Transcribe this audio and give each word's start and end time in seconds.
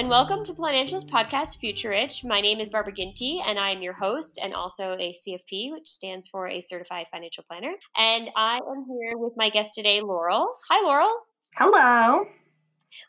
And 0.00 0.08
welcome 0.08 0.42
to 0.42 0.54
Financials 0.54 1.06
Podcast 1.06 1.58
Future 1.58 1.90
Rich. 1.90 2.24
My 2.24 2.40
name 2.40 2.58
is 2.58 2.70
Barbara 2.70 2.94
Ginty, 2.94 3.42
and 3.44 3.58
I 3.58 3.68
am 3.68 3.82
your 3.82 3.92
host 3.92 4.38
and 4.42 4.54
also 4.54 4.94
a 4.94 5.14
CFP, 5.20 5.72
which 5.72 5.86
stands 5.86 6.26
for 6.26 6.48
a 6.48 6.62
Certified 6.62 7.04
Financial 7.10 7.44
Planner. 7.46 7.74
And 7.98 8.30
I 8.34 8.60
am 8.66 8.86
here 8.88 9.18
with 9.18 9.34
my 9.36 9.50
guest 9.50 9.74
today, 9.74 10.00
Laurel. 10.00 10.54
Hi, 10.70 10.82
Laurel. 10.82 11.14
Hello. 11.54 12.24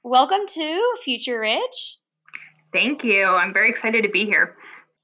Welcome 0.04 0.46
to 0.50 0.98
Future 1.02 1.40
Rich. 1.40 1.96
Thank 2.74 3.06
you. 3.06 3.24
I'm 3.24 3.54
very 3.54 3.70
excited 3.70 4.04
to 4.04 4.10
be 4.10 4.26
here. 4.26 4.58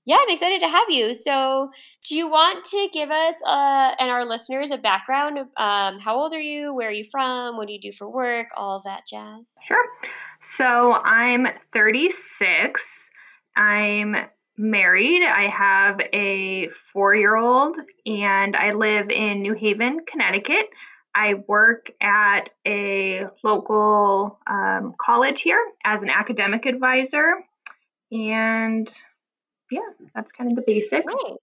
Yeah, 0.03 0.17
I'm 0.21 0.33
excited 0.33 0.59
to 0.59 0.67
have 0.67 0.89
you. 0.89 1.13
So, 1.13 1.69
do 2.09 2.17
you 2.17 2.29
want 2.29 2.65
to 2.65 2.89
give 2.93 3.11
us 3.11 3.35
uh, 3.45 3.95
and 3.97 4.09
our 4.09 4.25
listeners 4.25 4.71
a 4.71 4.77
background? 4.77 5.37
Of, 5.37 5.47
um, 5.55 5.99
how 5.99 6.17
old 6.17 6.33
are 6.33 6.39
you? 6.39 6.73
Where 6.73 6.89
are 6.89 6.93
you 6.93 7.05
from? 7.09 7.55
What 7.55 7.67
do 7.67 7.73
you 7.73 7.81
do 7.81 7.93
for 7.93 8.09
work? 8.09 8.47
All 8.57 8.75
of 8.75 8.83
that 8.83 9.03
jazz. 9.09 9.49
Sure. 9.65 9.85
So, 10.55 10.93
I'm 10.93 11.47
36. 11.73 12.81
I'm 13.55 14.15
married. 14.57 15.23
I 15.23 15.47
have 15.47 15.99
a 16.13 16.69
four 16.93 17.15
year 17.15 17.35
old, 17.35 17.77
and 18.05 18.55
I 18.55 18.73
live 18.73 19.09
in 19.09 19.41
New 19.41 19.53
Haven, 19.53 19.99
Connecticut. 20.09 20.69
I 21.13 21.33
work 21.47 21.91
at 21.99 22.51
a 22.65 23.25
local 23.43 24.39
um, 24.45 24.93
college 24.99 25.41
here 25.41 25.63
as 25.83 26.01
an 26.01 26.09
academic 26.09 26.65
advisor. 26.65 27.43
And 28.11 28.89
yeah, 29.71 29.79
that's 30.13 30.31
kind 30.31 30.51
of 30.51 30.55
the 30.55 30.63
basics. 30.65 31.05
Right. 31.05 31.37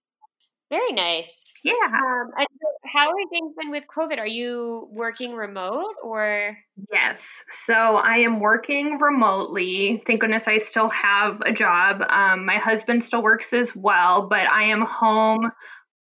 Very 0.69 0.93
nice. 0.93 1.43
Yeah. 1.65 1.73
Um, 1.87 2.29
and 2.37 2.47
so 2.61 2.67
how 2.93 3.09
are 3.09 3.29
things 3.31 3.53
been 3.59 3.71
with 3.71 3.85
COVID? 3.87 4.19
Are 4.19 4.27
you 4.27 4.87
working 4.91 5.33
remote 5.33 5.95
or? 6.03 6.55
Yes. 6.91 7.21
So 7.65 7.73
I 7.73 8.17
am 8.17 8.39
working 8.39 8.99
remotely. 8.99 10.03
Thank 10.05 10.21
goodness 10.21 10.43
I 10.45 10.59
still 10.59 10.89
have 10.89 11.41
a 11.41 11.51
job. 11.51 12.03
Um, 12.07 12.45
my 12.45 12.57
husband 12.57 13.03
still 13.05 13.23
works 13.23 13.51
as 13.51 13.75
well, 13.75 14.27
but 14.29 14.47
I 14.47 14.63
am 14.65 14.81
home 14.81 15.51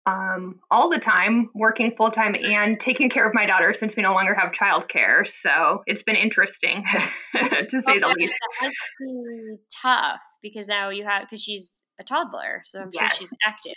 um, 0.05 0.59
all 0.71 0.89
the 0.89 0.99
time, 0.99 1.49
working 1.53 1.93
full 1.95 2.11
time 2.11 2.35
and 2.35 2.79
taking 2.79 3.09
care 3.09 3.27
of 3.27 3.35
my 3.35 3.45
daughter 3.45 3.75
since 3.77 3.95
we 3.95 4.01
no 4.01 4.13
longer 4.13 4.33
have 4.33 4.51
childcare. 4.53 5.27
So 5.43 5.83
it's 5.85 6.03
been 6.03 6.15
interesting 6.15 6.83
to 7.35 7.81
say 7.85 7.99
the 7.99 8.07
least. 8.17 8.33
That's 8.59 8.75
tough 9.81 10.19
because 10.41 10.67
now 10.67 10.89
you 10.89 11.05
have 11.05 11.21
because 11.23 11.43
she's 11.43 11.81
a 11.99 12.03
toddler, 12.03 12.63
so 12.65 12.79
I'm 12.79 12.89
Yes. 12.91 13.17
sure 13.17 13.27
she's 13.27 13.37
active. 13.45 13.75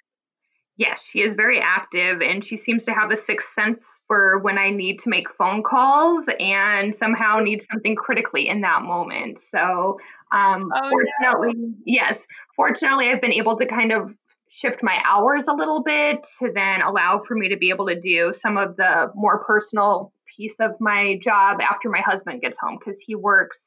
Yes, 0.79 1.03
she 1.03 1.21
is 1.23 1.33
very 1.35 1.59
active 1.59 2.21
and 2.21 2.45
she 2.45 2.59
seems 2.59 2.85
to 2.85 2.93
have 2.93 3.11
a 3.11 3.17
sixth 3.17 3.49
sense 3.55 3.87
for 4.07 4.39
when 4.41 4.59
I 4.59 4.69
need 4.69 4.99
to 5.01 5.09
make 5.09 5.27
phone 5.39 5.63
calls 5.63 6.27
and 6.39 6.95
somehow 6.99 7.39
need 7.39 7.65
something 7.71 7.97
critically 7.97 8.49
in 8.49 8.61
that 8.61 8.83
moment. 8.83 9.39
So, 9.51 9.99
um, 10.33 10.71
Oh, 10.75 10.91
no. 11.23 11.31
fortunately, 11.31 11.55
yes, 11.87 12.19
fortunately, 12.55 13.09
I've 13.09 13.23
been 13.23 13.33
able 13.33 13.57
to 13.57 13.65
kind 13.67 13.91
of 13.91 14.15
shift 14.51 14.83
my 14.83 15.01
hours 15.05 15.45
a 15.49 15.55
little 15.55 15.83
bit 15.83 16.27
to 16.41 16.53
then 16.53 16.83
allow 16.83 17.23
for 17.27 17.35
me 17.37 17.49
to 17.49 17.57
be 17.57 17.71
able 17.71 17.87
to 17.87 17.99
do 17.99 18.35
some 18.43 18.59
of 18.59 18.77
the 18.77 19.11
more 19.15 19.43
personal 19.45 20.13
piece 20.37 20.55
of 20.61 20.73
my 20.79 21.19
job 21.23 21.59
after 21.63 21.89
my 21.89 22.01
husband 22.01 22.43
gets 22.43 22.59
home 22.61 22.79
because 22.79 23.01
he 23.01 23.15
works 23.15 23.59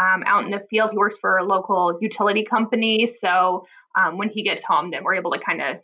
um, 0.00 0.22
out 0.26 0.44
in 0.44 0.50
the 0.50 0.64
field. 0.70 0.90
He 0.90 0.96
works 0.98 1.16
for 1.20 1.36
a 1.36 1.44
local 1.44 1.98
utility 2.00 2.44
company. 2.44 3.12
So, 3.20 3.66
um, 3.94 4.16
when 4.16 4.30
he 4.30 4.42
gets 4.42 4.64
home, 4.64 4.90
then 4.90 5.04
we're 5.04 5.14
able 5.16 5.32
to 5.32 5.38
kind 5.38 5.60
of 5.60 5.76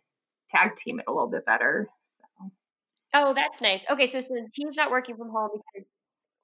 tag 0.54 0.76
team 0.76 1.00
it 1.00 1.06
a 1.08 1.12
little 1.12 1.28
bit 1.28 1.44
better. 1.46 1.88
So. 2.40 2.50
Oh, 3.14 3.34
that's 3.34 3.60
nice. 3.60 3.84
Okay, 3.90 4.06
so 4.06 4.20
since 4.20 4.52
he's 4.54 4.76
not 4.76 4.90
working 4.90 5.16
from 5.16 5.30
home 5.30 5.50
because 5.74 5.86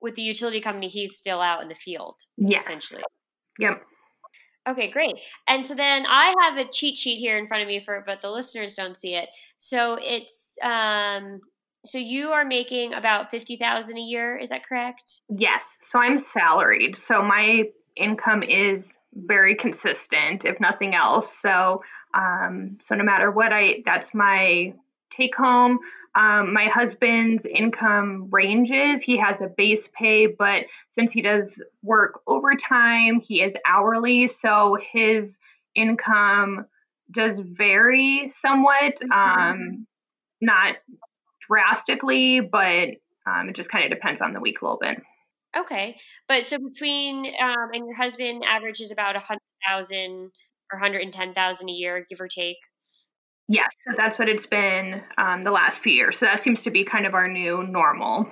with 0.00 0.14
the 0.14 0.22
utility 0.22 0.60
company, 0.60 0.88
he's 0.88 1.16
still 1.16 1.40
out 1.40 1.62
in 1.62 1.68
the 1.68 1.74
field, 1.74 2.16
Yes. 2.36 2.62
essentially. 2.64 3.02
Yep. 3.58 3.82
Okay, 4.68 4.90
great. 4.90 5.16
And 5.46 5.66
so 5.66 5.74
then 5.74 6.04
I 6.06 6.34
have 6.42 6.58
a 6.58 6.70
cheat 6.70 6.96
sheet 6.98 7.18
here 7.18 7.38
in 7.38 7.48
front 7.48 7.62
of 7.62 7.68
me 7.68 7.80
for, 7.80 8.02
but 8.06 8.20
the 8.20 8.30
listeners 8.30 8.74
don't 8.74 8.98
see 8.98 9.14
it. 9.14 9.28
So 9.58 9.98
it's 10.00 10.54
um, 10.62 11.40
so 11.86 11.96
you 11.96 12.30
are 12.30 12.44
making 12.44 12.92
about 12.92 13.30
fifty 13.30 13.56
thousand 13.56 13.96
a 13.96 14.00
year. 14.00 14.36
Is 14.36 14.50
that 14.50 14.66
correct? 14.66 15.20
Yes. 15.30 15.64
So 15.90 15.98
I'm 15.98 16.18
salaried. 16.18 16.96
So 16.96 17.22
my 17.22 17.64
income 17.96 18.42
is 18.42 18.84
very 19.14 19.54
consistent, 19.54 20.44
if 20.44 20.60
nothing 20.60 20.94
else. 20.94 21.26
So 21.40 21.82
um, 22.18 22.78
so 22.88 22.94
no 22.94 23.04
matter 23.04 23.30
what 23.30 23.52
I 23.52 23.82
that's 23.84 24.12
my 24.12 24.74
take 25.16 25.34
home. 25.34 25.78
Um, 26.14 26.52
my 26.52 26.66
husband's 26.66 27.46
income 27.46 28.28
ranges. 28.30 29.02
He 29.02 29.16
has 29.18 29.40
a 29.40 29.46
base 29.46 29.88
pay, 29.92 30.26
but 30.26 30.64
since 30.90 31.12
he 31.12 31.22
does 31.22 31.62
work 31.82 32.20
overtime, 32.26 33.20
he 33.20 33.42
is 33.42 33.54
hourly. 33.66 34.28
So 34.42 34.76
his 34.92 35.36
income 35.74 36.66
does 37.12 37.38
vary 37.38 38.32
somewhat. 38.40 38.94
Um, 39.12 39.86
not 40.40 40.76
drastically, 41.46 42.40
but 42.40 42.88
um, 43.26 43.48
it 43.48 43.56
just 43.56 43.70
kind 43.70 43.84
of 43.84 43.90
depends 43.90 44.20
on 44.20 44.32
the 44.32 44.40
week 44.40 44.60
a 44.60 44.64
little 44.64 44.78
bit. 44.80 45.00
Okay, 45.56 45.96
but 46.28 46.44
so 46.44 46.58
between 46.58 47.26
um, 47.40 47.70
and 47.72 47.86
your 47.86 47.96
husband 47.96 48.44
averages 48.46 48.90
about 48.90 49.16
a 49.16 49.20
hundred 49.20 49.40
thousand 49.66 50.30
or 50.72 50.78
hundred 50.78 51.02
and 51.02 51.12
ten 51.12 51.34
thousand 51.34 51.68
a 51.68 51.72
year, 51.72 52.06
give 52.08 52.20
or 52.20 52.28
take. 52.28 52.56
Yes, 53.48 53.70
so 53.86 53.94
that's 53.96 54.18
what 54.18 54.28
it's 54.28 54.46
been 54.46 55.02
um, 55.16 55.42
the 55.42 55.50
last 55.50 55.78
few 55.78 55.92
years. 55.92 56.18
So 56.18 56.26
that 56.26 56.42
seems 56.42 56.62
to 56.64 56.70
be 56.70 56.84
kind 56.84 57.06
of 57.06 57.14
our 57.14 57.26
new 57.26 57.66
normal. 57.66 58.28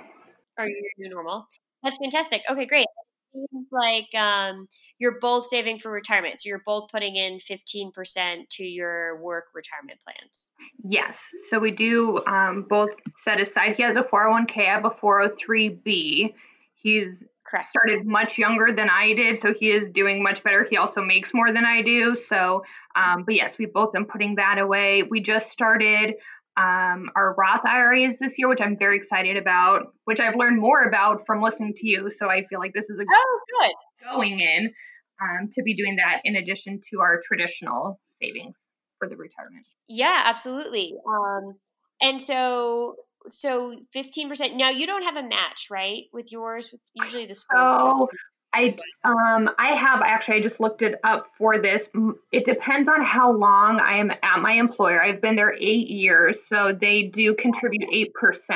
or 0.59 0.67
your 0.67 0.91
new 0.99 1.09
normal. 1.09 1.47
That's 1.83 1.97
fantastic. 1.97 2.43
Okay, 2.51 2.67
great. 2.67 2.87
It 3.33 3.49
seems 3.51 3.67
like 3.73 4.15
um, 4.15 4.69
you're 4.99 5.19
both 5.21 5.47
saving 5.49 5.79
for 5.79 5.91
retirement. 5.91 6.41
So 6.41 6.49
you're 6.49 6.63
both 6.67 6.91
putting 6.91 7.17
in 7.17 7.39
15% 7.51 8.49
to 8.51 8.65
your 8.65 9.23
work 9.23 9.45
retirement 9.55 9.99
plans. 10.05 10.51
Yes, 10.85 11.17
so 11.49 11.59
we 11.59 11.71
do 11.71 12.23
um, 12.27 12.67
both 12.69 12.91
set 13.25 13.41
aside. 13.41 13.77
He 13.77 13.83
has 13.83 13.97
a 13.97 14.03
401k, 14.03 14.69
I 14.69 14.75
have 14.75 14.85
a 14.85 14.91
403b. 14.91 16.35
He's 16.75 17.25
Correct. 17.57 17.71
started 17.71 18.07
much 18.07 18.39
younger 18.39 18.75
than 18.75 18.91
I 18.91 19.15
did, 19.15 19.41
so 19.41 19.55
he 19.55 19.71
is 19.71 19.91
doing 19.91 20.23
much 20.23 20.43
better. 20.43 20.67
He 20.69 20.77
also 20.77 21.01
makes 21.01 21.33
more 21.33 21.53
than 21.53 21.65
I 21.65 21.83
do. 21.83 22.17
So, 22.29 22.63
um, 22.95 23.25
but 23.25 23.35
yes, 23.35 23.57
we've 23.59 23.73
both 23.73 23.93
been 23.93 24.07
putting 24.07 24.37
that 24.37 24.59
away. 24.59 25.03
We 25.03 25.21
just 25.21 25.51
started 25.51 26.15
um, 26.57 27.11
our 27.15 27.35
Roth 27.37 27.65
IRAs 27.65 28.19
this 28.19 28.39
year, 28.39 28.49
which 28.49 28.61
I'm 28.61 28.79
very 28.79 28.97
excited 28.97 29.37
about, 29.37 29.95
which 30.05 30.21
I've 30.21 30.37
learned 30.37 30.61
more 30.61 30.85
about 30.85 31.27
from 31.27 31.43
listening 31.43 31.75
to 31.77 31.87
you. 31.87 32.11
So 32.17 32.31
I 32.31 32.45
feel 32.49 32.59
like 32.59 32.73
this 32.73 32.89
is 32.89 32.99
a 32.99 33.05
oh 33.11 33.41
good 33.61 33.73
going 34.11 34.41
in 34.41 34.73
um, 35.21 35.51
to 35.53 35.63
be 35.63 35.75
doing 35.75 35.97
that 35.97 36.21
in 36.25 36.37
addition 36.37 36.81
to 36.91 37.01
our 37.01 37.21
traditional 37.27 38.01
savings 38.21 38.57
for 38.99 39.09
the 39.09 39.17
retirement. 39.17 39.67
Yeah, 39.89 40.23
absolutely. 40.25 40.95
Um, 41.07 41.55
and 42.01 42.21
so 42.21 42.97
so 43.31 43.77
15% 43.95 44.57
now 44.57 44.71
you 44.71 44.87
don't 44.87 45.03
have 45.03 45.17
a 45.17 45.23
match 45.23 45.69
right 45.71 46.05
with 46.13 46.31
yours 46.31 46.69
usually 46.95 47.27
the 47.27 47.35
school 47.35 48.09
so 48.11 48.19
i 48.55 48.77
um 49.05 49.51
i 49.59 49.75
have 49.75 50.01
actually 50.03 50.37
i 50.37 50.41
just 50.41 50.61
looked 50.61 50.83
it 50.83 50.99
up 51.05 51.27
for 51.37 51.61
this. 51.61 51.89
It 52.33 52.45
depends 52.45 52.89
on 52.89 53.05
how 53.05 53.33
long 53.33 53.81
i 53.81 53.97
am 53.97 54.11
at 54.11 54.41
my 54.41 54.53
employer. 54.53 55.03
I've 55.03 55.21
been 55.21 55.37
there 55.37 55.55
eight 55.55 55.89
years 55.89 56.37
so 56.49 56.77
they 56.79 57.05
do 57.05 57.35
contribute 57.35 57.89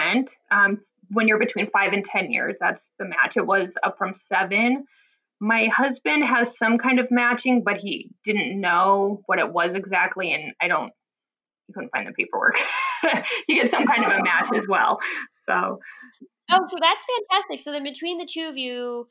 8% 0.05 0.29
um, 0.51 0.81
when 1.11 1.27
you're 1.27 1.39
between 1.39 1.71
five 1.71 1.93
and 1.93 2.05
10 2.05 2.33
years 2.33 2.57
that's 2.61 2.83
the 2.99 3.07
match. 3.07 3.37
It 3.37 3.47
was 3.47 3.73
up 3.83 3.99
from 3.99 4.15
seven. 4.29 4.87
My 5.41 5.67
husband 5.67 6.23
has 6.25 6.57
some 6.59 6.79
kind 6.79 7.01
of 7.01 7.11
matching 7.11 7.63
but 7.65 7.79
he 7.79 8.11
didn't 8.25 8.61
know 8.61 9.23
what 9.27 9.39
it 9.39 9.53
was 9.53 9.75
exactly 9.75 10.33
and 10.33 10.53
i 10.61 10.69
don't 10.69 10.93
he 11.71 11.73
couldn't 11.73 11.91
find 11.91 12.09
the 12.09 12.13
paperwork 12.13 12.57
you 13.49 13.63
get 13.63 13.71
some 13.71 13.87
kind 13.87 14.05
of 14.05 14.13
a 14.13 14.23
match 14.23 14.49
as 14.55 14.67
well. 14.69 14.99
So. 15.47 15.79
Oh, 16.53 16.67
so 16.67 16.77
that's 16.81 17.05
fantastic. 17.31 17.61
So 17.61 17.73
then 17.73 17.85
between 17.85 18.19
the 18.19 18.27
two 18.27 18.49
of 18.49 18.57
you, 18.57 19.07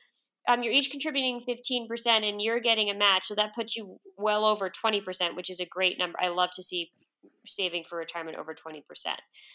um, 0.48 0.64
you're 0.64 0.74
each 0.74 0.92
contributing 0.92 1.42
15% 1.48 2.28
and 2.28 2.42
you're 2.42 2.60
getting 2.60 2.90
a 2.90 2.94
match. 2.94 3.24
So 3.26 3.36
that 3.36 3.56
puts 3.56 3.76
you 3.76 3.98
well 4.18 4.46
over 4.46 4.70
20%, 4.70 5.36
which 5.36 5.50
is 5.50 5.60
a 5.60 5.66
great 5.66 5.98
number. 5.98 6.18
I 6.22 6.30
love 6.30 6.50
to 6.56 6.64
see 6.64 6.92
saving 7.46 7.84
for 7.90 7.98
retirement 7.98 8.38
over 8.38 8.54
20%. 8.54 8.82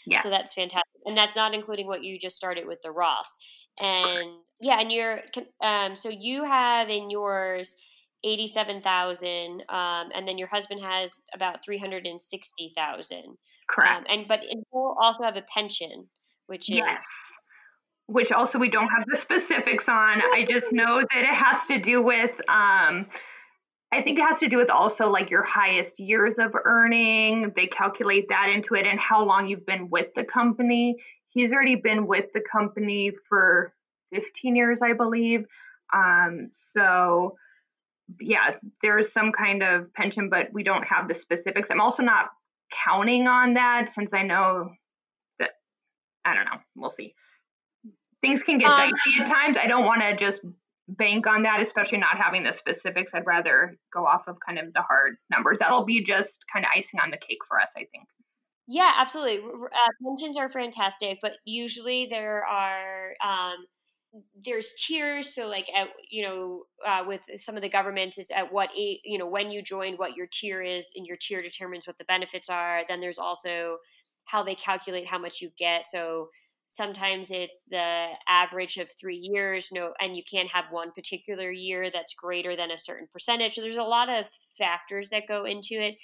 Yeah. 0.06 0.22
So 0.22 0.30
that's 0.30 0.54
fantastic. 0.54 0.82
And 1.04 1.16
that's 1.16 1.36
not 1.36 1.54
including 1.54 1.86
what 1.86 2.02
you 2.02 2.18
just 2.18 2.36
started 2.36 2.66
with 2.66 2.80
the 2.82 2.90
Roth. 2.90 3.28
And 3.80 4.30
yeah, 4.60 4.80
and 4.80 4.92
you're, 4.92 5.20
um, 5.62 5.96
so 5.96 6.08
you 6.08 6.44
have 6.44 6.88
in 6.88 7.10
yours 7.10 7.76
87,000, 8.24 9.62
um, 9.68 10.10
and 10.14 10.26
then 10.26 10.38
your 10.38 10.48
husband 10.48 10.80
has 10.82 11.12
about 11.34 11.64
360,000. 11.64 13.38
Correct. 13.68 13.98
Um, 13.98 14.04
and 14.08 14.28
but 14.28 14.40
you 14.42 14.64
also 14.72 15.22
have 15.22 15.36
a 15.36 15.44
pension, 15.52 16.08
which 16.46 16.70
is 16.70 16.76
yes. 16.76 17.02
Which 18.06 18.32
also 18.32 18.58
we 18.58 18.70
don't 18.70 18.88
have 18.88 19.04
the 19.06 19.18
specifics 19.20 19.84
on. 19.88 20.20
I 20.20 20.46
just 20.48 20.72
know 20.72 21.00
that 21.00 21.22
it 21.22 21.34
has 21.34 21.66
to 21.68 21.80
do 21.80 22.02
with 22.02 22.32
um 22.48 23.06
I 23.92 24.02
think 24.02 24.18
it 24.18 24.22
has 24.22 24.40
to 24.40 24.48
do 24.48 24.56
with 24.56 24.70
also 24.70 25.08
like 25.08 25.30
your 25.30 25.44
highest 25.44 26.00
years 26.00 26.34
of 26.38 26.50
earning. 26.64 27.52
They 27.54 27.68
calculate 27.68 28.26
that 28.28 28.50
into 28.52 28.74
it 28.74 28.86
and 28.86 28.98
how 28.98 29.24
long 29.24 29.46
you've 29.46 29.64
been 29.64 29.88
with 29.88 30.08
the 30.16 30.24
company. 30.24 30.96
He's 31.28 31.52
already 31.52 31.76
been 31.76 32.06
with 32.08 32.26
the 32.34 32.42
company 32.50 33.12
for 33.28 33.72
15 34.12 34.56
years, 34.56 34.80
I 34.82 34.94
believe. 34.94 35.46
Um, 35.94 36.50
so 36.76 37.36
yeah, 38.20 38.56
there's 38.82 39.12
some 39.12 39.32
kind 39.32 39.62
of 39.62 39.92
pension, 39.94 40.28
but 40.28 40.52
we 40.52 40.62
don't 40.62 40.84
have 40.84 41.08
the 41.08 41.14
specifics. 41.14 41.70
I'm 41.70 41.80
also 41.80 42.02
not 42.02 42.30
counting 42.84 43.26
on 43.26 43.54
that 43.54 43.90
since 43.94 44.10
I 44.12 44.22
know 44.22 44.70
that 45.38 45.50
I 46.24 46.34
don't 46.34 46.44
know. 46.44 46.58
We'll 46.76 46.90
see. 46.90 47.14
Things 48.20 48.42
can 48.42 48.58
get 48.58 48.70
um, 48.70 48.90
dicey 48.90 49.20
at 49.20 49.26
times. 49.26 49.56
I 49.60 49.66
don't 49.66 49.84
want 49.84 50.00
to 50.02 50.16
just 50.16 50.40
bank 50.88 51.26
on 51.26 51.42
that, 51.42 51.60
especially 51.60 51.98
not 51.98 52.16
having 52.18 52.44
the 52.44 52.52
specifics. 52.52 53.10
I'd 53.14 53.26
rather 53.26 53.76
go 53.92 54.06
off 54.06 54.22
of 54.28 54.36
kind 54.46 54.58
of 54.58 54.72
the 54.72 54.82
hard 54.82 55.16
numbers. 55.30 55.58
That'll 55.60 55.84
be 55.84 56.04
just 56.04 56.38
kind 56.52 56.64
of 56.64 56.70
icing 56.76 57.00
on 57.00 57.10
the 57.10 57.16
cake 57.16 57.38
for 57.48 57.60
us, 57.60 57.70
I 57.76 57.86
think. 57.92 58.06
Yeah, 58.66 58.92
absolutely. 58.96 59.44
Uh, 59.44 60.06
pensions 60.06 60.36
are 60.36 60.50
fantastic, 60.50 61.18
but 61.20 61.32
usually 61.44 62.06
there 62.08 62.44
are 62.44 63.12
um, 63.22 63.66
there's 64.44 64.72
tiers 64.86 65.34
so 65.34 65.46
like 65.46 65.66
at 65.74 65.88
you 66.10 66.22
know 66.22 66.62
uh, 66.86 67.02
with 67.06 67.20
some 67.38 67.56
of 67.56 67.62
the 67.62 67.68
governments 67.68 68.18
it's 68.18 68.30
at 68.30 68.52
what 68.52 68.70
age, 68.76 69.00
you 69.04 69.18
know 69.18 69.26
when 69.26 69.50
you 69.50 69.62
joined 69.62 69.98
what 69.98 70.16
your 70.16 70.28
tier 70.32 70.62
is 70.62 70.86
and 70.94 71.06
your 71.06 71.16
tier 71.20 71.42
determines 71.42 71.86
what 71.86 71.98
the 71.98 72.04
benefits 72.04 72.48
are. 72.48 72.82
Then 72.88 73.00
there's 73.00 73.18
also 73.18 73.78
how 74.26 74.42
they 74.42 74.54
calculate 74.54 75.06
how 75.06 75.18
much 75.18 75.40
you 75.40 75.50
get. 75.58 75.86
So 75.88 76.28
sometimes 76.68 77.30
it's 77.30 77.58
the 77.70 78.08
average 78.28 78.76
of 78.78 78.88
three 79.00 79.18
years 79.18 79.68
no 79.72 79.92
and 80.00 80.16
you 80.16 80.22
can't 80.30 80.48
have 80.48 80.64
one 80.70 80.92
particular 80.92 81.50
year 81.50 81.90
that's 81.92 82.14
greater 82.14 82.56
than 82.56 82.70
a 82.70 82.78
certain 82.78 83.08
percentage. 83.12 83.54
So 83.54 83.62
there's 83.62 83.76
a 83.76 83.82
lot 83.82 84.08
of 84.08 84.26
factors 84.56 85.10
that 85.10 85.28
go 85.28 85.44
into 85.44 85.74
it. 85.74 85.96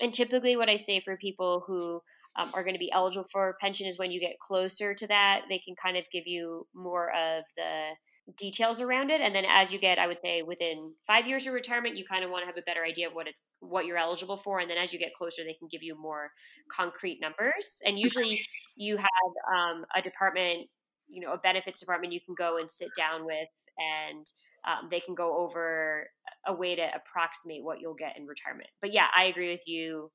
And 0.00 0.12
typically 0.12 0.56
what 0.56 0.68
i 0.68 0.76
say 0.76 1.00
for 1.04 1.16
people 1.16 1.64
who 1.66 2.02
um, 2.36 2.50
are 2.54 2.62
going 2.64 2.74
to 2.74 2.78
be 2.78 2.92
eligible 2.92 3.26
for 3.30 3.56
pension 3.60 3.86
is 3.86 3.98
when 3.98 4.10
you 4.10 4.20
get 4.20 4.38
closer 4.40 4.94
to 4.94 5.06
that. 5.06 5.42
They 5.48 5.58
can 5.58 5.74
kind 5.82 5.96
of 5.96 6.04
give 6.12 6.26
you 6.26 6.66
more 6.74 7.10
of 7.10 7.44
the 7.56 7.90
details 8.38 8.80
around 8.80 9.10
it, 9.10 9.20
and 9.20 9.34
then 9.34 9.44
as 9.48 9.70
you 9.72 9.78
get, 9.78 9.98
I 9.98 10.06
would 10.06 10.18
say, 10.20 10.42
within 10.42 10.92
five 11.06 11.26
years 11.26 11.46
of 11.46 11.52
retirement, 11.52 11.96
you 11.96 12.04
kind 12.04 12.24
of 12.24 12.30
want 12.30 12.42
to 12.42 12.46
have 12.46 12.56
a 12.56 12.62
better 12.62 12.82
idea 12.84 13.06
of 13.08 13.14
what 13.14 13.28
it's 13.28 13.40
what 13.60 13.86
you're 13.86 13.98
eligible 13.98 14.38
for, 14.42 14.60
and 14.60 14.70
then 14.70 14.78
as 14.78 14.92
you 14.92 14.98
get 14.98 15.14
closer, 15.16 15.42
they 15.44 15.54
can 15.58 15.68
give 15.70 15.82
you 15.82 15.94
more 16.00 16.30
concrete 16.74 17.18
numbers. 17.20 17.78
And 17.84 17.98
usually, 17.98 18.40
you 18.76 18.96
have 18.96 19.32
um, 19.56 19.84
a 19.94 20.02
department, 20.02 20.66
you 21.08 21.20
know, 21.20 21.32
a 21.32 21.38
benefits 21.38 21.80
department 21.80 22.12
you 22.12 22.20
can 22.24 22.34
go 22.36 22.58
and 22.58 22.70
sit 22.70 22.88
down 22.96 23.24
with 23.24 23.48
and. 23.78 24.26
Um, 24.66 24.88
they 24.90 25.00
can 25.00 25.14
go 25.14 25.36
over 25.36 26.06
a 26.46 26.54
way 26.54 26.74
to 26.74 26.88
approximate 26.96 27.62
what 27.62 27.82
you'll 27.82 27.92
get 27.92 28.16
in 28.16 28.24
retirement. 28.26 28.70
But 28.80 28.94
yeah, 28.94 29.08
I 29.14 29.24
agree 29.24 29.50
with 29.50 29.60
you. 29.66 30.10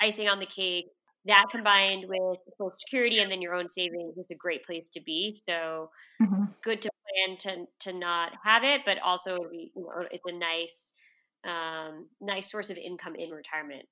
Icing 0.00 0.28
on 0.28 0.40
the 0.40 0.46
cake, 0.46 0.86
that 1.26 1.46
combined 1.50 2.04
with 2.08 2.38
Social 2.58 2.74
Security 2.78 3.20
and 3.20 3.30
then 3.30 3.42
your 3.42 3.54
own 3.54 3.68
savings 3.68 4.16
is 4.16 4.26
a 4.30 4.34
great 4.34 4.64
place 4.64 4.88
to 4.90 5.00
be. 5.00 5.36
So 5.46 5.90
mm-hmm. 6.22 6.44
good 6.62 6.82
to 6.82 6.90
plan 6.90 7.38
to 7.38 7.66
to 7.90 7.98
not 7.98 8.32
have 8.44 8.64
it, 8.64 8.82
but 8.84 8.98
also 8.98 9.36
you 9.52 9.70
know, 9.74 10.06
it's 10.10 10.24
a 10.26 10.32
nice 10.32 10.92
um, 11.44 12.06
nice 12.20 12.50
source 12.50 12.70
of 12.70 12.76
income 12.76 13.14
in 13.16 13.30
retirement. 13.30 13.86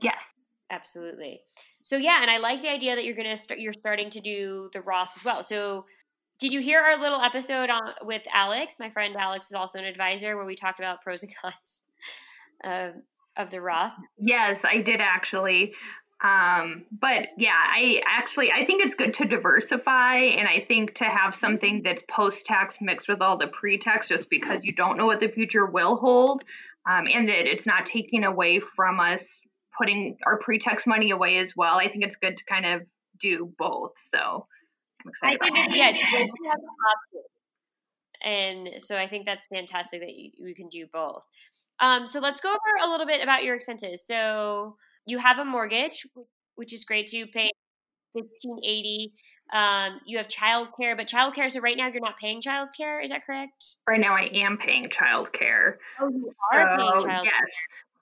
Yes, 0.00 0.22
absolutely. 0.70 1.40
So 1.82 1.96
yeah, 1.96 2.20
and 2.22 2.30
I 2.30 2.38
like 2.38 2.62
the 2.62 2.70
idea 2.70 2.94
that 2.96 3.04
you're 3.04 3.16
gonna 3.16 3.36
start. 3.36 3.60
You're 3.60 3.72
starting 3.72 4.10
to 4.10 4.20
do 4.20 4.70
the 4.72 4.80
Roth 4.80 5.12
as 5.16 5.24
well. 5.24 5.42
So 5.42 5.84
did 6.40 6.52
you 6.52 6.60
hear 6.60 6.80
our 6.80 7.00
little 7.00 7.20
episode 7.20 7.68
on 7.68 7.94
with 8.02 8.22
Alex? 8.32 8.76
My 8.78 8.90
friend 8.90 9.16
Alex 9.16 9.46
is 9.46 9.54
also 9.54 9.78
an 9.78 9.84
advisor 9.84 10.36
where 10.36 10.46
we 10.46 10.54
talked 10.54 10.78
about 10.78 11.02
pros 11.02 11.22
and 11.22 11.32
cons 11.42 11.82
um, 12.64 13.02
of 13.36 13.50
the 13.50 13.60
Roth. 13.60 13.92
Yes, 14.18 14.58
I 14.64 14.82
did 14.82 15.00
actually. 15.00 15.72
Um, 16.22 16.84
but 16.90 17.28
yeah, 17.36 17.56
I 17.56 18.02
actually 18.04 18.50
I 18.50 18.66
think 18.66 18.84
it's 18.84 18.94
good 18.96 19.14
to 19.14 19.24
diversify 19.24 20.16
and 20.16 20.48
I 20.48 20.64
think 20.66 20.94
to 20.96 21.04
have 21.04 21.36
something 21.36 21.82
that's 21.84 22.02
post-tax 22.10 22.74
mixed 22.80 23.08
with 23.08 23.20
all 23.20 23.38
the 23.38 23.46
pre-tax 23.46 24.08
just 24.08 24.28
because 24.28 24.64
you 24.64 24.72
don't 24.72 24.96
know 24.96 25.06
what 25.06 25.20
the 25.20 25.28
future 25.28 25.66
will 25.66 25.96
hold. 25.96 26.42
Um, 26.88 27.06
and 27.12 27.28
that 27.28 27.46
it's 27.46 27.66
not 27.66 27.86
taking 27.86 28.24
away 28.24 28.60
from 28.74 28.98
us 28.98 29.22
putting 29.76 30.16
our 30.26 30.38
pre-tax 30.38 30.86
money 30.86 31.10
away 31.10 31.38
as 31.38 31.52
well. 31.56 31.76
I 31.76 31.88
think 31.88 32.04
it's 32.04 32.16
good 32.16 32.36
to 32.36 32.44
kind 32.44 32.66
of 32.66 32.82
do 33.20 33.52
both. 33.58 33.92
So 34.12 34.46
I'm 35.04 35.10
excited. 35.10 35.38
I 35.42 35.50
think 35.50 35.76
yeah, 35.76 35.92
and 38.24 38.70
so 38.78 38.96
I 38.96 39.08
think 39.08 39.26
that's 39.26 39.46
fantastic 39.46 40.00
that 40.00 40.14
you, 40.16 40.30
you 40.36 40.54
can 40.54 40.68
do 40.68 40.86
both. 40.92 41.22
Um, 41.80 42.06
so 42.08 42.18
let's 42.18 42.40
go 42.40 42.48
over 42.48 42.86
a 42.86 42.90
little 42.90 43.06
bit 43.06 43.22
about 43.22 43.44
your 43.44 43.54
expenses. 43.54 44.04
So 44.04 44.76
you 45.08 45.18
have 45.18 45.38
a 45.38 45.44
mortgage, 45.44 46.06
which 46.56 46.72
is 46.72 46.84
great. 46.84 47.08
So 47.08 47.16
you 47.16 47.26
pay 47.26 47.50
fifteen 48.14 48.58
eighty. 48.64 49.12
Um, 49.52 50.00
you 50.04 50.18
have 50.18 50.28
childcare, 50.28 50.94
but 50.96 51.08
childcare. 51.08 51.50
So 51.50 51.60
right 51.60 51.76
now 51.76 51.88
you're 51.88 52.02
not 52.02 52.18
paying 52.18 52.42
childcare. 52.42 53.02
Is 53.02 53.10
that 53.10 53.24
correct? 53.24 53.76
Right 53.88 54.00
now 54.00 54.14
I 54.14 54.28
am 54.34 54.58
paying 54.58 54.90
childcare. 54.90 55.76
Oh, 56.00 56.08
you 56.08 56.32
are 56.52 56.76
so, 56.76 56.76
paying 56.76 57.00
childcare. 57.00 57.24
Yes. 57.24 57.50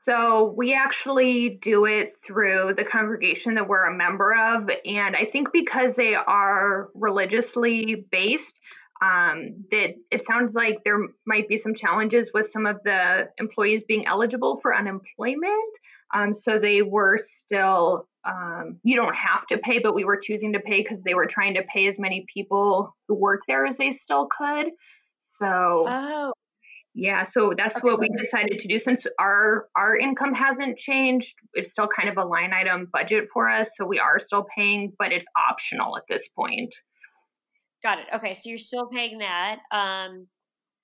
So 0.04 0.54
we 0.56 0.74
actually 0.74 1.58
do 1.62 1.84
it 1.84 2.16
through 2.24 2.74
the 2.76 2.84
congregation 2.84 3.54
that 3.54 3.68
we're 3.68 3.86
a 3.86 3.94
member 3.94 4.34
of, 4.34 4.70
and 4.84 5.16
I 5.16 5.24
think 5.24 5.52
because 5.52 5.94
they 5.96 6.14
are 6.14 6.90
religiously 6.94 8.06
based, 8.12 8.54
um, 9.02 9.64
that 9.72 9.94
it 10.12 10.24
sounds 10.24 10.54
like 10.54 10.84
there 10.84 11.00
might 11.26 11.48
be 11.48 11.58
some 11.58 11.74
challenges 11.74 12.30
with 12.32 12.52
some 12.52 12.66
of 12.66 12.80
the 12.84 13.28
employees 13.38 13.82
being 13.88 14.06
eligible 14.06 14.60
for 14.62 14.74
unemployment. 14.74 15.72
Um, 16.14 16.34
so 16.42 16.58
they 16.58 16.82
were 16.82 17.18
still, 17.44 18.08
um, 18.24 18.78
you 18.82 18.96
don't 18.96 19.14
have 19.14 19.46
to 19.48 19.58
pay, 19.58 19.78
but 19.78 19.94
we 19.94 20.04
were 20.04 20.20
choosing 20.22 20.52
to 20.52 20.60
pay 20.60 20.82
because 20.82 21.02
they 21.04 21.14
were 21.14 21.26
trying 21.26 21.54
to 21.54 21.62
pay 21.62 21.88
as 21.88 21.96
many 21.98 22.24
people 22.32 22.94
who 23.08 23.14
work 23.14 23.42
there 23.48 23.66
as 23.66 23.76
they 23.76 23.92
still 23.92 24.28
could. 24.36 24.66
So, 25.38 25.86
oh. 25.88 26.32
yeah, 26.94 27.24
so 27.30 27.52
that's 27.56 27.76
okay. 27.76 27.84
what 27.84 28.00
we 28.00 28.08
decided 28.08 28.58
to 28.60 28.68
do 28.68 28.78
since 28.78 29.02
our 29.18 29.68
our 29.76 29.96
income 29.96 30.32
hasn't 30.32 30.78
changed. 30.78 31.34
It's 31.52 31.72
still 31.72 31.88
kind 31.88 32.08
of 32.08 32.16
a 32.16 32.24
line 32.24 32.52
item 32.52 32.88
budget 32.92 33.28
for 33.32 33.50
us, 33.50 33.68
so 33.76 33.84
we 33.84 33.98
are 33.98 34.18
still 34.18 34.46
paying, 34.56 34.92
but 34.98 35.12
it's 35.12 35.26
optional 35.50 35.96
at 35.96 36.04
this 36.08 36.22
point. 36.34 36.74
Got 37.82 37.98
it. 37.98 38.06
Okay, 38.14 38.34
so 38.34 38.48
you're 38.48 38.58
still 38.58 38.86
paying 38.86 39.18
that. 39.18 39.58
Um, 39.70 40.26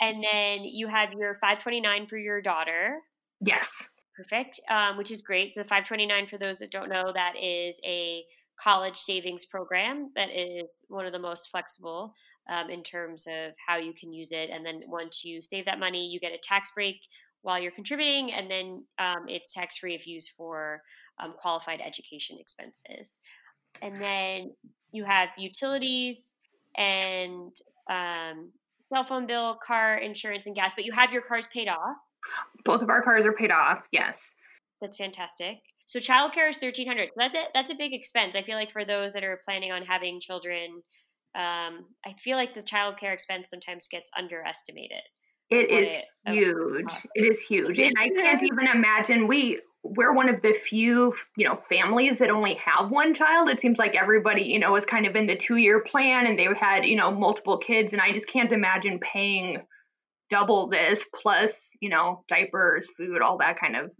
and 0.00 0.22
then 0.22 0.64
you 0.64 0.88
have 0.88 1.12
your 1.12 1.34
529 1.40 2.06
for 2.08 2.18
your 2.18 2.42
daughter. 2.42 2.98
Yes. 3.40 3.66
Perfect. 4.16 4.60
Um, 4.70 4.96
which 4.96 5.10
is 5.10 5.22
great. 5.22 5.52
So 5.52 5.62
the 5.62 5.68
529 5.68 6.26
for 6.26 6.38
those 6.38 6.58
that 6.58 6.70
don't 6.70 6.88
know, 6.88 7.12
that 7.14 7.34
is 7.40 7.80
a 7.84 8.24
college 8.62 8.96
savings 8.96 9.44
program 9.46 10.10
that 10.14 10.28
is 10.30 10.68
one 10.88 11.06
of 11.06 11.12
the 11.12 11.18
most 11.18 11.48
flexible 11.50 12.14
um, 12.50 12.70
in 12.70 12.82
terms 12.82 13.26
of 13.26 13.54
how 13.66 13.76
you 13.76 13.92
can 13.98 14.12
use 14.12 14.30
it. 14.32 14.50
And 14.50 14.64
then 14.64 14.82
once 14.86 15.22
you 15.24 15.40
save 15.42 15.64
that 15.64 15.78
money, 15.78 16.06
you 16.06 16.20
get 16.20 16.32
a 16.32 16.38
tax 16.42 16.70
break 16.74 16.96
while 17.42 17.60
you're 17.60 17.72
contributing, 17.72 18.32
and 18.32 18.50
then 18.50 18.84
um, 18.98 19.26
it's 19.28 19.52
tax 19.52 19.78
free 19.78 19.94
if 19.94 20.06
used 20.06 20.30
for 20.36 20.80
um, 21.20 21.34
qualified 21.40 21.80
education 21.84 22.36
expenses. 22.38 23.20
And 23.80 24.00
then 24.00 24.52
you 24.92 25.04
have 25.04 25.30
utilities 25.36 26.34
and 26.76 27.52
um, 27.90 28.52
cell 28.92 29.04
phone 29.04 29.26
bill, 29.26 29.58
car 29.66 29.96
insurance, 29.96 30.46
and 30.46 30.54
gas, 30.54 30.72
but 30.76 30.84
you 30.84 30.92
have 30.92 31.12
your 31.12 31.22
cars 31.22 31.48
paid 31.52 31.68
off. 31.68 31.96
Both 32.64 32.82
of 32.82 32.90
our 32.90 33.02
cars 33.02 33.24
are 33.24 33.32
paid 33.32 33.50
off. 33.50 33.82
Yes. 33.92 34.16
That's 34.80 34.96
fantastic. 34.96 35.58
So 35.86 35.98
childcare 35.98 36.48
is 36.48 36.56
thirteen 36.56 36.86
hundred. 36.86 37.10
That's 37.16 37.34
a 37.34 37.44
that's 37.54 37.70
a 37.70 37.74
big 37.74 37.92
expense. 37.92 38.34
I 38.36 38.42
feel 38.42 38.56
like 38.56 38.72
for 38.72 38.84
those 38.84 39.12
that 39.12 39.24
are 39.24 39.40
planning 39.44 39.72
on 39.72 39.82
having 39.82 40.20
children, 40.20 40.82
um, 41.34 41.86
I 42.04 42.14
feel 42.22 42.36
like 42.36 42.54
the 42.54 42.62
childcare 42.62 43.12
expense 43.12 43.50
sometimes 43.50 43.88
gets 43.90 44.10
underestimated. 44.16 45.02
It 45.50 45.70
is 45.70 45.92
it, 45.92 46.32
huge. 46.32 46.86
It 47.14 47.32
is 47.32 47.40
huge, 47.40 47.78
and 47.78 47.92
I 47.98 48.08
can't 48.08 48.42
even 48.42 48.68
imagine. 48.68 49.28
We 49.28 49.60
we're 49.82 50.14
one 50.14 50.28
of 50.28 50.40
the 50.42 50.54
few, 50.68 51.12
you 51.36 51.46
know, 51.46 51.60
families 51.68 52.18
that 52.18 52.30
only 52.30 52.54
have 52.54 52.90
one 52.90 53.14
child. 53.14 53.48
It 53.48 53.60
seems 53.60 53.78
like 53.78 53.94
everybody, 53.94 54.42
you 54.42 54.60
know, 54.60 54.72
was 54.72 54.84
kind 54.84 55.06
of 55.06 55.16
in 55.16 55.26
the 55.26 55.36
two 55.36 55.56
year 55.56 55.80
plan, 55.80 56.26
and 56.26 56.38
they 56.38 56.46
had, 56.58 56.86
you 56.86 56.96
know, 56.96 57.10
multiple 57.10 57.58
kids, 57.58 57.92
and 57.92 58.00
I 58.00 58.12
just 58.12 58.26
can't 58.26 58.52
imagine 58.52 59.00
paying 59.00 59.58
double 60.32 60.68
this 60.68 60.98
plus, 61.22 61.52
you 61.80 61.90
know, 61.90 62.24
diapers, 62.28 62.88
food, 62.96 63.20
all 63.20 63.36
that 63.38 63.60
kind 63.60 63.76
of 63.76 63.90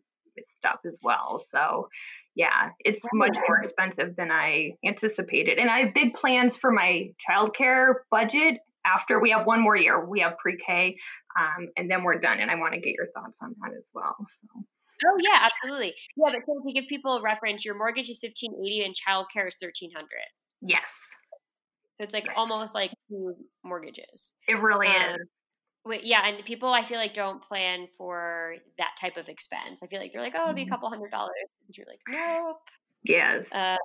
stuff 0.56 0.80
as 0.86 0.98
well. 1.02 1.44
So, 1.52 1.88
yeah, 2.34 2.70
it's 2.80 3.04
much 3.12 3.36
more 3.46 3.60
expensive 3.60 4.16
than 4.16 4.30
I 4.32 4.72
anticipated. 4.82 5.58
And 5.58 5.68
I 5.68 5.84
have 5.84 5.94
big 5.94 6.14
plans 6.14 6.56
for 6.56 6.70
my 6.70 7.10
childcare 7.28 7.96
budget 8.10 8.54
after 8.86 9.20
we 9.20 9.30
have 9.30 9.46
one 9.46 9.60
more 9.60 9.76
year. 9.76 10.02
We 10.04 10.20
have 10.20 10.38
pre 10.38 10.56
K, 10.66 10.96
um, 11.38 11.68
and 11.76 11.90
then 11.90 12.02
we're 12.02 12.18
done. 12.18 12.40
And 12.40 12.50
I 12.50 12.54
want 12.54 12.72
to 12.72 12.80
get 12.80 12.94
your 12.94 13.08
thoughts 13.14 13.38
on 13.42 13.54
that 13.60 13.76
as 13.76 13.84
well. 13.92 14.16
So. 14.18 14.64
Oh 15.04 15.16
yeah, 15.18 15.38
absolutely. 15.42 15.94
Yeah, 16.16 16.30
but 16.32 16.40
so 16.46 16.62
to 16.66 16.72
give 16.72 16.88
people 16.88 17.16
a 17.18 17.22
reference, 17.22 17.64
your 17.64 17.76
mortgage 17.76 18.08
is 18.08 18.18
fifteen 18.20 18.54
eighty 18.64 18.84
and 18.84 18.94
childcare 18.94 19.48
is 19.48 19.56
thirteen 19.60 19.90
hundred. 19.94 20.26
Yes. 20.62 20.88
So 21.96 22.04
it's 22.04 22.14
like 22.14 22.26
right. 22.28 22.36
almost 22.36 22.74
like 22.74 22.90
two 23.10 23.34
mortgages. 23.62 24.32
It 24.48 24.54
really 24.54 24.86
um, 24.86 25.20
is. 25.20 25.28
Wait, 25.84 26.04
yeah, 26.04 26.26
and 26.26 26.44
people 26.44 26.72
I 26.72 26.84
feel 26.84 26.98
like 26.98 27.12
don't 27.12 27.42
plan 27.42 27.88
for 27.98 28.54
that 28.78 28.90
type 29.00 29.16
of 29.16 29.28
expense. 29.28 29.82
I 29.82 29.88
feel 29.88 30.00
like 30.00 30.12
they're 30.12 30.22
like, 30.22 30.34
oh, 30.36 30.42
it'll 30.42 30.54
be 30.54 30.62
a 30.62 30.64
mm-hmm. 30.64 30.72
couple 30.72 30.88
hundred 30.88 31.10
dollars. 31.10 31.32
And 31.66 31.76
you're 31.76 31.86
like, 31.86 31.98
nope. 32.08 32.58
Yes. 33.02 33.50
Uh, 33.50 33.76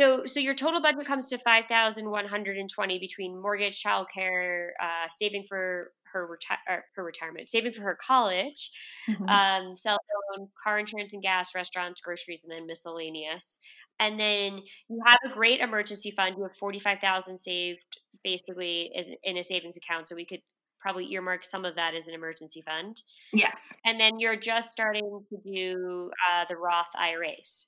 so, 0.00 0.26
so 0.26 0.40
your 0.40 0.54
total 0.54 0.80
budget 0.80 1.06
comes 1.06 1.28
to 1.28 1.38
five 1.38 1.64
thousand 1.68 2.08
one 2.08 2.26
hundred 2.26 2.56
and 2.56 2.70
twenty 2.70 2.98
between 2.98 3.42
mortgage, 3.42 3.82
childcare, 3.82 4.68
uh, 4.80 5.08
saving 5.18 5.44
for 5.48 5.92
her 6.12 6.26
retire 6.26 6.84
her 6.94 7.04
retirement, 7.04 7.48
saving 7.48 7.72
for 7.72 7.82
her 7.82 7.98
college, 8.06 8.70
mm-hmm. 9.08 9.28
um, 9.28 9.76
cell 9.76 9.98
phone, 10.36 10.48
car 10.62 10.78
insurance 10.78 11.12
and 11.12 11.22
gas, 11.22 11.50
restaurants, 11.54 12.00
groceries, 12.00 12.42
and 12.42 12.50
then 12.50 12.66
miscellaneous. 12.66 13.58
And 14.00 14.18
then 14.18 14.62
you 14.88 15.02
have 15.04 15.18
a 15.26 15.34
great 15.34 15.60
emergency 15.60 16.12
fund. 16.12 16.36
You 16.38 16.44
have 16.44 16.56
forty 16.58 16.78
five 16.78 17.00
thousand 17.00 17.36
saved 17.36 17.80
basically 18.24 18.90
is 18.94 19.14
in 19.24 19.36
a 19.36 19.44
savings 19.44 19.76
account, 19.76 20.08
so 20.08 20.14
we 20.14 20.24
could 20.24 20.40
probably 20.80 21.12
earmark 21.12 21.44
some 21.44 21.64
of 21.64 21.74
that 21.76 21.94
as 21.94 22.08
an 22.08 22.14
emergency 22.14 22.62
fund. 22.62 23.00
Yes. 23.32 23.58
And 23.84 24.00
then 24.00 24.18
you're 24.18 24.36
just 24.36 24.70
starting 24.70 25.24
to 25.30 25.36
do 25.44 26.10
uh, 26.30 26.44
the 26.48 26.56
Roth 26.56 26.86
IRAs. 26.98 27.66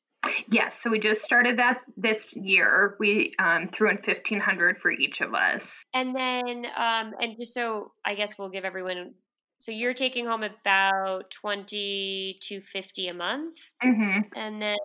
Yes, 0.49 0.77
so 0.83 0.91
we 0.91 0.99
just 0.99 1.23
started 1.23 1.59
that 1.59 1.81
this 1.97 2.19
year. 2.33 2.97
We 3.01 3.35
um, 3.39 3.71
threw 3.73 3.89
in 3.89 3.99
fifteen 3.99 4.39
hundred 4.39 4.77
for 4.79 4.91
each 4.91 5.23
of 5.23 5.33
us. 5.33 5.65
And 5.95 6.15
then, 6.15 6.67
um, 6.77 7.15
and 7.19 7.39
just 7.39 7.55
so 7.55 7.93
I 8.05 8.15
guess 8.15 8.37
we'll 8.39 8.51
give 8.51 8.67
everyone. 8.67 9.15
So 9.61 9.73
you're 9.73 9.95
taking 9.95 10.27
home 10.27 10.43
about 10.43 11.31
twenty 11.31 12.39
to 12.43 12.61
fifty 12.61 13.09
a 13.09 13.15
month, 13.15 13.57
mm-hmm. 13.83 14.21
and 14.39 14.61
then 14.61 14.77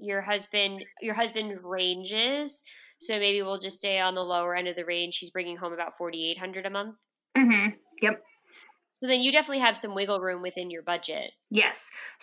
your 0.00 0.20
husband, 0.20 0.84
your 1.00 1.14
husband 1.14 1.58
ranges. 1.64 2.62
So 3.00 3.18
maybe 3.18 3.42
we'll 3.42 3.58
just 3.58 3.78
stay 3.78 3.98
on 3.98 4.14
the 4.14 4.22
lower 4.22 4.54
end 4.54 4.68
of 4.68 4.76
the 4.76 4.84
range. 4.84 5.18
He's 5.18 5.30
bringing 5.30 5.56
home 5.56 5.72
about 5.72 5.98
forty 5.98 6.30
eight 6.30 6.38
hundred 6.38 6.66
a 6.66 6.70
month. 6.70 6.94
Mm-hmm. 7.36 7.76
Yep. 8.02 8.22
So 9.00 9.06
then 9.06 9.20
you 9.20 9.30
definitely 9.30 9.60
have 9.60 9.76
some 9.76 9.94
wiggle 9.94 10.18
room 10.20 10.42
within 10.42 10.70
your 10.70 10.82
budget. 10.82 11.30
Yes. 11.50 11.76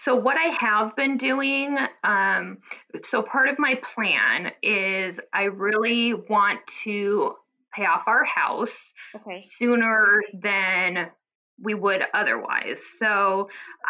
So 0.03 0.15
what 0.15 0.35
I 0.37 0.49
have 0.59 0.95
been 0.95 1.17
doing, 1.17 1.77
um, 2.03 2.57
so 3.09 3.21
part 3.21 3.47
of 3.47 3.57
my 3.57 3.79
plan 3.93 4.51
is 4.61 5.15
I 5.33 5.43
really 5.43 6.13
want 6.13 6.59
to 6.83 7.35
pay 7.73 7.85
off 7.85 8.03
our 8.07 8.25
house 8.25 8.69
okay. 9.15 9.47
sooner 9.57 10.21
than 10.33 11.07
we 11.61 11.73
would 11.73 12.01
otherwise. 12.13 12.77
So 12.99 13.47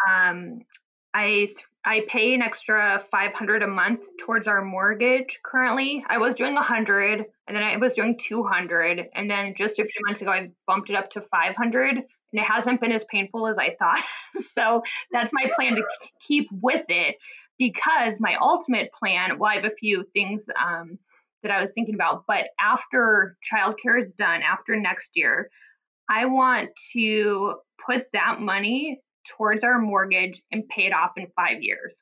um, 0.08 0.60
I 1.12 1.54
I 1.86 2.02
pay 2.08 2.34
an 2.34 2.42
extra 2.42 3.04
500 3.12 3.62
a 3.62 3.66
month 3.68 4.00
towards 4.20 4.48
our 4.48 4.60
mortgage 4.60 5.38
currently. 5.44 6.04
I 6.08 6.18
was 6.18 6.34
doing 6.34 6.54
100 6.54 7.24
and 7.46 7.56
then 7.56 7.62
I 7.62 7.76
was 7.76 7.94
doing 7.94 8.18
200 8.28 9.08
and 9.14 9.30
then 9.30 9.54
just 9.56 9.78
a 9.78 9.84
few 9.84 10.00
months 10.04 10.20
ago 10.20 10.32
I 10.32 10.50
bumped 10.66 10.90
it 10.90 10.96
up 10.96 11.10
to 11.12 11.20
500 11.20 11.90
and 11.90 12.04
it 12.32 12.42
hasn't 12.42 12.80
been 12.80 12.90
as 12.90 13.04
painful 13.04 13.46
as 13.46 13.56
I 13.56 13.76
thought. 13.78 14.02
so 14.54 14.82
that's 15.12 15.32
my 15.32 15.48
plan 15.54 15.76
to 15.76 15.82
keep 16.26 16.48
with 16.60 16.84
it 16.88 17.16
because 17.56 18.18
my 18.18 18.36
ultimate 18.42 18.90
plan, 18.92 19.38
well 19.38 19.52
I 19.52 19.54
have 19.54 19.64
a 19.64 19.76
few 19.78 20.04
things 20.12 20.42
um, 20.60 20.98
that 21.44 21.52
I 21.52 21.60
was 21.60 21.70
thinking 21.70 21.94
about, 21.94 22.24
but 22.26 22.46
after 22.60 23.36
childcare 23.48 24.00
is 24.00 24.12
done, 24.14 24.42
after 24.42 24.74
next 24.74 25.10
year, 25.14 25.50
I 26.10 26.24
want 26.24 26.70
to 26.94 27.54
put 27.86 28.06
that 28.12 28.40
money 28.40 29.00
towards 29.36 29.64
our 29.64 29.78
mortgage 29.78 30.42
and 30.52 30.68
pay 30.68 30.86
it 30.86 30.92
off 30.92 31.12
in 31.16 31.26
five 31.36 31.62
years. 31.62 31.96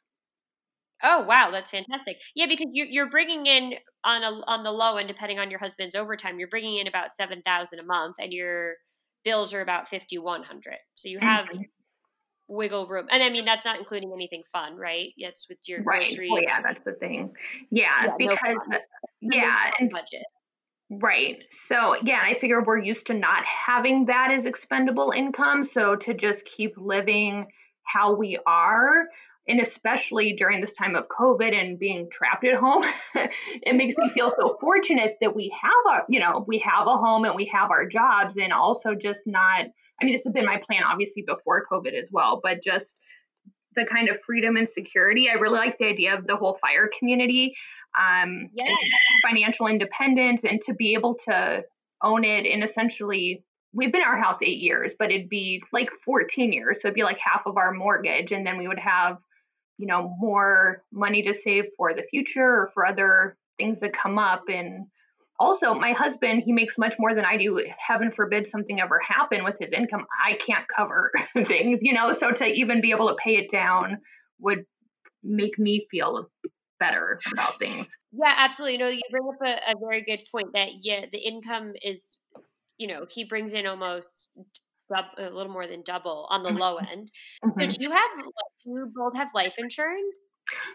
Oh 1.03 1.23
wow, 1.23 1.51
that's 1.51 1.71
fantastic. 1.71 2.19
Yeah, 2.35 2.47
because 2.47 2.69
you're 2.73 2.87
you're 2.87 3.11
bringing 3.11 3.47
in 3.47 3.75
on 4.05 4.23
a 4.23 4.31
on 4.47 4.65
the 4.65 4.71
low 4.71 4.97
end, 4.97 5.09
depending 5.09 5.39
on 5.39 5.51
your 5.51 5.59
husband's 5.59 5.95
overtime, 5.95 6.39
you're 6.39 6.49
bringing 6.49 6.79
in 6.79 6.87
about 6.87 7.15
seven 7.15 7.43
thousand 7.43 7.81
a 7.81 7.85
month, 7.85 8.17
and 8.19 8.33
your 8.33 8.75
bills 9.25 9.53
are 9.53 9.61
about 9.61 9.89
fifty 9.89 10.19
one 10.19 10.43
hundred. 10.43 10.77
So 10.95 11.09
you 11.09 11.19
have 11.19 11.47
mm-hmm. 11.47 11.63
wiggle 12.49 12.87
room, 12.87 13.07
and 13.11 13.23
I 13.23 13.29
mean 13.29 13.45
that's 13.45 13.65
not 13.65 13.79
including 13.79 14.13
anything 14.15 14.45
fun, 14.53 14.77
right? 14.77 15.13
It's 15.17 15.47
with 15.49 15.59
your 15.67 15.83
right. 15.83 16.07
groceries. 16.07 16.31
Well, 16.33 16.43
yeah, 16.43 16.63
that's 16.63 16.85
the 16.85 16.93
thing. 16.93 17.33
Yeah, 17.71 18.07
yeah 18.07 18.15
because 18.17 18.57
no 19.21 19.37
yeah, 19.37 19.71
and 19.81 19.91
budget. 19.91 20.25
Right. 20.91 21.43
So, 21.69 21.95
again, 21.95 22.21
I 22.23 22.35
figure 22.39 22.63
we're 22.63 22.79
used 22.79 23.07
to 23.07 23.15
not 23.15 23.45
having 23.45 24.07
that 24.07 24.31
as 24.31 24.45
expendable 24.45 25.13
income. 25.13 25.65
So, 25.65 25.97
to 25.97 26.13
just 26.13 26.45
keep 26.45 26.75
living 26.77 27.47
how 27.85 28.15
we 28.15 28.39
are, 28.47 29.07
and 29.49 29.61
especially 29.61 30.35
during 30.35 30.61
this 30.61 30.75
time 30.75 30.95
of 30.95 31.07
COVID 31.09 31.55
and 31.55 31.79
being 31.79 32.09
trapped 32.11 32.45
at 32.45 32.57
home, 32.57 32.85
it 33.15 33.75
makes 33.75 33.97
me 33.97 34.11
feel 34.11 34.31
so 34.31 34.59
fortunate 34.61 35.17
that 35.21 35.35
we 35.35 35.55
have 35.61 35.73
our, 35.95 36.05
you 36.09 36.21
know, 36.21 36.45
we 36.47 36.59
have 36.59 36.87
a 36.87 36.97
home 36.97 37.25
and 37.25 37.35
we 37.35 37.47
have 37.47 37.71
our 37.71 37.87
jobs, 37.87 38.37
and 38.37 38.53
also 38.53 38.95
just 38.95 39.21
not. 39.27 39.67
I 40.01 40.05
mean, 40.05 40.15
this 40.15 40.25
has 40.25 40.33
been 40.33 40.45
my 40.45 40.61
plan 40.67 40.83
obviously 40.85 41.23
before 41.23 41.67
COVID 41.71 41.95
as 41.99 42.09
well, 42.11 42.41
but 42.43 42.63
just 42.63 42.95
the 43.75 43.85
kind 43.85 44.09
of 44.09 44.19
freedom 44.27 44.57
and 44.57 44.69
security. 44.69 45.29
I 45.31 45.35
really 45.35 45.59
like 45.59 45.79
the 45.79 45.87
idea 45.87 46.17
of 46.17 46.27
the 46.27 46.37
whole 46.37 46.59
fire 46.61 46.91
community 46.99 47.55
um, 47.99 48.51
yes. 48.55 48.69
financial 49.29 49.67
independence, 49.67 50.43
and 50.45 50.61
to 50.63 50.75
be 50.75 50.95
able 50.95 51.15
to 51.27 51.63
own 52.03 52.25
it 52.25 52.45
and 52.45 52.63
essentially 52.63 53.43
we've 53.75 53.93
been 53.93 54.01
in 54.01 54.07
our 54.07 54.21
house 54.21 54.39
eight 54.41 54.61
years, 54.61 54.93
but 54.99 55.11
it'd 55.11 55.29
be 55.29 55.63
like 55.73 55.91
14 56.05 56.53
years. 56.53 56.81
So 56.81 56.89
it'd 56.89 56.95
be 56.95 57.03
like 57.03 57.19
half 57.19 57.43
of 57.45 57.57
our 57.57 57.73
mortgage. 57.73 58.33
And 58.33 58.47
then 58.47 58.57
we 58.57 58.69
would 58.69 58.79
have, 58.79 59.19
you 59.79 59.87
know, 59.87 60.15
more 60.19 60.83
money 60.93 61.23
to 61.25 61.35
save 61.35 61.65
for 61.77 61.93
the 61.93 62.05
future 62.11 62.45
or 62.45 62.71
for 62.73 62.87
other 62.87 63.37
things 63.59 63.81
that 63.81 63.93
come 63.93 64.19
up. 64.19 64.45
And 64.49 64.87
also, 65.41 65.75
my 65.75 65.93
husband, 65.93 66.45
he 66.45 66.53
makes 66.53 66.79
much 66.79 66.95
more 67.01 67.15
than 67.15 67.25
I 67.25 67.37
do. 67.37 67.61
Heaven 67.77 68.13
forbid 68.13 68.49
something 68.49 68.81
ever 68.81 69.01
happen 69.01 69.43
with 69.43 69.57
his 69.59 69.73
income. 69.73 70.07
I 70.25 70.39
can't 70.47 70.65
cover 70.75 71.11
things, 71.47 71.81
you 71.83 71.93
know, 71.93 72.13
so 72.13 72.31
to 72.31 72.45
even 72.45 72.81
be 72.81 72.93
able 72.93 73.09
to 73.09 73.17
pay 73.17 73.37
it 73.37 73.51
down 73.51 73.99
would 74.39 74.65
make 75.25 75.59
me 75.59 75.89
feel 75.91 76.31
better 76.85 77.19
about 77.33 77.59
things. 77.59 77.87
Yeah, 78.13 78.35
absolutely. 78.37 78.79
No, 78.79 78.89
you 78.89 79.01
bring 79.11 79.29
up 79.29 79.41
a, 79.45 79.73
a 79.73 79.75
very 79.81 80.03
good 80.03 80.23
point 80.31 80.49
that 80.55 80.69
yeah, 80.83 81.07
the 81.11 81.19
income 81.19 81.73
is, 81.83 82.19
you 82.79 82.87
know, 82.87 83.07
he 83.09 83.25
brings 83.25 83.55
in 83.55 83.67
almost 83.67 84.31
a 85.19 85.31
little 85.31 85.53
more 85.53 85.67
than 85.67 85.83
double 85.83 86.27
on 86.31 86.43
the 86.43 86.51
mm-hmm. 86.51 86.59
low 86.59 86.77
end. 86.77 87.11
Mm-hmm. 87.45 87.61
So 87.61 87.67
do 87.67 87.77
you 87.81 87.91
have 87.91 88.11
you 88.65 88.93
both 88.95 89.17
have 89.17 89.29
life 89.35 89.55
insurance? 89.59 90.17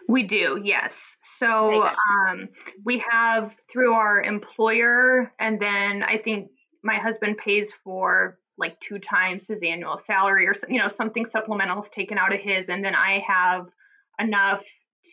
We 0.08 0.24
do, 0.24 0.60
yes. 0.64 0.92
So 1.38 1.84
um, 1.84 2.48
we 2.84 3.02
have 3.08 3.52
through 3.72 3.92
our 3.92 4.20
employer, 4.20 5.32
and 5.38 5.60
then 5.60 6.02
I 6.02 6.18
think 6.18 6.50
my 6.82 6.96
husband 6.96 7.38
pays 7.38 7.68
for 7.84 8.38
like 8.58 8.78
two 8.80 8.98
times 8.98 9.46
his 9.46 9.62
annual 9.62 9.98
salary 10.06 10.46
or 10.46 10.54
you 10.68 10.78
know 10.78 10.88
something 10.88 11.24
supplemental 11.24 11.82
is 11.82 11.88
taken 11.90 12.18
out 12.18 12.34
of 12.34 12.40
his 12.40 12.68
and 12.68 12.84
then 12.84 12.94
i 12.94 13.24
have 13.26 13.66
enough 14.20 14.62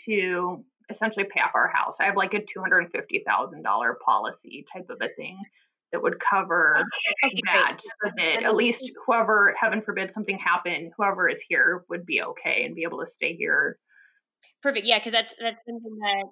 to 0.06 0.64
essentially 0.90 1.26
pay 1.26 1.42
off 1.42 1.52
our 1.54 1.68
house. 1.68 1.98
I 2.00 2.06
have 2.06 2.16
like 2.16 2.34
a 2.34 2.42
$250000 2.42 4.00
policy 4.04 4.66
type 4.72 4.90
of 4.90 4.98
a 5.02 5.10
thing 5.16 5.38
that 5.92 6.02
would 6.02 6.20
cover 6.20 6.84
okay, 7.24 7.42
that 7.46 7.78
so 7.82 8.12
that 8.18 8.44
at 8.44 8.56
least 8.56 8.92
whoever 9.06 9.56
heaven 9.60 9.82
forbid 9.82 10.14
something 10.14 10.38
happened 10.38 10.92
whoever 10.98 11.30
is 11.30 11.40
here 11.48 11.86
would 11.90 12.06
be 12.06 12.22
okay 12.22 12.66
and 12.66 12.76
be 12.76 12.84
able 12.84 13.00
to 13.00 13.10
stay 13.10 13.36
here. 13.36 13.80
Perfect. 14.62 14.86
Yeah 14.86 15.00
because 15.00 15.14
that's 15.14 15.34
that's 15.42 15.64
something 15.66 15.98
that 16.00 16.26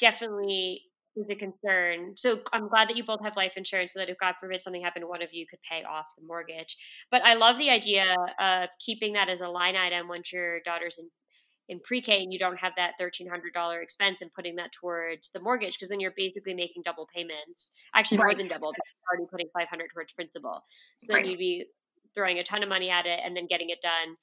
definitely 0.00 0.82
is 1.16 1.30
a 1.30 1.34
concern. 1.34 2.14
So 2.16 2.40
I'm 2.52 2.68
glad 2.68 2.88
that 2.88 2.96
you 2.96 3.04
both 3.04 3.22
have 3.22 3.36
life 3.36 3.54
insurance 3.56 3.92
so 3.92 3.98
that 3.98 4.08
if 4.08 4.18
God 4.18 4.34
forbid 4.40 4.60
something 4.60 4.82
happened, 4.82 5.06
one 5.06 5.22
of 5.22 5.30
you 5.32 5.46
could 5.48 5.58
pay 5.68 5.82
off 5.82 6.06
the 6.16 6.26
mortgage. 6.26 6.76
But 7.10 7.22
I 7.24 7.34
love 7.34 7.58
the 7.58 7.70
idea 7.70 8.16
of 8.40 8.68
keeping 8.84 9.12
that 9.14 9.28
as 9.28 9.40
a 9.40 9.48
line 9.48 9.76
item 9.76 10.08
once 10.08 10.32
your 10.32 10.60
daughter's 10.60 10.96
in 10.98 11.08
in 11.68 11.80
pre-K 11.80 12.22
and 12.22 12.32
you 12.32 12.38
don't 12.38 12.58
have 12.58 12.72
that 12.76 12.92
$1,300 13.00 13.82
expense 13.82 14.22
and 14.22 14.32
putting 14.32 14.56
that 14.56 14.70
towards 14.72 15.30
the 15.34 15.40
mortgage 15.40 15.74
because 15.74 15.88
then 15.88 16.00
you're 16.00 16.14
basically 16.16 16.54
making 16.54 16.82
double 16.84 17.06
payments. 17.14 17.70
Actually, 17.94 18.18
right. 18.18 18.24
more 18.24 18.34
than 18.34 18.48
double 18.48 18.72
because 18.72 18.84
you're 18.86 19.18
already 19.18 19.28
putting 19.30 19.48
500 19.52 19.88
towards 19.92 20.12
principal. 20.12 20.62
So 21.00 21.14
right. 21.14 21.22
then 21.22 21.30
you'd 21.30 21.38
be 21.38 21.66
throwing 22.14 22.38
a 22.38 22.44
ton 22.44 22.62
of 22.62 22.68
money 22.68 22.90
at 22.90 23.06
it 23.06 23.20
and 23.24 23.36
then 23.36 23.46
getting 23.46 23.70
it 23.70 23.80
done 23.82 24.16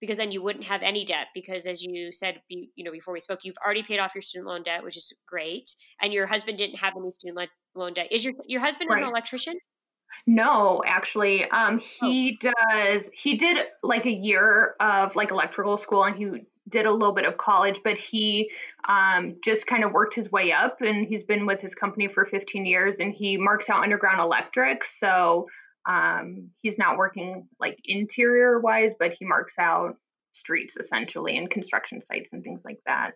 because 0.00 0.16
then 0.16 0.30
you 0.30 0.42
wouldn't 0.42 0.64
have 0.64 0.82
any 0.82 1.04
debt 1.04 1.28
because 1.34 1.66
as 1.66 1.82
you 1.82 2.12
said 2.12 2.40
you, 2.48 2.68
know 2.78 2.92
before 2.92 3.14
we 3.14 3.20
spoke 3.20 3.40
you've 3.42 3.56
already 3.64 3.82
paid 3.82 3.98
off 3.98 4.14
your 4.14 4.22
student 4.22 4.48
loan 4.48 4.62
debt 4.62 4.82
which 4.82 4.96
is 4.96 5.12
great 5.26 5.70
and 6.02 6.12
your 6.12 6.26
husband 6.26 6.58
didn't 6.58 6.76
have 6.76 6.94
any 6.96 7.10
student 7.12 7.48
loan 7.74 7.94
debt 7.94 8.06
is 8.10 8.24
your 8.24 8.34
your 8.46 8.60
husband 8.60 8.90
right. 8.90 8.98
is 8.98 9.02
an 9.02 9.08
electrician 9.08 9.54
no 10.26 10.82
actually 10.86 11.44
um 11.50 11.80
oh. 12.02 12.08
he 12.08 12.38
oh. 12.44 12.52
does 12.72 13.02
he 13.12 13.36
did 13.36 13.56
like 13.82 14.06
a 14.06 14.10
year 14.10 14.76
of 14.80 15.14
like 15.16 15.30
electrical 15.30 15.78
school 15.78 16.04
and 16.04 16.16
he 16.16 16.46
did 16.68 16.86
a 16.86 16.92
little 16.92 17.14
bit 17.14 17.24
of 17.24 17.36
college 17.36 17.80
but 17.84 17.96
he 17.96 18.50
um, 18.88 19.36
just 19.44 19.66
kind 19.66 19.84
of 19.84 19.92
worked 19.92 20.14
his 20.14 20.30
way 20.32 20.52
up 20.52 20.80
and 20.80 21.06
he's 21.06 21.22
been 21.22 21.46
with 21.46 21.60
his 21.60 21.74
company 21.74 22.08
for 22.08 22.26
15 22.26 22.66
years 22.66 22.96
and 22.98 23.14
he 23.14 23.36
marks 23.36 23.68
out 23.68 23.82
underground 23.82 24.20
electric 24.20 24.82
so 25.00 25.46
um, 25.86 26.50
he's 26.62 26.78
not 26.78 26.98
working 26.98 27.48
like 27.60 27.78
interior 27.84 28.58
wise, 28.58 28.92
but 28.98 29.12
he 29.12 29.24
marks 29.24 29.54
out 29.58 29.96
streets 30.32 30.76
essentially 30.78 31.38
and 31.38 31.50
construction 31.50 32.02
sites 32.08 32.28
and 32.32 32.42
things 32.42 32.60
like 32.64 32.80
that. 32.86 33.12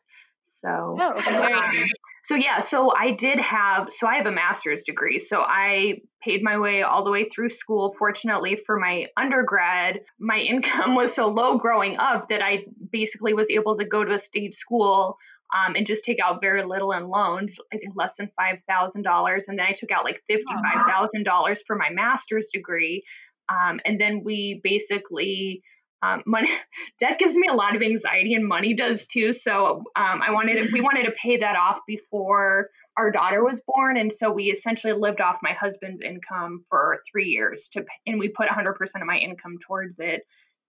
So, 0.63 0.97
oh, 1.01 1.13
okay. 1.19 1.53
um, 1.53 1.85
so 2.31 2.37
yeah, 2.37 2.65
so 2.69 2.93
I 2.97 3.11
did 3.11 3.41
have, 3.41 3.89
so 3.99 4.07
I 4.07 4.15
have 4.15 4.27
a 4.27 4.31
master's 4.31 4.85
degree. 4.85 5.19
So 5.19 5.41
I 5.41 6.01
paid 6.23 6.45
my 6.45 6.61
way 6.61 6.83
all 6.83 7.03
the 7.03 7.11
way 7.11 7.29
through 7.29 7.51
school. 7.51 7.97
Fortunately 7.99 8.57
for 8.65 8.79
my 8.79 9.07
undergrad, 9.17 9.99
my 10.21 10.39
income 10.39 10.95
was 10.95 11.13
so 11.13 11.27
low 11.27 11.59
growing 11.59 11.97
up 11.99 12.29
that 12.29 12.41
I 12.41 12.67
basically 12.93 13.35
was 13.35 13.49
able 13.51 13.77
to 13.79 13.85
go 13.85 14.05
to 14.05 14.15
a 14.15 14.21
state 14.21 14.55
school 14.55 15.17
um, 15.59 15.75
and 15.75 15.85
just 15.85 16.05
take 16.05 16.19
out 16.25 16.41
very 16.41 16.65
little 16.65 16.93
in 16.93 17.09
loans, 17.09 17.53
I 17.73 17.79
think 17.79 17.95
less 17.97 18.13
than 18.17 18.31
$5,000. 18.39 19.41
And 19.49 19.59
then 19.59 19.67
I 19.67 19.73
took 19.73 19.91
out 19.91 20.05
like 20.05 20.23
$55,000 20.31 21.57
for 21.67 21.75
my 21.75 21.91
master's 21.91 22.47
degree. 22.55 23.03
Um, 23.49 23.81
and 23.85 24.01
then 24.01 24.23
we 24.23 24.61
basically, 24.63 25.65
um, 26.03 26.23
money, 26.27 26.51
debt 27.01 27.19
gives 27.19 27.35
me 27.35 27.49
a 27.51 27.55
lot 27.55 27.77
of 27.77 27.83
anxiety 27.83 28.35
and 28.35 28.47
money 28.47 28.75
does 28.75 29.05
too. 29.07 29.33
So 29.33 29.85
um, 29.97 30.23
I 30.23 30.31
wanted 30.31 30.67
to, 30.67 30.73
we 30.73 30.81
wanted 30.81 31.05
to 31.05 31.13
pay 31.13 31.39
that 31.39 31.57
off 31.57 31.79
before 31.87 32.71
our 32.97 33.11
daughter 33.11 33.45
was 33.45 33.61
born. 33.67 33.97
And 33.97 34.13
so 34.19 34.31
we 34.31 34.45
essentially 34.45 34.93
lived 34.93 35.21
off 35.21 35.37
my 35.43 35.53
husband's 35.53 36.03
income 36.03 36.65
for 36.69 37.03
three 37.11 37.27
years 37.27 37.69
to, 37.73 37.85
and 38.07 38.19
we 38.19 38.29
put 38.29 38.49
100% 38.49 38.73
of 38.73 39.07
my 39.07 39.17
income 39.17 39.59
towards 39.67 39.95
it 39.99 40.23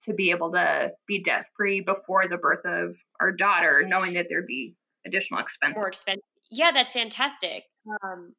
to 0.03 0.13
be 0.13 0.31
able 0.31 0.51
to 0.51 0.91
be 1.07 1.23
debt 1.23 1.45
free 1.55 1.81
before 1.81 2.27
the 2.27 2.37
birth 2.37 2.65
of 2.65 2.95
our 3.19 3.31
daughter, 3.31 3.83
knowing 3.87 4.13
that 4.13 4.27
there'd 4.29 4.47
be 4.47 4.75
additional 5.05 5.39
expenses. 5.39 5.75
More 5.77 5.87
expensive. 5.87 6.23
Yeah, 6.49 6.71
that's 6.71 6.91
fantastic. 6.91 7.63
Um, 8.03 8.33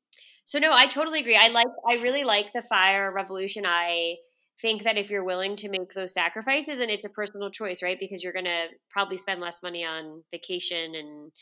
so 0.45 0.59
no, 0.59 0.73
I 0.73 0.87
totally 0.87 1.21
agree. 1.21 1.37
I 1.37 1.49
like, 1.49 1.69
I 1.89 1.95
really 1.95 2.25
like 2.25 2.47
the 2.53 2.63
fire 2.63 3.13
revolution. 3.13 3.65
I 3.65 4.17
think 4.61 4.85
that 4.85 4.99
if 4.99 5.11
you're 5.11 5.25
willing 5.25 5.57
to 5.57 5.69
make 5.69 5.93
those 5.95 6.13
sacrifices, 6.13 6.79
and 6.79 6.91
it's 6.91 7.05
a 7.05 7.11
personal 7.11 7.51
choice, 7.51 7.83
right? 7.83 7.99
Because 7.99 8.23
you're 8.23 8.33
going 8.33 8.45
to 8.45 8.67
probably 8.91 9.19
spend 9.19 9.41
less 9.41 9.63
money 9.63 9.85
on 9.85 10.23
vacation 10.31 10.95
and 10.95 11.33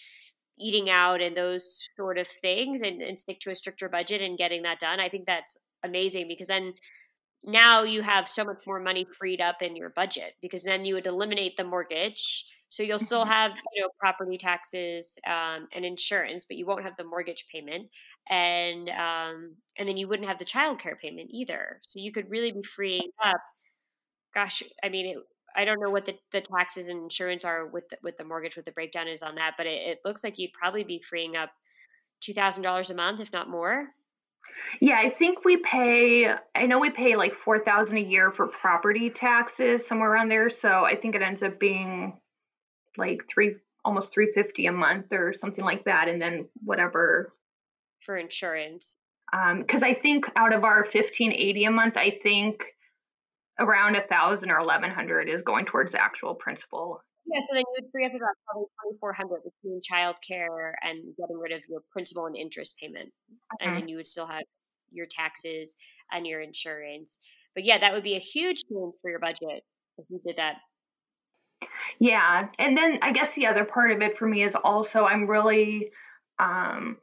eating 0.58 0.90
out 0.90 1.20
and 1.20 1.36
those 1.36 1.78
sort 1.96 2.18
of 2.18 2.26
things, 2.42 2.82
and, 2.82 3.02
and 3.02 3.18
stick 3.18 3.40
to 3.40 3.50
a 3.50 3.56
stricter 3.56 3.88
budget 3.88 4.20
and 4.20 4.38
getting 4.38 4.62
that 4.62 4.78
done. 4.78 5.00
I 5.00 5.08
think 5.08 5.26
that's 5.26 5.56
amazing 5.82 6.28
because 6.28 6.48
then 6.48 6.74
now 7.42 7.82
you 7.82 8.02
have 8.02 8.28
so 8.28 8.44
much 8.44 8.58
more 8.66 8.80
money 8.80 9.06
freed 9.18 9.40
up 9.40 9.62
in 9.62 9.74
your 9.76 9.90
budget 9.90 10.34
because 10.42 10.62
then 10.62 10.84
you 10.84 10.94
would 10.94 11.06
eliminate 11.06 11.56
the 11.56 11.64
mortgage 11.64 12.44
so 12.70 12.84
you'll 12.84 12.98
still 12.98 13.22
mm-hmm. 13.22 13.32
have 13.32 13.52
you 13.74 13.82
know 13.82 13.88
property 13.98 14.38
taxes 14.38 15.18
um, 15.26 15.68
and 15.72 15.84
insurance 15.84 16.46
but 16.48 16.56
you 16.56 16.64
won't 16.64 16.84
have 16.84 16.96
the 16.96 17.04
mortgage 17.04 17.44
payment 17.52 17.88
and 18.30 18.88
um, 18.88 19.54
and 19.76 19.88
then 19.88 19.96
you 19.96 20.08
wouldn't 20.08 20.28
have 20.28 20.38
the 20.38 20.44
child 20.44 20.78
care 20.78 20.96
payment 20.96 21.28
either 21.32 21.80
so 21.82 21.98
you 21.98 22.12
could 22.12 22.30
really 22.30 22.52
be 22.52 22.62
freeing 22.62 23.10
up 23.24 23.40
gosh 24.34 24.62
i 24.82 24.88
mean 24.88 25.06
it, 25.06 25.16
i 25.54 25.64
don't 25.64 25.80
know 25.80 25.90
what 25.90 26.06
the, 26.06 26.14
the 26.32 26.40
taxes 26.40 26.88
and 26.88 27.02
insurance 27.02 27.44
are 27.44 27.66
with 27.66 27.88
the, 27.90 27.96
with 28.02 28.16
the 28.16 28.24
mortgage 28.24 28.56
what 28.56 28.64
the 28.64 28.72
breakdown 28.72 29.08
is 29.08 29.22
on 29.22 29.34
that 29.34 29.54
but 29.58 29.66
it, 29.66 29.88
it 29.88 29.98
looks 30.04 30.24
like 30.24 30.38
you'd 30.38 30.52
probably 30.52 30.84
be 30.84 31.02
freeing 31.08 31.36
up 31.36 31.50
$2000 32.26 32.90
a 32.90 32.94
month 32.94 33.20
if 33.20 33.32
not 33.32 33.50
more 33.50 33.88
yeah, 34.80 34.98
I 34.98 35.10
think 35.10 35.44
we 35.44 35.58
pay. 35.58 36.32
I 36.54 36.66
know 36.66 36.78
we 36.78 36.90
pay 36.90 37.16
like 37.16 37.34
four 37.34 37.58
thousand 37.58 37.98
a 37.98 38.02
year 38.02 38.30
for 38.30 38.48
property 38.48 39.08
taxes, 39.08 39.82
somewhere 39.86 40.10
around 40.10 40.28
there. 40.28 40.50
So 40.50 40.84
I 40.84 40.96
think 40.96 41.14
it 41.14 41.22
ends 41.22 41.42
up 41.42 41.58
being 41.58 42.18
like 42.96 43.22
three, 43.32 43.56
almost 43.84 44.12
three 44.12 44.32
fifty 44.34 44.66
a 44.66 44.72
month 44.72 45.06
or 45.12 45.32
something 45.32 45.64
like 45.64 45.84
that, 45.84 46.08
and 46.08 46.20
then 46.20 46.48
whatever 46.64 47.32
for 48.04 48.16
insurance. 48.16 48.96
Um, 49.32 49.60
Because 49.60 49.82
um, 49.82 49.88
I 49.88 49.94
think 49.94 50.26
out 50.36 50.52
of 50.52 50.64
our 50.64 50.86
fifteen 50.86 51.32
eighty 51.32 51.64
a 51.64 51.70
month, 51.70 51.96
I 51.96 52.18
think 52.22 52.64
around 53.58 53.96
a 53.96 54.06
thousand 54.06 54.50
or 54.50 54.58
eleven 54.58 54.90
hundred 54.90 55.28
is 55.28 55.42
going 55.42 55.66
towards 55.66 55.92
the 55.92 56.02
actual 56.02 56.34
principal. 56.34 57.02
Yeah, 57.26 57.40
so 57.42 57.54
then 57.54 57.60
you 57.60 57.82
would 57.82 57.90
free 57.92 58.06
up 58.06 58.12
about 58.12 58.34
probably 58.46 58.66
twenty 58.82 58.98
four 58.98 59.12
hundred 59.12 59.42
between 59.44 59.80
childcare 59.80 60.72
and 60.82 60.98
getting 61.16 61.38
rid 61.38 61.52
of 61.52 61.62
your 61.68 61.82
principal 61.92 62.26
and 62.26 62.36
interest 62.36 62.74
payment, 62.80 63.10
and 63.60 63.76
then 63.76 63.88
you 63.88 63.96
would 63.96 64.06
still 64.06 64.26
have 64.26 64.42
your 64.90 65.06
taxes 65.06 65.74
and 66.10 66.26
your 66.26 66.40
insurance. 66.40 67.18
But 67.54 67.64
yeah, 67.64 67.78
that 67.78 67.92
would 67.92 68.02
be 68.02 68.16
a 68.16 68.20
huge 68.20 68.64
change 68.68 68.94
for 69.02 69.10
your 69.10 69.20
budget 69.20 69.62
if 69.98 70.06
you 70.08 70.20
did 70.26 70.36
that. 70.36 70.56
Yeah. 71.98 72.48
And 72.58 72.76
then 72.76 72.98
I 73.02 73.12
guess 73.12 73.32
the 73.34 73.46
other 73.46 73.64
part 73.64 73.90
of 73.92 74.00
it 74.00 74.18
for 74.18 74.26
me 74.26 74.42
is 74.42 74.54
also 74.64 75.04
I'm 75.04 75.28
really 75.28 75.90
um, 76.38 76.96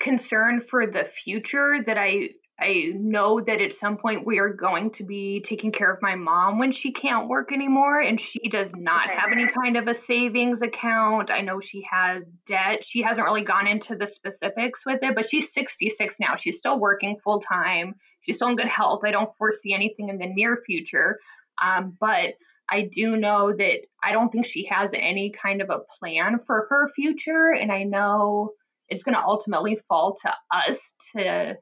concerned 0.00 0.64
for 0.68 0.86
the 0.86 1.08
future 1.24 1.78
that 1.86 1.98
I 1.98 2.30
I 2.60 2.92
know 2.94 3.40
that 3.40 3.60
at 3.60 3.76
some 3.76 3.96
point 3.96 4.26
we 4.26 4.38
are 4.38 4.52
going 4.52 4.92
to 4.92 5.04
be 5.04 5.40
taking 5.40 5.72
care 5.72 5.92
of 5.92 6.00
my 6.00 6.14
mom 6.14 6.58
when 6.58 6.70
she 6.70 6.92
can't 6.92 7.28
work 7.28 7.52
anymore 7.52 7.98
and 8.00 8.20
she 8.20 8.48
does 8.50 8.70
not 8.76 9.08
okay. 9.08 9.18
have 9.18 9.32
any 9.32 9.48
kind 9.48 9.76
of 9.76 9.88
a 9.88 9.94
savings 9.94 10.62
account. 10.62 11.30
I 11.30 11.40
know 11.40 11.60
she 11.60 11.84
has 11.90 12.30
debt. 12.46 12.84
She 12.84 13.02
hasn't 13.02 13.24
really 13.24 13.42
gone 13.42 13.66
into 13.66 13.96
the 13.96 14.06
specifics 14.06 14.86
with 14.86 15.02
it, 15.02 15.14
but 15.16 15.28
she's 15.28 15.52
66 15.52 16.14
now. 16.20 16.36
She's 16.36 16.58
still 16.58 16.78
working 16.78 17.18
full 17.24 17.40
time. 17.40 17.94
She's 18.20 18.36
still 18.36 18.48
in 18.48 18.56
good 18.56 18.66
health. 18.66 19.00
I 19.04 19.10
don't 19.10 19.36
foresee 19.38 19.74
anything 19.74 20.08
in 20.08 20.18
the 20.18 20.26
near 20.26 20.62
future. 20.64 21.18
Um, 21.60 21.96
but 21.98 22.34
I 22.72 22.88
do 22.90 23.16
know 23.18 23.52
that 23.52 23.80
I 24.02 24.12
don't 24.12 24.30
think 24.30 24.46
she 24.46 24.66
has 24.70 24.88
any 24.94 25.30
kind 25.30 25.60
of 25.60 25.68
a 25.68 25.80
plan 25.98 26.40
for 26.46 26.66
her 26.70 26.90
future. 26.94 27.52
And 27.52 27.70
I 27.70 27.82
know 27.82 28.52
it's 28.88 29.02
going 29.02 29.14
to 29.14 29.22
ultimately 29.22 29.78
fall 29.88 30.16
to 30.22 30.32
us 30.50 30.78
to 31.14 31.56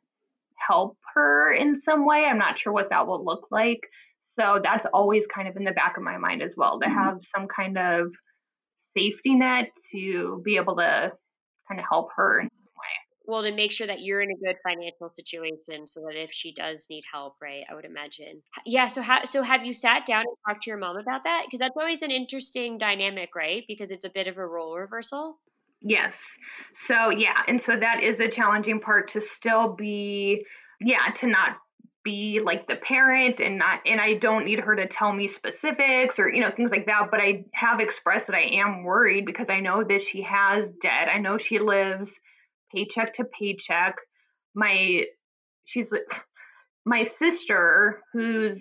help 0.68 0.96
her 1.14 1.52
in 1.52 1.82
some 1.82 2.06
way. 2.06 2.24
I'm 2.24 2.38
not 2.38 2.60
sure 2.60 2.72
what 2.72 2.90
that 2.90 3.08
will 3.08 3.24
look 3.24 3.48
like. 3.50 3.80
So 4.38 4.60
that's 4.62 4.86
always 4.94 5.26
kind 5.26 5.48
of 5.48 5.56
in 5.56 5.64
the 5.64 5.72
back 5.72 5.96
of 5.96 6.04
my 6.04 6.16
mind 6.16 6.42
as 6.42 6.52
well 6.56 6.78
to 6.78 6.86
mm-hmm. 6.86 6.96
have 6.96 7.18
some 7.34 7.48
kind 7.48 7.76
of 7.76 8.12
safety 8.96 9.34
net 9.34 9.70
to 9.92 10.40
be 10.44 10.56
able 10.56 10.76
to 10.76 11.12
kind 11.68 11.80
of 11.80 11.86
help 11.90 12.10
her 12.14 12.40
in 12.40 12.48
some 12.48 12.58
way. 12.58 12.59
Well, 13.30 13.44
to 13.44 13.52
make 13.52 13.70
sure 13.70 13.86
that 13.86 14.00
you're 14.00 14.22
in 14.22 14.30
a 14.32 14.44
good 14.44 14.56
financial 14.64 15.08
situation 15.14 15.86
so 15.86 16.00
that 16.00 16.16
if 16.16 16.32
she 16.32 16.52
does 16.52 16.88
need 16.90 17.04
help, 17.10 17.36
right, 17.40 17.62
I 17.70 17.76
would 17.76 17.84
imagine. 17.84 18.42
Yeah, 18.66 18.88
so 18.88 19.00
how 19.02 19.24
so 19.24 19.40
have 19.44 19.64
you 19.64 19.72
sat 19.72 20.04
down 20.04 20.22
and 20.22 20.36
talked 20.48 20.64
to 20.64 20.70
your 20.70 20.78
mom 20.78 20.96
about 20.96 21.22
that? 21.22 21.44
Because 21.46 21.60
that's 21.60 21.76
always 21.78 22.02
an 22.02 22.10
interesting 22.10 22.76
dynamic, 22.76 23.36
right? 23.36 23.62
Because 23.68 23.92
it's 23.92 24.04
a 24.04 24.10
bit 24.10 24.26
of 24.26 24.36
a 24.36 24.44
role 24.44 24.76
reversal. 24.76 25.38
Yes. 25.80 26.12
So, 26.88 27.10
yeah. 27.10 27.42
And 27.46 27.62
so 27.62 27.76
that 27.78 28.02
is 28.02 28.18
a 28.18 28.28
challenging 28.28 28.80
part 28.80 29.12
to 29.12 29.22
still 29.36 29.74
be, 29.74 30.44
yeah, 30.80 31.12
to 31.18 31.28
not 31.28 31.58
be 32.02 32.40
like 32.44 32.66
the 32.66 32.76
parent 32.76 33.38
and 33.38 33.58
not 33.58 33.80
and 33.86 34.00
I 34.00 34.14
don't 34.14 34.46
need 34.46 34.58
her 34.58 34.74
to 34.74 34.88
tell 34.88 35.12
me 35.12 35.28
specifics 35.28 36.18
or 36.18 36.32
you 36.32 36.40
know 36.40 36.50
things 36.50 36.70
like 36.70 36.86
that 36.86 37.10
but 37.10 37.20
I 37.20 37.44
have 37.52 37.78
expressed 37.78 38.26
that 38.28 38.34
I 38.34 38.58
am 38.58 38.84
worried 38.84 39.26
because 39.26 39.50
I 39.50 39.60
know 39.60 39.84
that 39.84 40.00
she 40.00 40.22
has 40.22 40.72
debt. 40.80 41.08
I 41.14 41.18
know 41.18 41.36
she 41.36 41.58
lives 41.58 42.08
paycheck 42.74 43.14
to 43.14 43.24
paycheck. 43.24 43.96
My 44.54 45.04
she's 45.64 45.88
my 46.84 47.04
sister 47.18 48.00
who's 48.12 48.60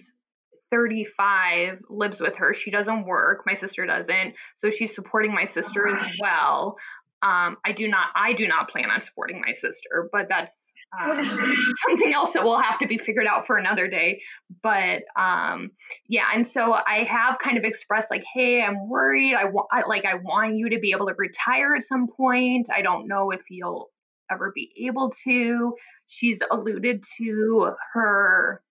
35 0.72 1.80
lives 1.90 2.20
with 2.20 2.36
her. 2.36 2.54
She 2.54 2.70
doesn't 2.70 3.06
work. 3.06 3.44
My 3.46 3.56
sister 3.56 3.86
doesn't. 3.86 4.36
So 4.58 4.70
she's 4.70 4.94
supporting 4.94 5.34
my 5.34 5.46
sister 5.46 5.88
as 5.88 6.16
well. 6.22 6.78
Um, 7.22 7.58
I 7.66 7.72
do 7.76 7.88
not 7.88 8.10
I 8.16 8.34
do 8.34 8.48
not 8.48 8.70
plan 8.70 8.90
on 8.92 9.02
supporting 9.02 9.42
my 9.42 9.54
sister, 9.54 10.10
but 10.12 10.28
that's 10.30 10.54
um, 10.98 11.56
something 11.88 12.14
else 12.14 12.32
that 12.34 12.44
will 12.44 12.60
have 12.60 12.80
to 12.80 12.88
be 12.88 12.98
figured 12.98 13.28
out 13.28 13.46
for 13.46 13.58
another 13.58 13.88
day. 13.88 14.22
But 14.64 15.04
um, 15.18 15.72
yeah, 16.08 16.26
and 16.34 16.50
so 16.50 16.74
I 16.74 17.04
have 17.10 17.38
kind 17.40 17.58
of 17.58 17.64
expressed 17.64 18.10
like, 18.10 18.24
hey, 18.34 18.62
I'm 18.62 18.88
worried. 18.88 19.36
I 19.36 19.46
want 19.46 19.68
like 19.88 20.06
I 20.06 20.16
want 20.16 20.56
you 20.56 20.70
to 20.70 20.80
be 20.80 20.92
able 20.92 21.08
to 21.08 21.16
retire 21.18 21.76
at 21.76 21.84
some 21.84 22.08
point. 22.08 22.70
I 22.74 22.82
don't 22.82 23.08
know 23.08 23.32
if 23.32 23.42
you'll 23.50 23.90
ever 24.32 24.52
be 24.54 24.72
able 24.88 25.14
to. 25.24 25.76
She's 26.08 26.40
alluded 26.52 27.04
to 27.18 27.74
her. 27.94 28.62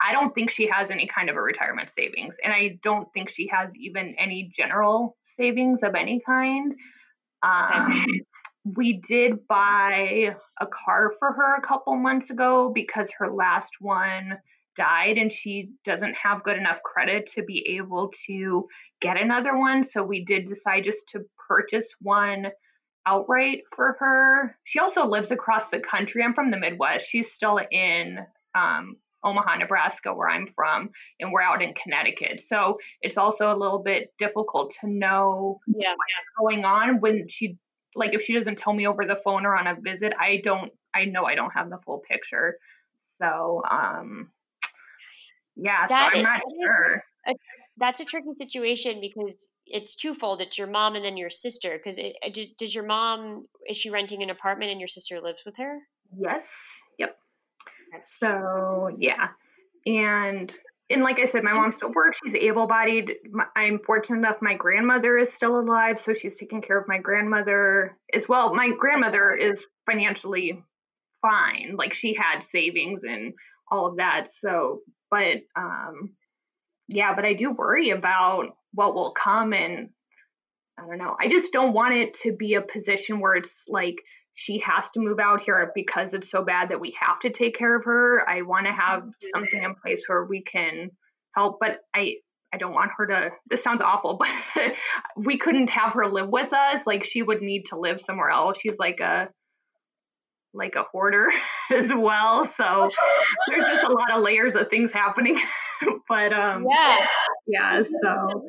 I 0.00 0.12
don't 0.12 0.34
think 0.34 0.50
she 0.50 0.68
has 0.68 0.90
any 0.90 1.06
kind 1.06 1.30
of 1.30 1.36
a 1.36 1.40
retirement 1.40 1.90
savings, 1.96 2.36
and 2.44 2.52
I 2.52 2.78
don't 2.82 3.08
think 3.14 3.30
she 3.30 3.48
has 3.48 3.70
even 3.76 4.14
any 4.18 4.50
general 4.54 5.16
savings 5.38 5.80
of 5.82 5.94
any 5.94 6.20
kind. 6.26 6.74
Um, 7.42 8.04
we 8.76 9.02
did 9.06 9.46
buy 9.46 10.34
a 10.60 10.66
car 10.66 11.12
for 11.18 11.32
her 11.32 11.56
a 11.56 11.66
couple 11.66 11.94
months 11.96 12.30
ago 12.30 12.70
because 12.74 13.08
her 13.18 13.30
last 13.30 13.72
one 13.80 14.38
died 14.76 15.18
and 15.18 15.32
she 15.32 15.70
doesn't 15.84 16.14
have 16.16 16.42
good 16.42 16.56
enough 16.56 16.78
credit 16.82 17.30
to 17.34 17.42
be 17.44 17.76
able 17.76 18.10
to 18.26 18.66
get 19.00 19.20
another 19.20 19.56
one. 19.56 19.86
So 19.88 20.02
we 20.02 20.24
did 20.24 20.48
decide 20.48 20.84
just 20.84 21.06
to 21.12 21.20
purchase 21.48 21.86
one 22.00 22.46
outright 23.06 23.62
for 23.74 23.96
her. 23.98 24.56
She 24.64 24.78
also 24.78 25.04
lives 25.06 25.30
across 25.30 25.70
the 25.70 25.80
country. 25.80 26.22
I'm 26.22 26.34
from 26.34 26.50
the 26.50 26.56
Midwest. 26.56 27.06
She's 27.08 27.32
still 27.32 27.60
in 27.70 28.18
um, 28.54 28.96
Omaha, 29.24 29.56
Nebraska, 29.56 30.14
where 30.14 30.28
I'm 30.28 30.48
from, 30.54 30.90
and 31.18 31.32
we're 31.32 31.42
out 31.42 31.62
in 31.62 31.74
Connecticut. 31.74 32.42
So 32.48 32.78
it's 33.00 33.16
also 33.16 33.52
a 33.52 33.56
little 33.56 33.80
bit 33.80 34.12
difficult 34.18 34.74
to 34.80 34.88
know 34.88 35.60
yeah. 35.66 35.90
what's 35.90 36.38
going 36.38 36.64
on 36.64 37.00
when 37.00 37.26
she 37.28 37.56
like 37.96 38.12
if 38.12 38.22
she 38.22 38.34
doesn't 38.34 38.58
tell 38.58 38.72
me 38.72 38.86
over 38.86 39.04
the 39.04 39.20
phone 39.24 39.46
or 39.46 39.56
on 39.56 39.66
a 39.66 39.76
visit, 39.80 40.12
I 40.18 40.42
don't 40.44 40.72
I 40.94 41.06
know 41.06 41.24
I 41.24 41.34
don't 41.34 41.52
have 41.52 41.70
the 41.70 41.78
full 41.84 42.02
picture. 42.08 42.58
So 43.20 43.62
um 43.70 44.30
yeah, 45.56 45.86
that 45.86 46.12
so 46.12 46.18
I'm 46.18 46.24
not 46.24 46.40
sure. 46.60 47.04
A, 47.26 47.34
that's 47.76 48.00
a 48.00 48.04
tricky 48.04 48.34
situation 48.36 49.00
because 49.00 49.48
it's 49.66 49.94
twofold. 49.94 50.40
It's 50.40 50.58
your 50.58 50.66
mom 50.66 50.94
and 50.94 51.04
then 51.04 51.16
your 51.16 51.30
sister. 51.30 51.78
Because 51.82 51.98
does 52.58 52.74
your 52.74 52.84
mom 52.84 53.46
is 53.68 53.76
she 53.76 53.90
renting 53.90 54.22
an 54.22 54.30
apartment 54.30 54.70
and 54.70 54.80
your 54.80 54.88
sister 54.88 55.20
lives 55.20 55.42
with 55.44 55.56
her? 55.58 55.78
Yes. 56.16 56.42
Yep. 56.98 57.16
So 58.20 58.96
yeah, 58.98 59.28
and 59.86 60.54
and 60.90 61.02
like 61.02 61.18
I 61.18 61.26
said, 61.26 61.44
my 61.44 61.52
mom 61.52 61.72
still 61.76 61.92
works. 61.92 62.18
She's 62.24 62.34
able 62.34 62.66
bodied. 62.66 63.12
I'm 63.56 63.80
fortunate 63.86 64.18
enough 64.18 64.36
my 64.42 64.54
grandmother 64.54 65.18
is 65.18 65.32
still 65.32 65.58
alive, 65.58 66.00
so 66.04 66.12
she's 66.12 66.36
taking 66.38 66.60
care 66.60 66.78
of 66.78 66.88
my 66.88 66.98
grandmother 66.98 67.96
as 68.12 68.28
well. 68.28 68.54
My 68.54 68.70
grandmother 68.78 69.34
is 69.34 69.64
financially 69.86 70.62
fine. 71.22 71.76
Like 71.76 71.94
she 71.94 72.14
had 72.14 72.42
savings 72.50 73.00
and 73.02 73.32
all 73.70 73.86
of 73.86 73.96
that. 73.96 74.28
So, 74.40 74.80
but 75.10 75.38
um 75.56 76.10
yeah, 76.88 77.14
but 77.14 77.24
I 77.24 77.32
do 77.32 77.50
worry 77.50 77.90
about 77.90 78.56
what 78.74 78.94
will 78.94 79.12
come 79.12 79.52
and 79.52 79.90
I 80.78 80.86
don't 80.86 80.98
know. 80.98 81.16
I 81.20 81.28
just 81.28 81.52
don't 81.52 81.72
want 81.72 81.94
it 81.94 82.14
to 82.22 82.32
be 82.32 82.54
a 82.54 82.60
position 82.60 83.20
where 83.20 83.34
it's 83.34 83.50
like 83.68 83.96
she 84.34 84.58
has 84.58 84.84
to 84.94 85.00
move 85.00 85.20
out 85.20 85.40
here 85.40 85.70
because 85.74 86.12
it's 86.14 86.30
so 86.30 86.42
bad 86.42 86.70
that 86.70 86.80
we 86.80 86.96
have 86.98 87.20
to 87.20 87.30
take 87.30 87.56
care 87.56 87.76
of 87.76 87.84
her. 87.84 88.28
I 88.28 88.42
want 88.42 88.66
to 88.66 88.72
have 88.72 89.04
something 89.32 89.62
in 89.62 89.74
place 89.76 90.00
where 90.08 90.24
we 90.24 90.42
can 90.42 90.90
help, 91.34 91.58
but 91.60 91.78
I 91.94 92.16
I 92.52 92.58
don't 92.58 92.72
want 92.72 92.90
her 92.96 93.06
to 93.06 93.30
this 93.48 93.62
sounds 93.62 93.80
awful, 93.80 94.18
but 94.54 94.72
we 95.16 95.38
couldn't 95.38 95.70
have 95.70 95.92
her 95.92 96.06
live 96.08 96.28
with 96.28 96.52
us. 96.52 96.80
Like 96.86 97.04
she 97.04 97.22
would 97.22 97.42
need 97.42 97.64
to 97.66 97.78
live 97.78 98.00
somewhere 98.00 98.30
else. 98.30 98.58
She's 98.60 98.78
like 98.78 99.00
a 99.00 99.28
like 100.52 100.74
a 100.76 100.84
hoarder 100.84 101.28
as 101.72 101.90
well. 101.94 102.46
So 102.56 102.90
there's 103.48 103.66
just 103.66 103.84
a 103.84 103.92
lot 103.92 104.12
of 104.12 104.22
layers 104.22 104.54
of 104.54 104.68
things 104.70 104.92
happening. 104.92 105.40
but 106.08 106.32
um 106.32 106.66
yeah 106.68 106.98
yeah 107.46 107.82
so 108.02 108.44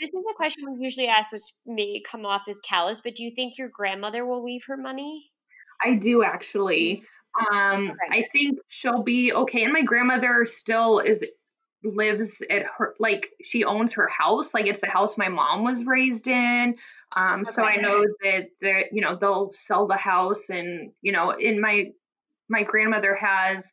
this 0.00 0.10
is 0.10 0.24
a 0.30 0.34
question 0.34 0.72
we 0.72 0.84
usually 0.84 1.06
ask 1.06 1.32
which 1.32 1.42
may 1.64 2.02
come 2.08 2.26
off 2.26 2.42
as 2.48 2.58
callous 2.60 3.00
but 3.00 3.14
do 3.14 3.22
you 3.22 3.32
think 3.34 3.56
your 3.56 3.68
grandmother 3.68 4.26
will 4.26 4.44
leave 4.44 4.62
her 4.66 4.76
money 4.76 5.30
i 5.84 5.94
do 5.94 6.22
actually 6.22 7.02
um 7.52 7.90
okay. 7.90 8.20
i 8.20 8.24
think 8.32 8.58
she'll 8.68 9.02
be 9.02 9.32
okay 9.32 9.64
and 9.64 9.72
my 9.72 9.82
grandmother 9.82 10.46
still 10.58 10.98
is 10.98 11.18
lives 11.84 12.30
at 12.50 12.62
her 12.76 12.94
like 12.98 13.28
she 13.44 13.64
owns 13.64 13.92
her 13.92 14.08
house 14.08 14.48
like 14.54 14.66
it's 14.66 14.80
the 14.80 14.88
house 14.88 15.12
my 15.16 15.28
mom 15.28 15.62
was 15.62 15.84
raised 15.84 16.26
in 16.26 16.74
um 17.14 17.42
okay. 17.42 17.52
so 17.54 17.62
i 17.62 17.76
know 17.76 18.04
that 18.22 18.48
they 18.60 18.88
you 18.90 19.00
know 19.00 19.16
they'll 19.16 19.52
sell 19.68 19.86
the 19.86 19.96
house 19.96 20.40
and 20.48 20.90
you 21.02 21.12
know 21.12 21.30
in 21.30 21.60
my 21.60 21.86
my 22.48 22.62
grandmother 22.62 23.14
has 23.14 23.64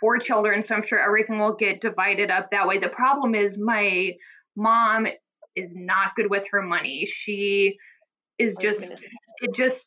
four 0.00 0.18
children, 0.18 0.64
so 0.64 0.74
I'm 0.74 0.86
sure 0.86 0.98
everything 0.98 1.38
will 1.38 1.54
get 1.54 1.80
divided 1.80 2.30
up 2.30 2.50
that 2.50 2.66
way. 2.66 2.78
The 2.78 2.88
problem 2.88 3.34
is 3.34 3.56
my 3.58 4.12
mom 4.56 5.06
is 5.54 5.70
not 5.74 6.14
good 6.16 6.30
with 6.30 6.44
her 6.50 6.62
money. 6.62 7.06
She 7.06 7.78
is 8.38 8.56
just 8.60 8.80
it 8.80 9.54
just 9.54 9.86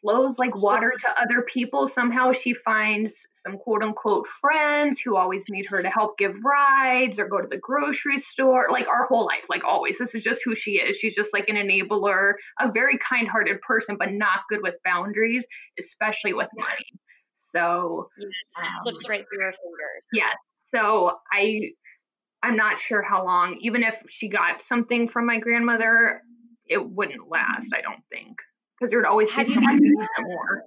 flows 0.00 0.38
like 0.38 0.56
water 0.56 0.92
to 0.98 1.22
other 1.22 1.42
people. 1.42 1.88
Somehow 1.88 2.32
she 2.32 2.54
finds 2.64 3.12
some 3.46 3.58
quote 3.58 3.82
unquote 3.82 4.26
friends 4.40 5.00
who 5.00 5.16
always 5.16 5.44
need 5.48 5.66
her 5.66 5.82
to 5.82 5.90
help 5.90 6.18
give 6.18 6.34
rides 6.44 7.18
or 7.18 7.28
go 7.28 7.40
to 7.40 7.48
the 7.48 7.58
grocery 7.58 8.20
store, 8.20 8.68
like 8.70 8.86
our 8.88 9.06
whole 9.06 9.26
life, 9.26 9.44
like 9.48 9.64
always. 9.64 9.98
This 9.98 10.14
is 10.14 10.22
just 10.22 10.40
who 10.44 10.54
she 10.54 10.72
is. 10.72 10.96
She's 10.96 11.14
just 11.14 11.30
like 11.32 11.48
an 11.48 11.56
enabler, 11.56 12.34
a 12.60 12.70
very 12.70 12.98
kind 12.98 13.28
hearted 13.28 13.60
person, 13.62 13.96
but 13.98 14.12
not 14.12 14.40
good 14.48 14.62
with 14.62 14.74
boundaries, 14.84 15.44
especially 15.78 16.32
with 16.32 16.48
money. 16.56 16.86
So 17.54 18.08
um, 18.20 18.68
slips 18.82 19.08
right 19.08 19.24
through 19.28 19.44
her 19.44 19.52
fingers. 19.52 20.04
Yeah. 20.12 20.32
So 20.70 21.12
I 21.32 21.70
I'm 22.42 22.56
not 22.56 22.78
sure 22.78 23.02
how 23.02 23.24
long, 23.24 23.58
even 23.60 23.82
if 23.82 23.94
she 24.08 24.28
got 24.28 24.62
something 24.68 25.08
from 25.08 25.26
my 25.26 25.38
grandmother, 25.38 26.22
it 26.66 26.78
wouldn't 26.78 27.28
last, 27.28 27.72
I 27.74 27.80
don't 27.80 28.02
think. 28.10 28.36
Because 28.78 28.92
there'd 28.92 29.06
always 29.06 29.28
be 29.28 29.44
someone 29.44 29.78
who 29.78 29.80
needs 29.80 30.08
more. 30.20 30.62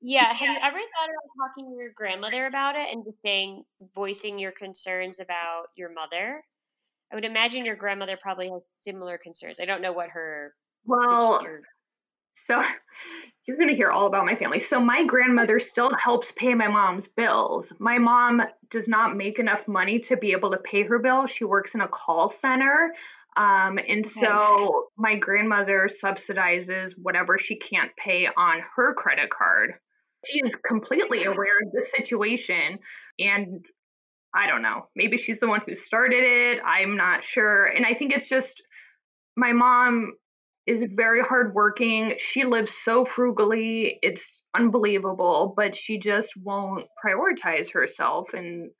Yeah. 0.00 0.32
Have 0.32 0.48
you 0.48 0.56
ever 0.62 0.78
thought 0.78 1.08
about 1.08 1.48
talking 1.48 1.70
to 1.70 1.76
your 1.76 1.92
grandmother 1.94 2.46
about 2.46 2.76
it 2.76 2.88
and 2.90 3.04
just 3.04 3.20
saying, 3.20 3.64
voicing 3.94 4.38
your 4.38 4.52
concerns 4.52 5.20
about 5.20 5.64
your 5.76 5.92
mother? 5.92 6.42
I 7.12 7.14
would 7.14 7.24
imagine 7.24 7.64
your 7.64 7.76
grandmother 7.76 8.18
probably 8.20 8.48
has 8.48 8.62
similar 8.80 9.18
concerns. 9.18 9.58
I 9.60 9.66
don't 9.66 9.82
know 9.82 9.92
what 9.92 10.08
her 10.10 10.54
well, 10.86 11.40
so 12.46 12.60
you're 13.46 13.56
going 13.56 13.68
to 13.68 13.74
hear 13.74 13.90
all 13.90 14.06
about 14.06 14.24
my 14.24 14.36
family. 14.36 14.60
So 14.60 14.80
my 14.80 15.04
grandmother 15.04 15.60
still 15.60 15.94
helps 15.94 16.32
pay 16.36 16.54
my 16.54 16.68
mom's 16.68 17.06
bills. 17.08 17.66
My 17.78 17.98
mom 17.98 18.42
does 18.70 18.88
not 18.88 19.16
make 19.16 19.38
enough 19.38 19.68
money 19.68 19.98
to 20.00 20.16
be 20.16 20.32
able 20.32 20.50
to 20.52 20.58
pay 20.58 20.82
her 20.84 20.98
bill. 20.98 21.26
She 21.26 21.44
works 21.44 21.74
in 21.74 21.82
a 21.82 21.88
call 21.88 22.30
center. 22.30 22.94
Um, 23.36 23.78
and 23.86 24.08
so 24.20 24.86
my 24.96 25.16
grandmother 25.16 25.90
subsidizes 26.02 26.92
whatever 26.96 27.38
she 27.38 27.56
can't 27.56 27.90
pay 27.96 28.28
on 28.28 28.62
her 28.76 28.94
credit 28.94 29.28
card. 29.30 29.74
She 30.24 30.38
is 30.38 30.54
completely 30.66 31.24
aware 31.24 31.58
of 31.66 31.72
the 31.72 31.84
situation. 31.96 32.78
And 33.18 33.64
I 34.34 34.46
don't 34.46 34.62
know, 34.62 34.88
maybe 34.96 35.18
she's 35.18 35.38
the 35.38 35.48
one 35.48 35.60
who 35.66 35.76
started 35.76 36.22
it. 36.24 36.60
I'm 36.64 36.96
not 36.96 37.24
sure. 37.24 37.66
And 37.66 37.84
I 37.84 37.94
think 37.94 38.12
it's 38.12 38.28
just 38.28 38.62
my 39.36 39.52
mom 39.52 40.14
is 40.66 40.82
very 40.94 41.22
hardworking. 41.22 42.14
She 42.18 42.44
lives 42.44 42.72
so 42.84 43.04
frugally. 43.04 43.98
It's 44.02 44.24
unbelievable, 44.54 45.52
but 45.56 45.76
she 45.76 45.98
just 45.98 46.30
won't 46.36 46.86
prioritize 47.04 47.70
herself 47.72 48.28
and 48.32 48.70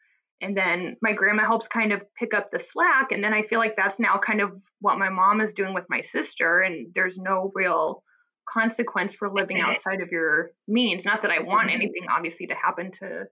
and 0.41 0.57
then 0.57 0.97
my 1.01 1.13
grandma 1.13 1.47
helps 1.47 1.69
kind 1.69 1.93
of 1.93 2.03
pick 2.19 2.35
up 2.35 2.51
the 2.51 2.61
slack 2.61 3.13
and 3.13 3.23
then 3.23 3.33
I 3.33 3.43
feel 3.43 3.59
like 3.59 3.77
that's 3.77 3.99
now 4.01 4.19
kind 4.19 4.41
of 4.41 4.51
what 4.81 4.99
my 4.99 5.09
mom 5.09 5.41
is 5.41 5.55
doing 5.55 5.73
with 5.73 5.85
my 5.89 6.03
sister 6.03 6.61
and 6.61 6.89
there's 6.95 7.17
no 7.17 7.51
real 7.55 8.03
consequence 8.49 9.15
for 9.15 9.33
living 9.33 9.61
outside 9.61 10.01
of 10.01 10.11
your 10.11 10.51
means. 10.69 11.05
Not 11.05 11.23
that 11.23 11.31
I 11.31 11.41
want 11.41 11.69
mm-hmm. 11.69 11.77
anything 11.77 12.09
obviously 12.11 12.47
to 12.49 12.55
happen 12.55 12.91
to 13.01 13.25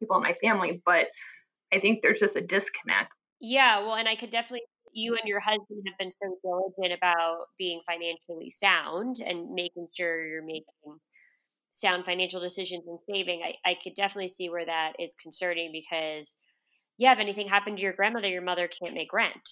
people 0.00 0.16
in 0.16 0.22
my 0.22 0.34
family, 0.42 0.82
but 0.84 1.06
I 1.72 1.80
think 1.80 2.00
there's 2.02 2.18
just 2.18 2.36
a 2.36 2.40
disconnect. 2.40 3.12
Yeah, 3.40 3.80
well, 3.80 3.94
and 3.94 4.08
I 4.08 4.16
could 4.16 4.30
definitely 4.30 4.62
you 4.92 5.16
and 5.16 5.28
your 5.28 5.40
husband 5.40 5.82
have 5.86 5.98
been 5.98 6.10
so 6.10 6.36
diligent 6.42 6.96
about 6.96 7.46
being 7.58 7.80
financially 7.86 8.50
sound 8.50 9.20
and 9.24 9.52
making 9.52 9.88
sure 9.94 10.26
you're 10.26 10.40
mm-hmm. 10.40 10.46
making 10.46 10.98
sound 11.70 12.04
financial 12.04 12.40
decisions 12.40 12.84
and 12.86 12.98
saving, 13.08 13.42
I, 13.42 13.70
I 13.70 13.76
could 13.82 13.94
definitely 13.94 14.28
see 14.28 14.48
where 14.48 14.64
that 14.64 14.94
is 14.98 15.14
concerning 15.22 15.70
because, 15.72 16.36
yeah, 16.96 17.12
if 17.12 17.18
anything 17.18 17.48
happened 17.48 17.76
to 17.76 17.82
your 17.82 17.92
grandmother, 17.92 18.28
your 18.28 18.42
mother 18.42 18.68
can't 18.68 18.94
make 18.94 19.12
rent. 19.12 19.48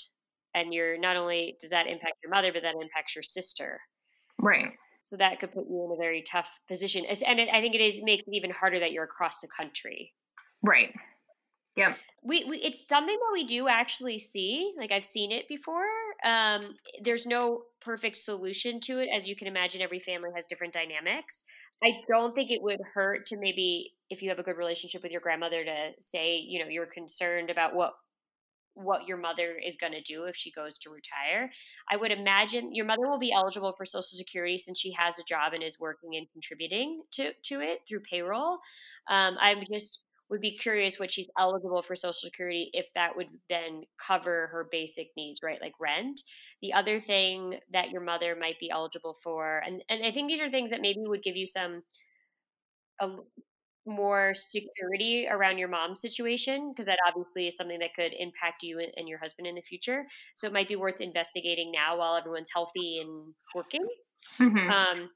And 0.54 0.72
you're 0.72 0.98
not 0.98 1.16
only 1.16 1.56
does 1.60 1.70
that 1.70 1.86
impact 1.86 2.14
your 2.22 2.30
mother, 2.30 2.52
but 2.52 2.62
that 2.62 2.74
impacts 2.80 3.14
your 3.14 3.22
sister. 3.22 3.78
Right. 4.40 4.72
So 5.04 5.16
that 5.16 5.38
could 5.38 5.52
put 5.52 5.66
you 5.68 5.84
in 5.84 5.96
a 5.96 6.02
very 6.02 6.22
tough 6.22 6.48
position. 6.66 7.04
And 7.04 7.38
it, 7.38 7.48
I 7.52 7.60
think 7.60 7.74
it 7.74 7.80
is 7.80 8.00
makes 8.02 8.24
it 8.26 8.34
even 8.34 8.50
harder 8.50 8.80
that 8.80 8.92
you're 8.92 9.04
across 9.04 9.40
the 9.40 9.48
country. 9.54 10.12
Right. 10.62 10.92
Yep. 11.76 11.98
We, 12.22 12.44
we 12.44 12.56
it's 12.58 12.88
something 12.88 13.14
that 13.16 13.30
we 13.32 13.46
do 13.46 13.68
actually 13.68 14.18
see. 14.18 14.72
Like 14.76 14.90
I've 14.90 15.04
seen 15.04 15.30
it 15.30 15.46
before. 15.48 15.86
Um, 16.24 16.76
there's 17.02 17.26
no 17.26 17.62
perfect 17.80 18.16
solution 18.16 18.80
to 18.82 18.98
it, 18.98 19.08
as 19.14 19.28
you 19.28 19.36
can 19.36 19.46
imagine. 19.46 19.80
Every 19.82 20.00
family 20.00 20.30
has 20.34 20.46
different 20.46 20.72
dynamics. 20.72 21.44
I 21.84 21.92
don't 22.08 22.34
think 22.34 22.50
it 22.50 22.62
would 22.62 22.80
hurt 22.94 23.26
to 23.26 23.36
maybe 23.36 23.92
if 24.10 24.22
you 24.22 24.30
have 24.30 24.38
a 24.38 24.42
good 24.42 24.56
relationship 24.56 25.02
with 25.02 25.12
your 25.12 25.20
grandmother 25.20 25.64
to 25.64 25.90
say, 26.00 26.38
you 26.38 26.58
know, 26.58 26.68
you're 26.68 26.86
concerned 26.86 27.50
about 27.50 27.74
what 27.74 27.92
what 28.74 29.06
your 29.06 29.16
mother 29.16 29.56
is 29.64 29.76
going 29.76 29.92
to 29.94 30.02
do 30.02 30.24
if 30.24 30.36
she 30.36 30.52
goes 30.52 30.78
to 30.78 30.90
retire. 30.90 31.50
I 31.90 31.96
would 31.96 32.12
imagine 32.12 32.74
your 32.74 32.84
mother 32.84 33.08
will 33.08 33.18
be 33.18 33.32
eligible 33.32 33.72
for 33.76 33.86
Social 33.86 34.18
Security 34.18 34.58
since 34.58 34.78
she 34.78 34.92
has 34.92 35.18
a 35.18 35.24
job 35.26 35.54
and 35.54 35.62
is 35.62 35.78
working 35.80 36.16
and 36.16 36.26
contributing 36.32 37.02
to 37.12 37.32
to 37.46 37.60
it 37.60 37.80
through 37.88 38.00
payroll. 38.10 38.58
Um, 39.08 39.36
I'm 39.40 39.64
just 39.72 40.00
would 40.30 40.40
be 40.40 40.56
curious 40.56 40.98
what 40.98 41.12
she's 41.12 41.28
eligible 41.38 41.82
for 41.82 41.94
Social 41.94 42.12
Security 42.12 42.70
if 42.72 42.86
that 42.94 43.16
would 43.16 43.28
then 43.48 43.82
cover 44.04 44.48
her 44.52 44.68
basic 44.70 45.08
needs, 45.16 45.40
right? 45.42 45.60
Like 45.60 45.74
rent. 45.80 46.20
The 46.62 46.72
other 46.72 47.00
thing 47.00 47.58
that 47.72 47.90
your 47.90 48.00
mother 48.00 48.36
might 48.38 48.58
be 48.58 48.70
eligible 48.70 49.16
for, 49.22 49.62
and, 49.64 49.82
and 49.88 50.04
I 50.04 50.12
think 50.12 50.28
these 50.28 50.40
are 50.40 50.50
things 50.50 50.70
that 50.70 50.80
maybe 50.80 51.00
would 51.04 51.22
give 51.22 51.36
you 51.36 51.46
some 51.46 51.82
a, 53.00 53.10
more 53.86 54.34
security 54.34 55.28
around 55.30 55.58
your 55.58 55.68
mom's 55.68 56.00
situation 56.00 56.72
because 56.72 56.86
that 56.86 56.98
obviously 57.06 57.46
is 57.46 57.56
something 57.56 57.78
that 57.78 57.94
could 57.94 58.12
impact 58.18 58.62
you 58.62 58.80
and, 58.96 59.08
your 59.08 59.18
husband 59.18 59.46
in 59.46 59.54
the 59.54 59.62
future. 59.62 60.04
So 60.34 60.46
it 60.46 60.52
might 60.52 60.68
be 60.68 60.76
worth 60.76 61.00
investigating 61.00 61.70
now 61.72 61.98
while 61.98 62.16
everyone's 62.16 62.48
healthy 62.52 62.98
and 63.00 63.32
working. 63.54 63.86
Mm-hmm. 64.40 64.70
Um, 64.70 65.10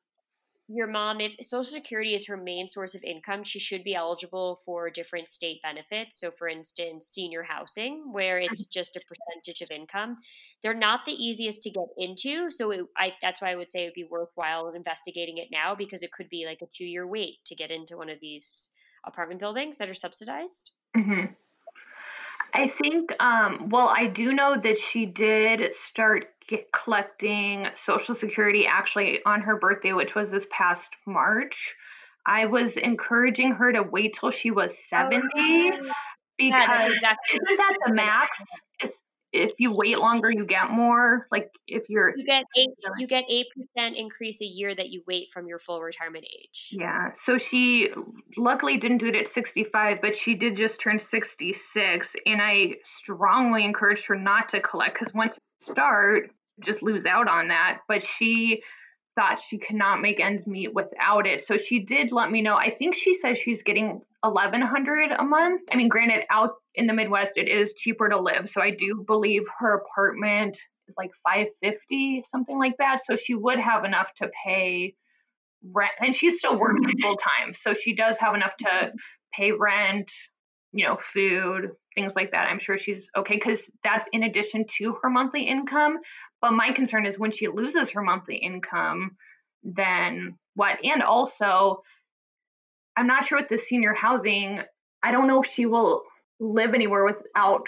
your 0.73 0.87
mom, 0.87 1.21
if 1.21 1.35
Social 1.43 1.73
Security 1.73 2.15
is 2.15 2.27
her 2.27 2.37
main 2.37 2.69
source 2.69 2.95
of 2.95 3.03
income, 3.03 3.43
she 3.43 3.59
should 3.59 3.83
be 3.83 3.97
eligible 3.97 4.61
for 4.65 4.89
different 4.89 5.29
state 5.29 5.61
benefits. 5.63 6.21
So, 6.21 6.31
for 6.39 6.49
instance, 6.49 7.09
senior 7.09 7.43
housing, 7.43 8.13
where 8.13 8.39
it's 8.39 8.67
just 8.67 8.97
a 8.97 9.01
percentage 9.01 9.63
of 9.63 9.71
income. 9.71 10.19
They're 10.63 10.73
not 10.73 11.01
the 11.07 11.13
easiest 11.13 11.63
to 11.63 11.71
get 11.71 11.89
into. 11.99 12.51
So, 12.51 12.71
it, 12.71 12.87
I, 12.97 13.13
that's 13.21 13.43
why 13.43 13.51
I 13.51 13.57
would 13.57 13.71
say 13.71 13.83
it 13.83 13.87
would 13.87 13.95
be 13.95 14.09
worthwhile 14.09 14.73
investigating 14.75 15.39
it 15.39 15.49
now 15.51 15.75
because 15.75 16.03
it 16.03 16.13
could 16.13 16.29
be 16.29 16.47
like 16.47 16.61
a 16.63 16.71
two 16.73 16.85
year 16.85 17.07
wait 17.07 17.45
to 17.47 17.57
get 17.57 17.73
into 17.73 17.97
one 17.97 18.09
of 18.09 18.21
these 18.21 18.71
apartment 19.05 19.41
buildings 19.41 19.79
that 19.79 19.89
are 19.89 19.95
subsidized. 19.95 20.71
Mm-hmm. 20.97 21.33
I 22.53 22.73
think, 22.83 23.11
um, 23.21 23.69
well, 23.71 23.89
I 23.89 24.07
do 24.07 24.33
know 24.33 24.57
that 24.63 24.79
she 24.79 25.07
did 25.07 25.75
start 25.89 26.27
get, 26.49 26.69
collecting 26.73 27.67
Social 27.85 28.15
Security 28.15 28.67
actually 28.67 29.21
on 29.25 29.43
her 29.43 29.59
birthday, 29.59 29.93
which 29.93 30.15
was 30.15 30.31
this 30.31 30.45
past 30.51 30.91
March. 31.07 31.75
I 32.27 32.47
was 32.47 32.73
encouraging 32.77 33.53
her 33.53 33.73
to 33.73 33.83
wait 33.83 34.17
till 34.19 34.31
she 34.31 34.51
was 34.51 34.73
70 34.91 35.23
because 36.39 36.51
yeah, 36.69 36.87
exactly. 36.87 37.41
isn't 37.43 37.57
that 37.57 37.77
the 37.87 37.93
max? 37.95 38.39
If 39.33 39.53
you 39.59 39.73
wait 39.73 39.99
longer, 39.99 40.31
you 40.31 40.45
get 40.45 40.71
more. 40.71 41.29
Like 41.31 41.51
if 41.67 41.89
you're 41.89 42.17
you 42.17 42.27
get 42.27 42.45
eight 42.57 42.71
you 42.99 43.07
get 43.07 43.25
eight 43.29 43.47
percent 43.55 43.97
increase 43.97 44.41
a 44.41 44.47
year 44.47 44.75
that 44.75 44.91
you 44.91 45.03
wait 45.07 45.29
from 45.33 45.47
your 45.47 45.59
full 45.59 45.81
retirement 45.81 46.25
age. 46.25 46.69
Yeah. 46.71 47.13
So 47.25 47.39
she 47.39 47.91
luckily 48.37 48.77
didn't 48.79 48.99
do 48.99 49.07
it 49.07 49.15
at 49.15 49.33
65, 49.33 49.99
but 50.01 50.17
she 50.17 50.35
did 50.35 50.57
just 50.57 50.81
turn 50.81 50.99
66, 50.99 52.09
and 52.27 52.43
I 52.43 52.75
strongly 52.99 53.65
encouraged 53.65 54.07
her 54.07 54.17
not 54.17 54.49
to 54.51 54.61
collect 54.61 54.99
because 54.99 55.15
once 55.15 55.37
you 55.37 55.73
start, 55.73 56.31
just 56.65 56.83
lose 56.83 57.07
out 57.07 57.29
on 57.29 57.49
that. 57.49 57.81
But 57.89 58.03
she 58.05 58.63
thought 59.17 59.41
she 59.41 59.59
could 59.59 59.77
not 59.77 60.01
make 60.01 60.21
ends 60.21 60.47
meet 60.47 60.75
without 60.75 61.27
it. 61.27 61.47
So 61.47 61.57
she 61.57 61.81
did 61.81 62.13
let 62.13 62.31
me 62.31 62.43
know. 62.43 62.57
I 62.57 62.75
think 62.75 62.95
she 62.95 63.15
says 63.15 63.39
she's 63.39 63.63
getting 63.63 64.01
1100 64.23 65.13
a 65.13 65.25
month. 65.25 65.63
I 65.71 65.77
mean, 65.77 65.89
granted 65.89 66.25
out 66.31 66.55
in 66.75 66.87
the 66.87 66.93
Midwest 66.93 67.33
it 67.37 67.49
is 67.49 67.75
cheaper 67.75 68.09
to 68.09 68.21
live, 68.21 68.51
so 68.51 68.61
I 68.61 68.71
do 68.71 69.05
believe 69.07 69.43
her 69.59 69.75
apartment 69.75 70.57
is 70.89 70.97
like 70.97 71.11
550, 71.25 72.25
something 72.31 72.59
like 72.59 72.77
that. 72.79 73.01
So 73.05 73.17
she 73.17 73.35
would 73.35 73.59
have 73.59 73.85
enough 73.85 74.09
to 74.19 74.31
pay 74.45 74.95
rent 75.73 75.93
and 76.01 76.15
she's 76.15 76.39
still 76.39 76.59
working 76.59 76.85
mm-hmm. 76.85 77.03
full 77.03 77.17
time. 77.17 77.55
So 77.63 77.75
she 77.75 77.95
does 77.95 78.17
have 78.19 78.35
enough 78.35 78.57
to 78.59 78.67
mm-hmm. 78.67 78.97
pay 79.33 79.53
rent, 79.53 80.11
you 80.73 80.85
know, 80.85 80.99
food, 81.13 81.71
things 81.95 82.13
like 82.15 82.33
that. 82.33 82.49
I'm 82.49 82.59
sure 82.59 82.79
she's 82.79 83.07
okay 83.17 83.39
cuz 83.39 83.61
that's 83.85 84.09
in 84.13 84.25
addition 84.25 84.65
to 84.79 84.99
her 85.03 85.11
monthly 85.11 85.43
income. 85.43 85.99
But 86.41 86.53
my 86.53 86.73
concern 86.73 87.07
is 87.07 87.19
when 87.19 87.33
she 87.33 87.49
loses 87.49 87.91
her 87.91 88.03
monthly 88.03 88.37
income, 88.37 89.17
then 89.63 90.39
what? 90.55 90.83
And 90.85 91.03
also, 91.03 91.83
I'm 92.97 93.07
not 93.07 93.27
sure 93.27 93.39
with 93.39 93.49
the 93.49 93.59
senior 93.59 93.93
housing, 93.93 94.61
I 95.03 95.13
don't 95.13 95.27
know 95.27 95.43
if 95.43 95.51
she 95.51 95.67
will 95.67 96.05
live 96.41 96.75
anywhere 96.75 97.05
without 97.05 97.67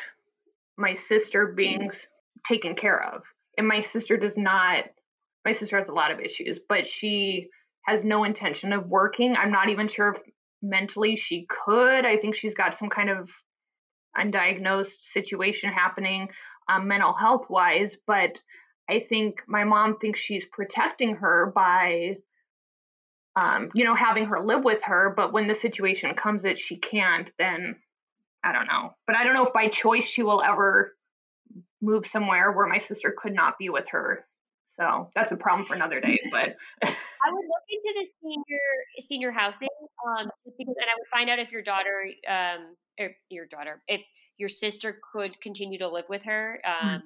my 0.77 0.95
sister 0.95 1.53
being 1.55 1.91
taken 2.49 2.75
care 2.75 3.03
of. 3.15 3.23
And 3.57 3.69
my 3.69 3.83
sister 3.83 4.17
does 4.17 4.37
not, 4.37 4.85
my 5.45 5.53
sister 5.53 5.79
has 5.79 5.89
a 5.89 5.93
lot 5.93 6.11
of 6.11 6.21
issues, 6.21 6.59
but 6.69 6.87
she 6.87 7.49
has 7.87 8.05
no 8.05 8.25
intention 8.25 8.73
of 8.73 8.87
working. 8.87 9.37
I'm 9.37 9.53
not 9.53 9.69
even 9.69 9.89
sure 9.89 10.15
if 10.15 10.23
mentally 10.63 11.17
she 11.17 11.47
could. 11.49 12.07
I 12.07 12.17
think 12.17 12.35
she's 12.35 12.55
got 12.55 12.79
some 12.79 12.89
kind 12.89 13.11
of 13.11 13.29
undiagnosed 14.17 15.03
situation 15.13 15.71
happening 15.71 16.29
um, 16.69 16.89
mental 16.89 17.13
health 17.13 17.47
wise, 17.49 17.97
but 18.07 18.41
I 18.89 19.05
think 19.09 19.43
my 19.47 19.65
mom 19.65 19.99
thinks 19.99 20.21
she's 20.21 20.45
protecting 20.45 21.17
her 21.17 21.53
by, 21.55 22.17
um, 23.37 23.71
you 23.75 23.85
know, 23.85 23.95
having 23.95 24.27
her 24.27 24.41
live 24.41 24.65
with 24.65 24.83
her. 24.85 25.13
But 25.17 25.33
when 25.33 25.49
the 25.49 25.55
situation 25.55 26.15
comes 26.15 26.43
that 26.43 26.59
she 26.59 26.79
can't, 26.79 27.31
then 27.39 27.77
I 28.45 28.53
don't 28.53 28.67
know. 28.67 28.95
But 29.07 29.17
I 29.17 29.25
don't 29.25 29.35
know 29.35 29.47
if 29.47 29.53
by 29.53 29.69
choice 29.69 30.05
she 30.05 30.23
will 30.23 30.43
ever 30.43 30.97
move 31.81 32.07
somewhere 32.07 32.53
where 32.53 32.67
my 32.67 32.79
sister 32.79 33.15
could 33.17 33.35
not 33.35 33.59
be 33.59 33.69
with 33.69 33.89
her. 33.91 34.25
So 34.77 35.11
that's 35.15 35.33
a 35.33 35.37
problem 35.37 35.67
for 35.67 35.75
another 35.75 36.01
day. 36.01 36.19
But 36.31 36.57
I 36.83 37.31
would 37.31 37.45
look 37.45 37.65
into 37.71 38.01
the 38.01 38.07
senior 38.23 38.61
senior 39.01 39.31
housing, 39.31 39.69
um, 40.09 40.31
because, 40.45 40.75
and 40.77 40.87
I 40.87 40.95
would 40.99 41.09
find 41.11 41.29
out 41.29 41.39
if 41.39 41.53
your 41.53 41.63
daughter, 41.63 42.09
um, 42.29 42.75
or 42.99 43.11
your 43.29 43.47
daughter, 43.47 43.83
if 43.87 44.01
your 44.39 44.49
sister 44.49 44.99
could 45.13 45.39
continue 45.41 45.79
to 45.79 45.89
live 45.89 46.07
with 46.09 46.23
her. 46.25 46.61
Mm. 46.67 46.83
Um, 46.83 47.01
mm 47.01 47.03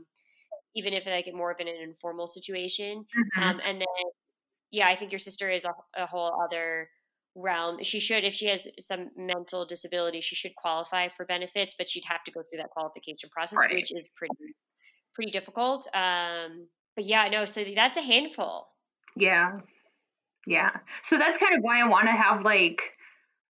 even 0.76 0.92
if 0.92 1.06
like 1.06 1.26
more 1.34 1.50
of 1.50 1.58
an, 1.58 1.68
an 1.68 1.76
informal 1.82 2.26
situation. 2.26 2.98
Mm-hmm. 3.00 3.42
Um, 3.42 3.60
and 3.64 3.80
then, 3.80 4.04
yeah, 4.70 4.86
I 4.86 4.96
think 4.96 5.10
your 5.10 5.18
sister 5.18 5.50
is 5.50 5.64
a, 5.64 5.72
a 5.96 6.06
whole 6.06 6.38
other 6.44 6.88
realm. 7.36 7.82
She 7.82 8.00
should, 8.00 8.24
if 8.24 8.34
she 8.34 8.46
has 8.46 8.66
some 8.80 9.10
mental 9.16 9.66
disability, 9.66 10.20
she 10.20 10.34
should 10.34 10.56
qualify 10.56 11.08
for 11.08 11.24
benefits, 11.26 11.74
but 11.78 11.88
she'd 11.88 12.04
have 12.06 12.24
to 12.24 12.32
go 12.32 12.42
through 12.42 12.58
that 12.58 12.70
qualification 12.70 13.28
process, 13.30 13.58
right. 13.58 13.74
which 13.74 13.92
is 13.92 14.08
pretty 14.16 14.34
pretty 15.14 15.30
difficult. 15.30 15.86
Um, 15.94 16.66
but 16.94 17.04
yeah, 17.04 17.28
no, 17.28 17.44
so 17.44 17.64
that's 17.74 17.96
a 17.96 18.02
handful. 18.02 18.68
Yeah, 19.16 19.60
yeah. 20.46 20.70
So 21.08 21.18
that's 21.18 21.38
kind 21.38 21.56
of 21.56 21.62
why 21.62 21.80
I 21.80 21.88
want 21.88 22.06
to 22.06 22.12
have 22.12 22.42
like, 22.42 22.80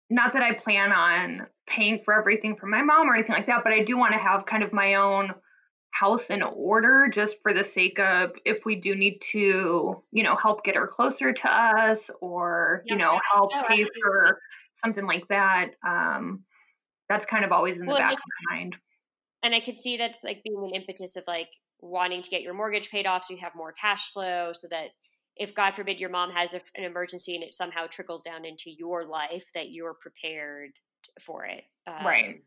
not 0.10 0.34
that 0.34 0.42
I 0.42 0.54
plan 0.54 0.92
on 0.92 1.48
paying 1.68 2.02
for 2.04 2.18
everything 2.18 2.56
for 2.56 2.68
my 2.68 2.82
mom 2.82 3.10
or 3.10 3.16
anything 3.16 3.36
like 3.36 3.48
that, 3.48 3.64
but 3.64 3.74
I 3.74 3.84
do 3.84 3.98
want 3.98 4.14
to 4.14 4.20
have 4.20 4.46
kind 4.46 4.64
of 4.64 4.72
my 4.72 4.96
own 4.96 5.32
house 6.00 6.26
in 6.30 6.42
order 6.42 7.08
just 7.12 7.38
for 7.42 7.54
the 7.54 7.64
sake 7.64 8.00
of 8.00 8.32
if 8.46 8.66
we 8.66 8.76
do 8.76 8.96
need 8.96 9.22
to, 9.32 10.02
you 10.12 10.24
know, 10.24 10.36
help 10.36 10.64
get 10.64 10.76
her 10.76 10.88
closer 10.88 11.34
to 11.34 11.50
us 11.50 12.00
or, 12.22 12.84
you 12.86 12.96
know, 12.96 13.20
help 13.34 13.52
pay 13.68 13.86
for 14.02 14.40
something 14.84 15.06
like 15.06 15.28
that. 15.30 15.72
Um, 15.88 16.44
that's 17.10 17.26
kind 17.26 17.46
of 17.46 17.52
always 17.52 17.78
in 17.78 17.86
the 17.86 17.94
back 17.94 18.14
of 18.14 18.20
my 18.50 18.56
mind. 18.56 18.76
And 19.44 19.56
I 19.56 19.60
could 19.60 19.76
see 19.76 19.98
that's 19.98 20.18
like 20.24 20.44
being 20.44 20.64
an 20.64 20.76
impetus 20.76 21.16
of 21.16 21.24
like 21.28 21.50
wanting 21.80 22.22
to 22.22 22.30
get 22.30 22.42
your 22.42 22.54
mortgage 22.54 22.90
paid 22.90 23.06
off 23.06 23.26
so 23.26 23.34
you 23.34 23.40
have 23.40 23.56
more 23.56 23.72
cash 23.72 24.12
flow 24.12 24.52
so 24.54 24.68
that 24.70 24.90
if 25.36 25.54
God 25.56 25.76
forbid 25.76 26.00
your 26.00 26.10
mom 26.10 26.32
has 26.32 26.54
a, 26.54 26.62
an 26.76 26.84
emergency 26.84 27.36
and 27.36 27.44
it 27.44 27.54
somehow 27.54 27.88
trickles 27.88 28.22
down 28.22 28.46
into 28.46 28.70
your 28.72 29.06
life, 29.06 29.44
that 29.54 29.70
you're 29.70 29.94
prepared 29.94 30.72
for 31.26 31.46
it. 31.46 31.64
Um, 31.88 32.06
right 32.06 32.42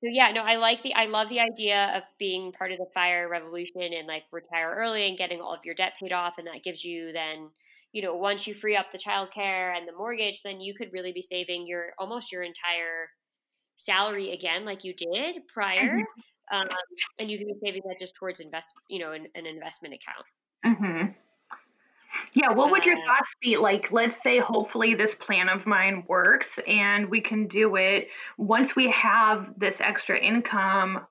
so 0.00 0.08
yeah, 0.10 0.30
no, 0.32 0.42
I 0.42 0.56
like 0.56 0.82
the 0.82 0.94
I 0.94 1.06
love 1.06 1.28
the 1.28 1.40
idea 1.40 1.92
of 1.96 2.02
being 2.18 2.52
part 2.52 2.72
of 2.72 2.78
the 2.78 2.86
fire 2.94 3.28
revolution 3.28 3.82
and 3.82 4.06
like 4.06 4.24
retire 4.32 4.74
early 4.76 5.08
and 5.08 5.18
getting 5.18 5.40
all 5.40 5.54
of 5.54 5.64
your 5.64 5.74
debt 5.74 5.94
paid 6.00 6.12
off 6.12 6.34
and 6.38 6.46
that 6.46 6.62
gives 6.64 6.84
you 6.84 7.12
then, 7.12 7.50
you 7.92 8.02
know, 8.02 8.14
once 8.14 8.46
you 8.46 8.54
free 8.54 8.76
up 8.76 8.86
the 8.92 8.98
childcare 8.98 9.76
and 9.76 9.88
the 9.88 9.92
mortgage, 9.96 10.42
then 10.42 10.60
you 10.60 10.74
could 10.74 10.92
really 10.92 11.12
be 11.12 11.22
saving 11.22 11.66
your 11.66 11.92
almost 11.98 12.30
your 12.30 12.42
entire 12.42 13.08
salary 13.76 14.32
again 14.32 14.64
like 14.64 14.84
you 14.84 14.94
did 14.94 15.36
prior. 15.52 15.98
Mm-hmm. 15.98 16.56
Um, 16.56 16.68
and 17.18 17.30
you 17.30 17.38
can 17.38 17.46
be 17.48 17.54
saving 17.64 17.82
that 17.86 17.98
just 17.98 18.14
towards 18.16 18.40
invest, 18.40 18.68
you 18.88 18.98
know, 19.00 19.12
an, 19.12 19.26
an 19.34 19.46
investment 19.46 19.94
account. 19.94 20.26
Mhm. 20.64 21.14
Yeah, 22.34 22.52
what 22.52 22.70
would 22.70 22.84
your 22.84 22.96
thoughts 22.96 23.34
be? 23.40 23.56
Like, 23.56 23.92
let's 23.92 24.16
say, 24.22 24.38
hopefully, 24.38 24.94
this 24.94 25.14
plan 25.14 25.48
of 25.48 25.66
mine 25.66 26.04
works 26.08 26.48
and 26.66 27.10
we 27.10 27.20
can 27.20 27.46
do 27.46 27.76
it. 27.76 28.08
Once 28.38 28.76
we 28.76 28.90
have 28.90 29.48
this 29.56 29.76
extra 29.80 30.18
income, 30.18 31.06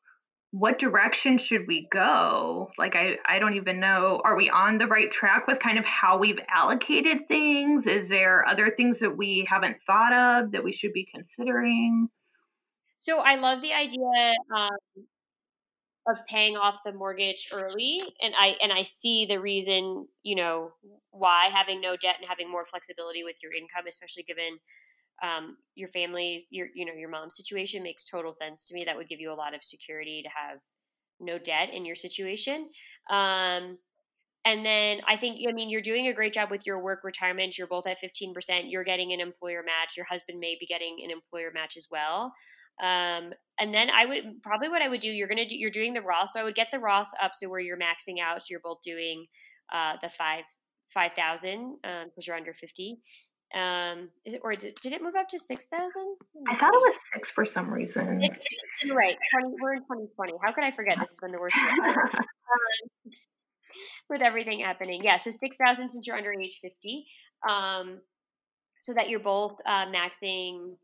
what 0.52 0.80
direction 0.80 1.38
should 1.38 1.68
we 1.68 1.88
go? 1.92 2.72
Like, 2.78 2.96
I, 2.96 3.18
I 3.26 3.40
don't 3.40 3.56
even 3.56 3.80
know. 3.80 4.22
Are 4.24 4.36
we 4.38 4.50
on 4.50 4.78
the 4.78 4.88
right 4.88 5.12
track 5.12 5.48
with 5.48 5.60
kind 5.60 5.78
of 5.78 5.86
how 5.86 6.18
we've 6.18 6.40
allocated 6.48 7.28
things? 7.28 7.88
Is 7.88 8.08
there 8.08 8.48
other 8.48 8.72
things 8.72 9.00
that 9.00 9.18
we 9.18 9.46
haven't 9.50 9.78
thought 9.86 10.14
of 10.14 10.52
that 10.52 10.64
we 10.64 10.72
should 10.72 10.94
be 10.94 11.08
considering? 11.14 12.10
So, 13.00 13.20
I 13.20 13.36
love 13.36 13.62
the 13.62 13.74
idea 13.74 14.34
um, 14.56 14.70
of 16.08 16.18
paying 16.28 16.56
off 16.56 16.76
the 16.86 16.94
mortgage 16.94 17.48
early 17.52 18.02
and 18.22 18.34
i 18.40 18.56
and 18.62 18.72
i 18.72 18.84
see 18.84 19.26
the 19.26 19.40
reason 19.40 20.08
you 20.24 20.36
know 20.36 20.72
why 21.12 21.50
having 21.52 21.82
no 21.82 21.96
debt 21.98 22.16
and 22.20 22.28
having 22.28 22.50
more 22.50 22.66
flexibility 22.66 23.24
with 23.24 23.36
your 23.42 23.52
income 23.54 23.88
especially 23.88 24.24
given 24.24 24.58
um, 25.24 25.56
your 25.76 25.90
family's 25.90 26.44
your 26.50 26.68
you 26.76 26.86
know 26.86 26.94
your 26.94 27.10
mom's 27.10 27.38
situation 27.38 27.82
makes 27.82 28.06
total 28.06 28.34
sense 28.34 28.66
to 28.66 28.74
me 28.74 28.84
that 28.86 28.98
would 28.98 29.10
give 29.10 29.20
you 29.20 29.32
a 29.32 29.34
lot 29.34 29.54
of 29.56 29.64
security 29.64 30.22
to 30.24 30.30
have 30.30 30.60
no 31.20 31.40
debt 31.40 31.70
in 31.74 31.86
your 31.86 31.96
situation 31.96 32.70
um, 33.10 33.78
and 34.46 34.64
then 34.64 35.02
I 35.08 35.18
think, 35.18 35.40
I 35.50 35.52
mean, 35.52 35.72
you're 35.72 35.82
doing 35.82 36.08
a 36.08 36.14
great 36.14 36.34
job 36.34 36.52
with 36.52 36.68
your 36.68 36.80
work 36.80 37.04
retirement. 37.04 37.58
You're 37.58 37.66
both 37.66 37.88
at 37.88 37.98
15%. 38.00 38.70
You're 38.70 38.84
getting 38.84 39.12
an 39.12 39.20
employer 39.20 39.64
match. 39.64 39.98
Your 39.98 40.06
husband 40.06 40.40
may 40.40 40.56
be 40.60 40.68
getting 40.68 40.98
an 41.04 41.10
employer 41.10 41.50
match 41.52 41.76
as 41.76 41.88
well. 41.90 42.32
Um, 42.82 43.32
and 43.60 43.74
then 43.74 43.90
I 43.90 44.06
would 44.06 44.42
probably 44.44 44.70
what 44.70 44.82
I 44.82 44.90
would 44.90 45.02
do. 45.02 45.08
You're 45.08 45.28
gonna 45.28 45.48
do. 45.48 45.56
You're 45.56 45.72
doing 45.72 45.94
the 45.94 46.02
Roth, 46.02 46.32
so 46.34 46.40
I 46.40 46.44
would 46.44 46.56
get 46.56 46.68
the 46.72 46.80
Roth 46.80 47.10
up 47.22 47.32
so 47.36 47.48
where 47.48 47.60
you're 47.60 47.78
maxing 47.78 48.20
out. 48.22 48.42
So 48.42 48.48
you're 48.50 48.60
both 48.60 48.80
doing 48.84 49.26
uh, 49.74 49.94
the 50.02 50.10
five 50.18 50.44
five 50.94 51.12
thousand 51.16 51.78
um, 51.84 52.06
because 52.08 52.28
you're 52.28 52.36
under 52.36 52.54
fifty. 52.54 52.98
Um, 53.54 54.10
is 54.26 54.34
it 54.34 54.42
or 54.44 54.56
did, 54.56 54.76
did 54.82 54.92
it 54.92 55.02
move 55.02 55.16
up 55.18 55.30
to 55.30 55.40
six 55.40 55.68
thousand? 55.68 56.16
I 56.50 56.56
thought 56.58 56.74
it 56.74 56.84
was 56.84 56.96
six 57.14 57.30
for 57.32 57.46
some 57.46 57.72
reason. 57.72 58.22
It, 58.22 58.32
it, 58.84 58.94
right, 58.94 59.16
20, 59.40 59.56
we're 59.62 59.76
in 59.76 59.82
2020. 59.82 60.34
How 60.44 60.52
could 60.52 60.64
I 60.64 60.72
forget? 60.72 60.98
This 61.00 61.12
has 61.12 61.20
been 61.22 61.32
the 61.32 61.40
worst 61.40 61.56
year. 61.56 61.70
um, 62.16 63.12
with 64.10 64.22
everything 64.22 64.60
happening, 64.60 65.02
yeah. 65.04 65.18
So 65.18 65.32
six 65.32 65.56
thousand 65.64 65.92
since 65.92 66.06
you're 66.06 66.18
under 66.18 66.34
age 66.34 66.60
fifty. 66.62 67.06
Um, 67.48 68.00
so 68.80 68.94
that 68.94 69.10
you're 69.10 69.20
both 69.20 69.54
uh, 69.66 69.86
maxing 69.86 70.76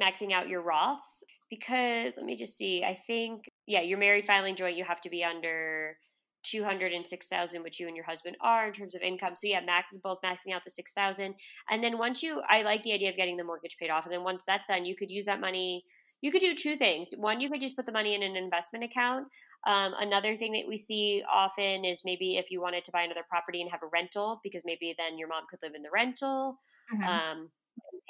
maxing 0.00 0.32
out 0.32 0.48
your 0.48 0.62
Roths 0.62 1.22
because 1.50 2.12
let 2.16 2.24
me 2.24 2.36
just 2.36 2.56
see. 2.56 2.82
I 2.84 2.98
think 3.06 3.42
yeah, 3.66 3.82
your 3.82 3.98
married 3.98 4.26
filing 4.26 4.56
joint 4.56 4.76
you 4.76 4.84
have 4.84 5.00
to 5.02 5.10
be 5.10 5.24
under 5.24 5.96
206,000 6.44 7.62
which 7.62 7.78
you 7.78 7.86
and 7.86 7.94
your 7.94 8.04
husband 8.04 8.36
are 8.40 8.68
in 8.68 8.72
terms 8.72 8.94
of 8.94 9.02
income. 9.02 9.34
So 9.36 9.46
yeah, 9.46 9.60
max, 9.60 9.88
both 10.02 10.18
maxing 10.24 10.54
out 10.54 10.62
the 10.64 10.70
6,000. 10.70 11.34
And 11.68 11.84
then 11.84 11.98
once 11.98 12.22
you 12.22 12.40
I 12.48 12.62
like 12.62 12.82
the 12.82 12.92
idea 12.92 13.10
of 13.10 13.16
getting 13.16 13.36
the 13.36 13.44
mortgage 13.44 13.76
paid 13.78 13.90
off 13.90 14.04
and 14.04 14.12
then 14.12 14.24
once 14.24 14.44
that's 14.46 14.68
done, 14.68 14.84
you 14.84 14.96
could 14.96 15.10
use 15.10 15.26
that 15.26 15.40
money 15.40 15.84
you 16.22 16.30
could 16.30 16.42
do 16.42 16.54
two 16.54 16.76
things. 16.76 17.12
One, 17.16 17.40
you 17.40 17.48
could 17.48 17.60
just 17.60 17.76
put 17.76 17.86
the 17.86 17.92
money 17.92 18.14
in 18.14 18.22
an 18.22 18.36
investment 18.36 18.84
account. 18.84 19.26
Um, 19.66 19.94
another 19.98 20.36
thing 20.36 20.52
that 20.52 20.68
we 20.68 20.76
see 20.76 21.22
often 21.30 21.84
is 21.84 22.02
maybe 22.04 22.36
if 22.36 22.50
you 22.50 22.60
wanted 22.60 22.84
to 22.84 22.92
buy 22.92 23.02
another 23.02 23.24
property 23.28 23.60
and 23.60 23.70
have 23.70 23.82
a 23.82 23.90
rental, 23.92 24.40
because 24.42 24.62
maybe 24.64 24.94
then 24.98 25.18
your 25.18 25.28
mom 25.28 25.44
could 25.48 25.60
live 25.62 25.74
in 25.74 25.82
the 25.82 25.90
rental, 25.90 26.58
mm-hmm. 26.92 27.02
um, 27.04 27.50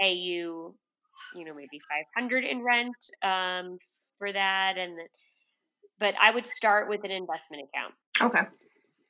pay 0.00 0.12
you 0.12 0.74
you 1.34 1.44
know 1.44 1.54
maybe 1.54 1.80
500 2.16 2.44
in 2.44 2.62
rent 2.62 2.96
um, 3.22 3.78
for 4.18 4.32
that 4.32 4.74
and 4.76 4.96
but 5.98 6.14
i 6.20 6.30
would 6.30 6.46
start 6.46 6.88
with 6.88 7.04
an 7.04 7.10
investment 7.10 7.64
account. 7.68 7.94
Okay. 8.22 8.48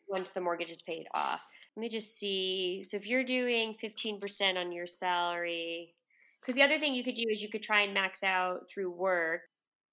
Once 0.09 0.31
the 0.31 0.41
mortgage 0.41 0.71
is 0.71 0.83
paid 0.83 1.07
off. 1.15 1.41
Let 1.77 1.83
me 1.83 1.89
just 1.89 2.19
see 2.19 2.85
so 2.89 2.97
if 2.97 3.07
you're 3.07 3.25
doing 3.25 3.77
15% 3.83 4.57
on 4.57 4.73
your 4.73 4.87
salary 4.87 5.95
because 6.41 6.55
the 6.55 6.63
other 6.63 6.79
thing 6.79 6.95
you 6.95 7.05
could 7.05 7.15
do 7.15 7.27
is 7.31 7.43
you 7.43 7.49
could 7.49 7.63
try 7.63 7.83
and 7.83 7.95
max 7.95 8.23
out 8.23 8.63
through 8.73 8.91
work 8.91 9.43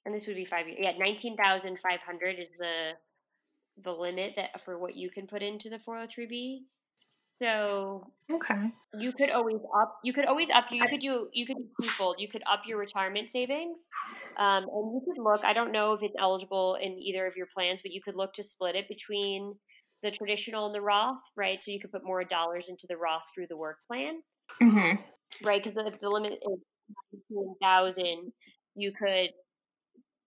and 0.05 0.15
this 0.15 0.25
would 0.27 0.35
be 0.35 0.45
five 0.45 0.67
years 0.67 0.79
yeah 0.81 0.93
19500 0.97 2.39
is 2.39 2.47
the 2.59 2.91
the 3.83 3.91
limit 3.91 4.33
that 4.35 4.63
for 4.65 4.79
what 4.79 4.95
you 4.95 5.09
can 5.09 5.27
put 5.27 5.43
into 5.43 5.69
the 5.69 5.77
403b 5.77 6.61
so 7.39 8.11
okay, 8.31 8.71
you 8.93 9.11
could 9.11 9.29
always 9.29 9.59
up. 9.79 9.95
You 10.03 10.13
could 10.13 10.25
always 10.25 10.49
up. 10.49 10.65
You 10.71 10.85
could 10.87 10.99
do. 10.99 11.27
You 11.33 11.45
could 11.45 11.57
do 11.57 11.67
twofold. 11.81 12.15
You 12.19 12.27
could 12.27 12.43
up 12.49 12.61
your 12.65 12.79
retirement 12.79 13.29
savings, 13.29 13.87
um, 14.37 14.63
and 14.63 14.93
you 14.93 15.01
could 15.05 15.21
look. 15.21 15.43
I 15.43 15.53
don't 15.53 15.71
know 15.71 15.93
if 15.93 16.01
it's 16.01 16.15
eligible 16.19 16.77
in 16.81 16.97
either 16.99 17.27
of 17.27 17.35
your 17.35 17.47
plans, 17.53 17.81
but 17.81 17.91
you 17.91 18.01
could 18.01 18.15
look 18.15 18.33
to 18.33 18.43
split 18.43 18.75
it 18.75 18.87
between 18.87 19.53
the 20.03 20.11
traditional 20.11 20.67
and 20.67 20.75
the 20.75 20.81
Roth, 20.81 21.21
right? 21.35 21.61
So 21.61 21.71
you 21.71 21.79
could 21.79 21.91
put 21.91 22.03
more 22.03 22.23
dollars 22.23 22.69
into 22.69 22.87
the 22.87 22.97
Roth 22.97 23.23
through 23.33 23.47
the 23.49 23.57
work 23.57 23.77
plan, 23.87 24.21
mm-hmm. 24.61 25.01
right? 25.45 25.63
Because 25.63 25.77
if 25.77 25.99
the 25.99 26.09
limit 26.09 26.33
is 26.33 27.21
thousand, 27.61 28.31
you 28.75 28.91
could, 28.91 29.29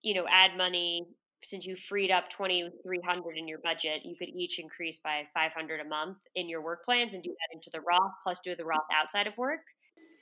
you 0.03 0.14
know, 0.14 0.27
add 0.31 0.57
money 0.57 1.07
since 1.42 1.66
you 1.66 1.76
freed 1.76 2.11
up 2.11 2.29
2300 2.31 3.37
in 3.37 3.48
your 3.48 3.59
budget 3.59 4.03
you 4.05 4.14
could 4.18 4.29
each 4.29 4.59
increase 4.59 5.00
by 5.03 5.22
500 5.35 5.81
a 5.81 5.85
month 5.85 6.18
in 6.35 6.48
your 6.48 6.62
work 6.62 6.85
plans 6.85 7.14
and 7.14 7.22
do 7.22 7.31
that 7.31 7.55
into 7.55 7.70
the 7.72 7.81
roth 7.81 8.12
plus 8.22 8.38
do 8.44 8.55
the 8.57 8.64
roth 8.64 8.81
outside 8.94 9.26
of 9.26 9.37
work 9.37 9.61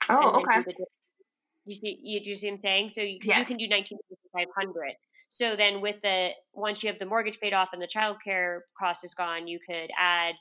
oh 0.09 0.41
okay. 0.41 0.63
the, 0.67 0.75
you 1.65 1.75
see 1.75 1.99
you, 2.03 2.21
you 2.23 2.37
see 2.37 2.47
what 2.47 2.53
i'm 2.53 2.59
saying? 2.59 2.91
So 2.91 3.03
you, 3.03 3.19
yes. 3.23 3.39
you 3.39 3.45
can 3.45 3.57
do 3.57 3.69
19500 3.69 4.95
so 5.31 5.57
then 5.57 5.81
with 5.81 5.97
the 6.03 6.31
once 6.55 6.83
you 6.83 6.89
have 6.89 6.99
the 6.99 7.07
mortgage 7.07 7.39
paid 7.41 7.53
off 7.53 7.71
and 7.73 7.83
the 7.83 7.87
child 7.87 8.17
care 8.25 8.65
cost 8.79 9.05
is 9.05 9.15
gone 9.15 9.47
you 9.47 9.59
could 9.69 9.91
add 9.99 10.35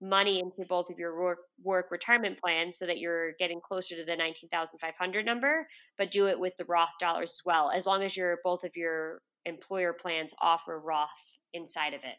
money 0.00 0.40
into 0.40 0.66
both 0.68 0.88
of 0.90 0.98
your 0.98 1.20
work, 1.20 1.38
work 1.62 1.90
retirement 1.90 2.38
plans 2.40 2.78
so 2.78 2.86
that 2.86 2.98
you're 2.98 3.32
getting 3.38 3.60
closer 3.60 3.96
to 3.96 4.04
the 4.04 4.16
19,500 4.16 5.26
number, 5.26 5.68
but 5.98 6.10
do 6.10 6.26
it 6.26 6.38
with 6.38 6.54
the 6.58 6.64
Roth 6.64 6.88
dollars 6.98 7.30
as 7.30 7.40
well, 7.44 7.70
as 7.70 7.86
long 7.86 8.02
as 8.02 8.16
your 8.16 8.38
both 8.42 8.64
of 8.64 8.70
your 8.74 9.20
employer 9.46 9.92
plans 9.92 10.32
offer 10.40 10.78
Roth 10.78 11.08
inside 11.52 11.94
of 11.94 12.00
it. 12.04 12.16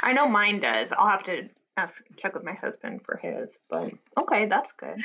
I 0.00 0.12
know 0.12 0.28
mine 0.28 0.60
does. 0.60 0.88
I'll 0.96 1.08
have 1.08 1.24
to 1.24 1.48
ask 1.76 1.94
check 2.16 2.34
with 2.34 2.44
my 2.44 2.54
husband 2.54 3.00
for 3.04 3.16
his, 3.16 3.50
but 3.68 3.92
okay, 4.18 4.46
that's 4.46 4.72
good. 4.78 4.96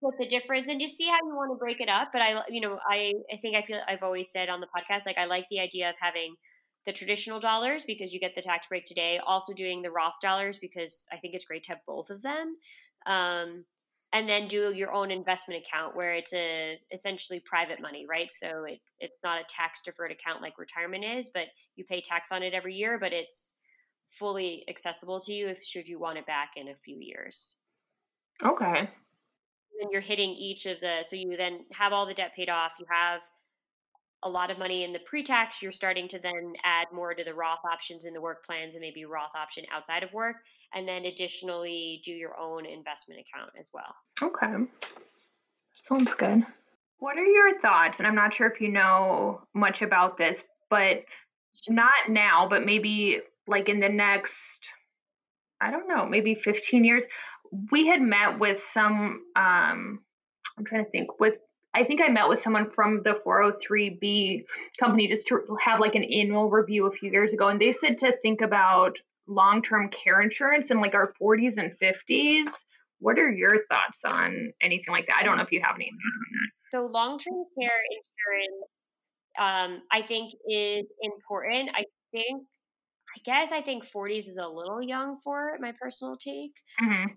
What 0.00 0.14
the 0.18 0.28
difference 0.28 0.68
and 0.68 0.80
just 0.80 0.98
see 0.98 1.06
how 1.06 1.18
you 1.26 1.34
want 1.34 1.50
to 1.52 1.58
break 1.58 1.80
it 1.80 1.88
up. 1.88 2.10
But 2.12 2.22
I, 2.22 2.42
you 2.48 2.60
know, 2.60 2.78
I, 2.88 3.12
I 3.32 3.38
think 3.38 3.56
I 3.56 3.62
feel 3.62 3.80
I've 3.88 4.02
always 4.02 4.30
said 4.30 4.48
on 4.48 4.60
the 4.60 4.66
podcast, 4.66 5.06
like 5.06 5.18
I 5.18 5.24
like 5.24 5.46
the 5.50 5.60
idea 5.60 5.88
of 5.88 5.94
having 5.98 6.34
the 6.86 6.92
traditional 6.92 7.40
dollars 7.40 7.84
because 7.86 8.12
you 8.12 8.20
get 8.20 8.34
the 8.34 8.42
tax 8.42 8.66
break 8.66 8.84
today. 8.84 9.18
Also 9.26 9.54
doing 9.54 9.80
the 9.80 9.90
Roth 9.90 10.14
dollars 10.20 10.58
because 10.60 11.06
I 11.10 11.16
think 11.16 11.34
it's 11.34 11.46
great 11.46 11.64
to 11.64 11.70
have 11.70 11.80
both 11.86 12.10
of 12.10 12.20
them. 12.20 12.56
Um, 13.06 13.64
and 14.14 14.28
then 14.28 14.46
do 14.46 14.72
your 14.72 14.92
own 14.92 15.10
investment 15.10 15.60
account 15.66 15.96
where 15.96 16.14
it's 16.14 16.32
a 16.32 16.78
essentially 16.92 17.40
private 17.40 17.82
money, 17.82 18.06
right? 18.08 18.30
So 18.32 18.64
it, 18.64 18.80
it's 19.00 19.18
not 19.24 19.40
a 19.40 19.44
tax 19.48 19.80
deferred 19.84 20.12
account 20.12 20.40
like 20.40 20.56
retirement 20.56 21.04
is, 21.04 21.30
but 21.34 21.48
you 21.74 21.84
pay 21.84 22.00
tax 22.00 22.30
on 22.30 22.44
it 22.44 22.54
every 22.54 22.74
year, 22.74 22.96
but 22.98 23.12
it's 23.12 23.56
fully 24.12 24.64
accessible 24.68 25.20
to 25.22 25.32
you 25.32 25.48
if 25.48 25.62
should 25.64 25.88
you 25.88 25.98
want 25.98 26.16
it 26.16 26.26
back 26.26 26.52
in 26.56 26.68
a 26.68 26.76
few 26.76 26.96
years. 27.00 27.56
Okay. 28.46 28.88
And 29.80 29.90
you're 29.90 30.00
hitting 30.00 30.30
each 30.30 30.66
of 30.66 30.78
the 30.80 31.02
so 31.02 31.16
you 31.16 31.36
then 31.36 31.64
have 31.72 31.92
all 31.92 32.06
the 32.06 32.14
debt 32.14 32.34
paid 32.36 32.48
off, 32.48 32.70
you 32.78 32.86
have 32.88 33.20
a 34.22 34.28
lot 34.28 34.50
of 34.50 34.58
money 34.58 34.84
in 34.84 34.92
the 34.92 35.00
pre-tax, 35.00 35.60
you're 35.60 35.72
starting 35.72 36.06
to 36.08 36.20
then 36.20 36.54
add 36.62 36.86
more 36.92 37.14
to 37.14 37.24
the 37.24 37.34
Roth 37.34 37.64
options 37.70 38.04
in 38.04 38.14
the 38.14 38.20
work 38.20 38.46
plans 38.46 38.74
and 38.74 38.80
maybe 38.80 39.04
Roth 39.04 39.34
option 39.36 39.64
outside 39.72 40.04
of 40.04 40.12
work, 40.12 40.36
and 40.74 40.86
then 40.88 41.04
additionally 41.04 42.00
do 42.04 42.10
your 42.10 42.38
own 42.38 42.66
investment 42.66 43.20
account 43.20 43.52
as 43.58 43.68
well. 43.72 43.94
Okay, 44.22 44.64
sounds 45.88 46.10
good. 46.18 46.44
What 46.98 47.18
are 47.18 47.24
your 47.24 47.60
thoughts? 47.60 47.98
And 47.98 48.06
I'm 48.06 48.14
not 48.14 48.34
sure 48.34 48.48
if 48.48 48.60
you 48.60 48.68
know 48.68 49.42
much 49.54 49.82
about 49.82 50.16
this, 50.16 50.38
but 50.70 51.04
not 51.68 51.92
now, 52.08 52.48
but 52.48 52.64
maybe 52.64 53.20
like 53.46 53.68
in 53.68 53.80
the 53.80 53.88
next, 53.88 54.32
I 55.60 55.70
don't 55.70 55.88
know, 55.88 56.06
maybe 56.06 56.34
15 56.34 56.84
years. 56.84 57.04
We 57.70 57.86
had 57.86 58.00
met 58.00 58.38
with 58.38 58.62
some, 58.72 59.22
um, 59.36 60.00
I'm 60.58 60.64
trying 60.66 60.84
to 60.84 60.90
think, 60.90 61.20
with 61.20 61.38
I 61.74 61.82
think 61.82 62.00
I 62.00 62.08
met 62.08 62.28
with 62.28 62.40
someone 62.40 62.70
from 62.70 63.02
the 63.02 63.20
403b 63.26 64.44
company 64.78 65.08
just 65.08 65.26
to 65.26 65.56
have 65.60 65.80
like 65.80 65.96
an 65.96 66.04
annual 66.04 66.48
review 66.48 66.86
a 66.86 66.92
few 66.92 67.10
years 67.10 67.32
ago, 67.32 67.48
and 67.48 67.60
they 67.60 67.72
said 67.72 67.98
to 67.98 68.16
think 68.22 68.40
about 68.40 68.96
long 69.26 69.62
term 69.62 69.90
care 69.90 70.20
insurance 70.20 70.70
in 70.70 70.80
like 70.80 70.94
our 70.94 71.12
40s 71.20 71.56
and 71.56 71.72
50s. 71.80 72.52
What 73.00 73.18
are 73.18 73.30
your 73.30 73.66
thoughts 73.66 73.98
on 74.06 74.52
anything 74.62 74.92
like 74.92 75.06
that? 75.08 75.18
I 75.20 75.24
don't 75.24 75.36
know 75.36 75.42
if 75.42 75.52
you 75.52 75.60
have 75.62 75.74
any 75.76 75.86
thoughts 75.86 76.18
on 76.18 76.32
that. 76.32 76.76
So, 76.76 76.86
long 76.86 77.18
term 77.18 77.44
care 77.58 77.70
insurance, 77.90 78.64
um, 79.38 79.82
I 79.92 80.02
think, 80.06 80.32
is 80.48 80.86
important. 81.02 81.70
I 81.74 81.84
think, 82.12 82.42
I 83.16 83.20
guess, 83.24 83.52
I 83.52 83.60
think 83.60 83.84
40s 83.84 84.28
is 84.28 84.38
a 84.38 84.48
little 84.48 84.82
young 84.82 85.18
for 85.22 85.50
it, 85.50 85.60
my 85.60 85.72
personal 85.80 86.16
take. 86.16 86.52
Mm-hmm 86.82 87.12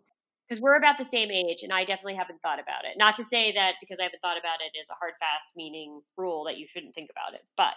because 0.48 0.62
we're 0.62 0.78
about 0.78 0.98
the 0.98 1.06
same 1.06 1.30
age 1.30 1.64
and 1.64 1.74
I 1.74 1.84
definitely 1.84 2.16
haven't 2.16 2.42
thought 2.42 2.60
about 2.60 2.86
it. 2.86 2.98
Not 2.98 3.16
to 3.18 3.26
say 3.26 3.52
that 3.54 3.76
because 3.82 4.00
I 4.00 4.04
haven't 4.04 4.22
thought 4.22 4.38
about 4.38 4.60
it 4.62 4.78
is 4.80 4.88
a 4.90 4.96
hard 5.00 5.14
fast 5.20 5.52
meaning 5.56 6.02
rule 6.16 6.46
that 6.46 6.58
you 6.58 6.68
shouldn't 6.72 6.96
think 6.96 7.10
about 7.12 7.34
it. 7.34 7.46
But 7.58 7.76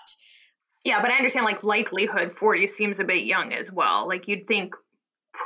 yeah, 0.84 1.02
but 1.02 1.10
I 1.10 1.16
understand 1.16 1.44
like 1.44 1.62
likelihood 1.62 2.34
40 2.38 2.68
seems 2.68 3.00
a 3.00 3.04
bit 3.04 3.24
young 3.24 3.52
as 3.52 3.70
well. 3.70 4.08
Like 4.08 4.26
you'd 4.28 4.46
think 4.46 4.74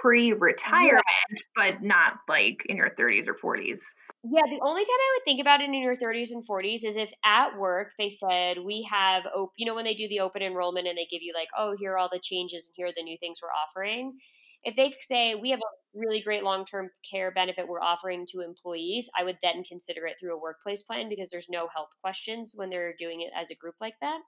pre-retirement, 0.00 1.02
yeah. 1.30 1.36
but 1.56 1.82
not 1.82 2.14
like 2.28 2.58
in 2.66 2.76
your 2.76 2.90
30s 2.90 3.26
or 3.28 3.34
40s. 3.34 3.80
Yeah, 4.22 4.42
the 4.50 4.60
only 4.62 4.82
time 4.82 4.90
I 4.90 5.16
would 5.16 5.24
think 5.24 5.40
about 5.40 5.60
it 5.60 5.64
in 5.64 5.74
your 5.74 5.96
30s 5.96 6.30
and 6.30 6.46
40s 6.46 6.84
is 6.84 6.96
if 6.96 7.10
at 7.24 7.58
work 7.58 7.88
they 7.98 8.10
said 8.10 8.58
we 8.58 8.88
have, 8.90 9.26
op- 9.26 9.52
you 9.56 9.66
know, 9.66 9.74
when 9.74 9.84
they 9.84 9.94
do 9.94 10.08
the 10.08 10.20
open 10.20 10.40
enrollment 10.40 10.86
and 10.86 10.96
they 10.96 11.06
give 11.10 11.20
you 11.20 11.34
like, 11.34 11.48
oh, 11.58 11.74
here 11.78 11.92
are 11.92 11.98
all 11.98 12.08
the 12.10 12.20
changes 12.22 12.66
and 12.66 12.74
here 12.76 12.86
are 12.86 12.92
the 12.96 13.02
new 13.02 13.18
things 13.18 13.40
we're 13.42 13.48
offering. 13.48 14.16
If 14.62 14.76
they 14.76 14.94
say 15.06 15.34
we 15.34 15.50
have 15.50 15.60
a 15.60 15.98
really 15.98 16.22
great 16.22 16.42
long 16.42 16.64
term 16.64 16.88
care 17.10 17.30
benefit 17.32 17.68
we're 17.68 17.82
offering 17.82 18.26
to 18.30 18.40
employees, 18.40 19.10
I 19.18 19.24
would 19.24 19.36
then 19.42 19.62
consider 19.64 20.06
it 20.06 20.16
through 20.18 20.34
a 20.34 20.40
workplace 20.40 20.82
plan 20.82 21.10
because 21.10 21.28
there's 21.28 21.48
no 21.50 21.68
health 21.74 21.90
questions 22.00 22.52
when 22.54 22.70
they're 22.70 22.94
doing 22.98 23.20
it 23.20 23.30
as 23.38 23.50
a 23.50 23.54
group 23.54 23.74
like 23.80 23.94
that. 24.00 24.20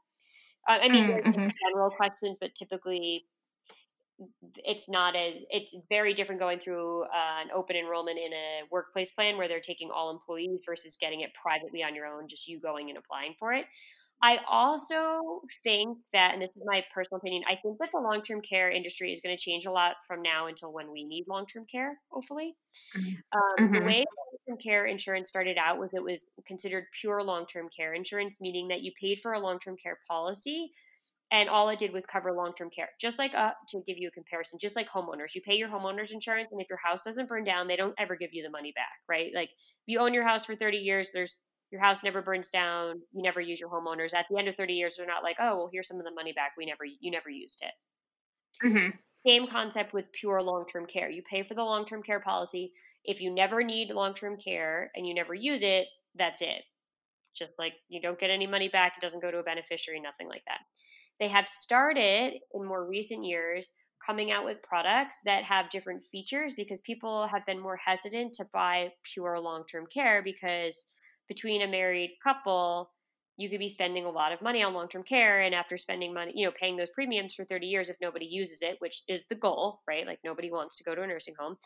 Uh, 0.69 0.79
I 0.83 0.89
mean, 0.89 1.11
mm-hmm. 1.11 1.49
general 1.64 1.91
questions, 1.91 2.39
but 2.41 2.55
typically 2.55 3.25
it's 4.64 4.89
not 4.89 5.14
as 5.14 5.35
it's 5.51 5.75
very 5.91 6.14
different 6.14 6.41
going 6.41 6.59
through 6.59 7.03
uh, 7.03 7.41
an 7.43 7.49
open 7.55 7.77
enrollment 7.77 8.19
in 8.19 8.33
a 8.33 8.62
workplace 8.71 9.11
plan 9.11 9.37
where 9.37 9.47
they're 9.47 9.61
taking 9.61 9.91
all 9.91 10.11
employees 10.11 10.62
versus 10.64 10.97
getting 10.99 11.21
it 11.21 11.31
privately 11.41 11.83
on 11.83 11.95
your 11.95 12.07
own 12.07 12.27
just 12.27 12.49
you 12.49 12.59
going 12.59 12.89
and 12.89 12.99
applying 12.99 13.35
for 13.39 13.53
it 13.53 13.67
i 14.23 14.39
also 14.49 15.43
think 15.62 15.99
that 16.12 16.33
and 16.33 16.43
this 16.43 16.51
is 16.57 16.62
my 16.67 16.83
personal 16.95 17.19
opinion 17.19 17.43
i 17.49 17.57
think 17.62 17.77
that 17.79 17.89
the 17.93 17.99
long-term 17.99 18.41
care 18.41 18.71
industry 18.71 19.12
is 19.12 19.21
going 19.21 19.37
to 19.37 19.41
change 19.41 19.67
a 19.67 19.71
lot 19.71 19.97
from 20.07 20.23
now 20.23 20.47
until 20.47 20.73
when 20.73 20.91
we 20.91 21.05
need 21.05 21.25
long-term 21.29 21.64
care 21.71 21.99
hopefully 22.11 22.55
mm-hmm. 22.97 23.09
um, 23.09 23.73
the 23.73 23.79
mm-hmm. 23.79 23.87
way 23.87 24.05
long-term 24.49 24.59
care 24.62 24.87
insurance 24.87 25.29
started 25.29 25.57
out 25.59 25.79
was 25.79 25.91
it 25.93 26.03
was 26.03 26.27
considered 26.47 26.85
pure 27.01 27.23
long-term 27.23 27.69
care 27.77 27.95
insurance 27.95 28.37
meaning 28.41 28.69
that 28.69 28.83
you 28.83 28.93
paid 29.01 29.19
for 29.23 29.33
a 29.33 29.41
long-term 29.41 29.77
care 29.83 29.99
policy 30.09 30.71
and 31.33 31.49
all 31.49 31.69
it 31.69 31.79
did 31.79 31.93
was 31.93 32.07
cover 32.07 32.33
long-term 32.33 32.71
care 32.71 32.89
just 33.01 33.19
like 33.19 33.35
uh, 33.35 33.51
to 33.69 33.81
give 33.87 33.97
you 33.99 34.09
a 34.09 34.12
comparison 34.12 34.59
just 34.61 34.77
like 34.77 34.89
homeowners 34.89 35.35
you 35.35 35.43
pay 35.43 35.55
your 35.55 35.69
homeowners 35.69 36.12
insurance 36.12 36.49
and 36.53 36.61
if 36.61 36.69
your 36.69 36.79
house 36.83 37.03
doesn't 37.03 37.29
burn 37.29 37.45
down 37.45 37.67
they 37.67 37.77
don't 37.77 37.95
ever 37.99 38.17
give 38.17 38.31
you 38.33 38.43
the 38.43 38.51
money 38.51 38.73
back 38.75 39.01
right 39.09 39.33
like 39.35 39.49
if 39.49 39.87
you 39.87 39.99
own 39.99 40.14
your 40.14 40.27
house 40.27 40.45
for 40.45 40.55
30 40.55 40.79
years 40.79 41.11
there's 41.12 41.41
your 41.71 41.81
house 41.81 42.03
never 42.03 42.23
burns 42.23 42.51
down 42.51 43.01
you 43.12 43.23
never 43.23 43.41
use 43.41 43.61
your 43.61 43.71
homeowners. 43.71 44.14
At 44.14 44.27
the 44.31 44.39
end 44.39 44.49
of 44.49 44.57
30 44.57 44.75
years 44.75 44.97
they're 44.97 45.07
not 45.07 45.23
like 45.23 45.37
oh 45.41 45.57
well 45.57 45.71
here's 45.73 45.89
some 45.89 45.99
of 45.99 46.05
the 46.05 46.12
money 46.12 46.33
back. 46.33 46.53
We 46.57 46.67
never 46.67 46.85
you 46.85 47.11
never 47.11 47.31
used 47.31 47.62
it. 47.62 47.73
Mm-hmm. 48.67 48.97
same 49.27 49.47
concept 49.49 49.93
with 49.93 50.11
pure 50.12 50.41
long-term 50.41 50.87
care. 50.87 51.11
You 51.11 51.23
pay 51.29 51.43
for 51.43 51.55
the 51.55 51.62
long-term 51.62 52.03
care 52.03 52.21
policy. 52.21 52.73
If 53.05 53.21
you 53.21 53.31
never 53.31 53.62
need 53.62 53.91
long-term 53.91 54.39
care 54.39 54.91
and 54.95 55.07
you 55.07 55.14
never 55.14 55.35
use 55.35 55.62
it 55.62 55.89
that's 56.17 56.41
it. 56.41 56.62
Just 57.37 57.53
like 57.59 57.75
you 57.89 58.01
don't 58.01 58.19
get 58.19 58.31
any 58.31 58.47
money 58.47 58.69
back. 58.69 58.95
It 58.97 59.03
doesn't 59.03 59.23
go 59.23 59.31
to 59.31 59.39
a 59.39 59.43
beneficiary 59.43 60.01
nothing 60.01 60.29
like 60.29 60.43
that. 60.47 60.61
They 61.21 61.29
have 61.29 61.49
started 61.49 62.35
in 62.55 62.64
more 62.64 62.87
recent 62.87 63.25
years 63.25 63.71
coming 64.05 64.31
out 64.31 64.45
with 64.45 64.62
products 64.62 65.19
that 65.25 65.45
have 65.45 65.71
different 65.71 66.05
features 66.12 66.53
because 66.57 66.81
people 66.83 67.27
have 67.27 67.45
been 67.47 67.59
more 67.59 67.77
hesitant 67.77 68.35
to 68.35 68.45
buy 68.53 68.93
pure 69.12 69.39
long 69.41 69.64
term 69.71 69.87
care 69.93 70.23
because 70.23 70.85
between 71.29 71.62
a 71.62 71.66
married 71.66 72.12
couple, 72.22 72.91
you 73.37 73.51
could 73.51 73.59
be 73.59 73.68
spending 73.68 74.07
a 74.07 74.11
lot 74.11 74.33
of 74.33 74.41
money 74.41 74.62
on 74.62 74.72
long 74.72 74.89
term 74.89 75.03
care. 75.03 75.43
And 75.43 75.55
after 75.55 75.77
spending 75.77 76.14
money, 76.14 76.33
you 76.35 76.47
know, 76.47 76.53
paying 76.59 76.77
those 76.77 76.91
premiums 76.91 77.35
for 77.35 77.45
30 77.45 77.66
years, 77.66 77.89
if 77.89 77.97
nobody 78.01 78.27
uses 78.27 78.62
it, 78.62 78.77
which 78.81 79.03
is 79.09 79.24
the 79.29 79.35
goal, 79.35 79.81
right? 79.87 80.07
Like 80.07 80.20
nobody 80.24 80.51
wants 80.51 80.77
to 80.77 80.85
go 80.85 80.95
to 80.95 81.03
a 81.03 81.07
nursing 81.07 81.35
home, 81.39 81.57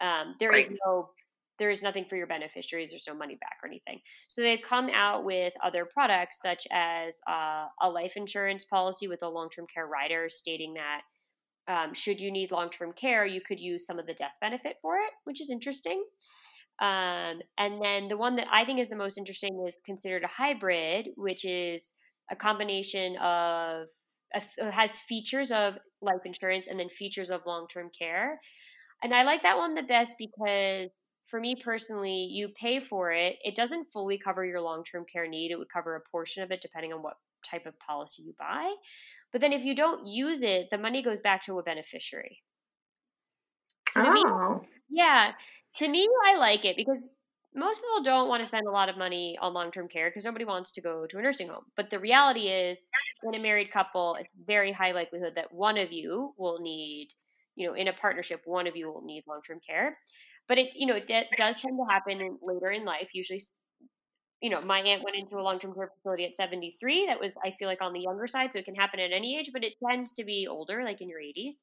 um, 0.00 0.34
there 0.40 0.50
right. 0.50 0.62
is 0.62 0.70
no 0.86 1.10
there 1.58 1.70
is 1.70 1.82
nothing 1.82 2.04
for 2.08 2.16
your 2.16 2.28
beneficiaries. 2.28 2.90
There's 2.90 3.06
no 3.08 3.14
money 3.14 3.34
back 3.34 3.58
or 3.62 3.66
anything. 3.66 4.00
So 4.28 4.42
they've 4.42 4.62
come 4.62 4.88
out 4.90 5.24
with 5.24 5.52
other 5.62 5.84
products, 5.84 6.38
such 6.40 6.66
as 6.70 7.18
uh, 7.28 7.66
a 7.82 7.90
life 7.90 8.12
insurance 8.14 8.64
policy 8.64 9.08
with 9.08 9.22
a 9.22 9.28
long 9.28 9.50
term 9.50 9.66
care 9.72 9.86
rider, 9.86 10.28
stating 10.28 10.74
that 10.74 11.00
um, 11.68 11.94
should 11.94 12.20
you 12.20 12.30
need 12.30 12.50
long 12.50 12.70
term 12.70 12.92
care, 12.92 13.26
you 13.26 13.40
could 13.40 13.60
use 13.60 13.86
some 13.86 13.98
of 13.98 14.06
the 14.06 14.14
death 14.14 14.32
benefit 14.40 14.76
for 14.80 14.96
it, 14.96 15.10
which 15.24 15.40
is 15.40 15.50
interesting. 15.50 16.02
Um, 16.80 17.40
and 17.58 17.82
then 17.82 18.08
the 18.08 18.16
one 18.16 18.36
that 18.36 18.46
I 18.50 18.64
think 18.64 18.80
is 18.80 18.88
the 18.88 18.96
most 18.96 19.18
interesting 19.18 19.64
is 19.66 19.76
considered 19.84 20.22
a 20.22 20.28
hybrid, 20.28 21.08
which 21.16 21.44
is 21.44 21.92
a 22.30 22.36
combination 22.36 23.16
of 23.16 23.86
has 24.70 24.92
features 25.08 25.50
of 25.50 25.74
life 26.02 26.20
insurance 26.24 26.66
and 26.68 26.78
then 26.78 26.88
features 26.90 27.30
of 27.30 27.40
long 27.46 27.66
term 27.72 27.90
care. 27.98 28.38
And 29.02 29.14
I 29.14 29.22
like 29.22 29.42
that 29.42 29.56
one 29.56 29.74
the 29.74 29.82
best 29.82 30.14
because 30.18 30.90
for 31.30 31.40
me 31.40 31.56
personally, 31.62 32.28
you 32.30 32.48
pay 32.60 32.80
for 32.80 33.10
it. 33.12 33.36
It 33.42 33.54
doesn't 33.54 33.88
fully 33.92 34.18
cover 34.18 34.44
your 34.44 34.60
long 34.60 34.84
term 34.84 35.04
care 35.12 35.28
need. 35.28 35.50
It 35.50 35.58
would 35.58 35.72
cover 35.72 35.96
a 35.96 36.10
portion 36.10 36.42
of 36.42 36.50
it 36.50 36.60
depending 36.62 36.92
on 36.92 37.02
what 37.02 37.14
type 37.48 37.66
of 37.66 37.78
policy 37.78 38.22
you 38.22 38.34
buy. 38.38 38.72
But 39.32 39.40
then 39.40 39.52
if 39.52 39.62
you 39.62 39.74
don't 39.74 40.06
use 40.06 40.42
it, 40.42 40.68
the 40.70 40.78
money 40.78 41.02
goes 41.02 41.20
back 41.20 41.44
to 41.46 41.58
a 41.58 41.62
beneficiary. 41.62 42.42
So 43.90 44.02
to 44.02 44.08
oh. 44.08 44.12
me, 44.12 44.68
yeah, 44.90 45.32
to 45.78 45.88
me, 45.88 46.08
I 46.26 46.36
like 46.36 46.64
it 46.64 46.76
because 46.76 46.98
most 47.54 47.80
people 47.80 48.02
don't 48.02 48.28
want 48.28 48.42
to 48.42 48.46
spend 48.46 48.66
a 48.66 48.70
lot 48.70 48.88
of 48.88 48.96
money 48.98 49.38
on 49.40 49.54
long 49.54 49.70
term 49.70 49.88
care 49.88 50.10
because 50.10 50.24
nobody 50.24 50.44
wants 50.44 50.72
to 50.72 50.80
go 50.82 51.06
to 51.06 51.18
a 51.18 51.22
nursing 51.22 51.48
home. 51.48 51.64
But 51.76 51.90
the 51.90 51.98
reality 51.98 52.48
is, 52.48 52.86
in 53.22 53.34
a 53.34 53.38
married 53.38 53.70
couple, 53.72 54.16
it's 54.16 54.28
very 54.46 54.72
high 54.72 54.92
likelihood 54.92 55.34
that 55.36 55.52
one 55.52 55.78
of 55.78 55.92
you 55.92 56.34
will 56.38 56.60
need, 56.60 57.08
you 57.56 57.66
know, 57.66 57.74
in 57.74 57.88
a 57.88 57.92
partnership, 57.92 58.42
one 58.44 58.66
of 58.66 58.76
you 58.76 58.86
will 58.86 59.02
need 59.04 59.24
long 59.26 59.40
term 59.46 59.60
care 59.66 59.98
but 60.48 60.56
it 60.56 60.74
you 60.74 60.86
know 60.86 60.96
it 60.96 61.06
de- 61.06 61.28
does 61.36 61.58
tend 61.58 61.76
to 61.78 61.84
happen 61.92 62.38
later 62.42 62.70
in 62.70 62.82
life 62.84 63.10
usually 63.12 63.40
you 64.40 64.50
know 64.50 64.60
my 64.60 64.80
aunt 64.80 65.02
went 65.04 65.16
into 65.16 65.36
a 65.36 65.42
long-term 65.42 65.74
care 65.74 65.90
facility 65.96 66.24
at 66.24 66.34
73 66.34 67.06
that 67.06 67.18
was 67.20 67.36
i 67.44 67.50
feel 67.58 67.68
like 67.68 67.82
on 67.82 67.92
the 67.92 68.00
younger 68.00 68.26
side 68.26 68.52
so 68.52 68.58
it 68.58 68.64
can 68.64 68.74
happen 68.74 69.00
at 69.00 69.12
any 69.12 69.36
age 69.38 69.50
but 69.52 69.64
it 69.64 69.74
tends 69.88 70.12
to 70.12 70.24
be 70.24 70.46
older 70.48 70.84
like 70.84 71.00
in 71.00 71.08
your 71.08 71.20
80s 71.20 71.62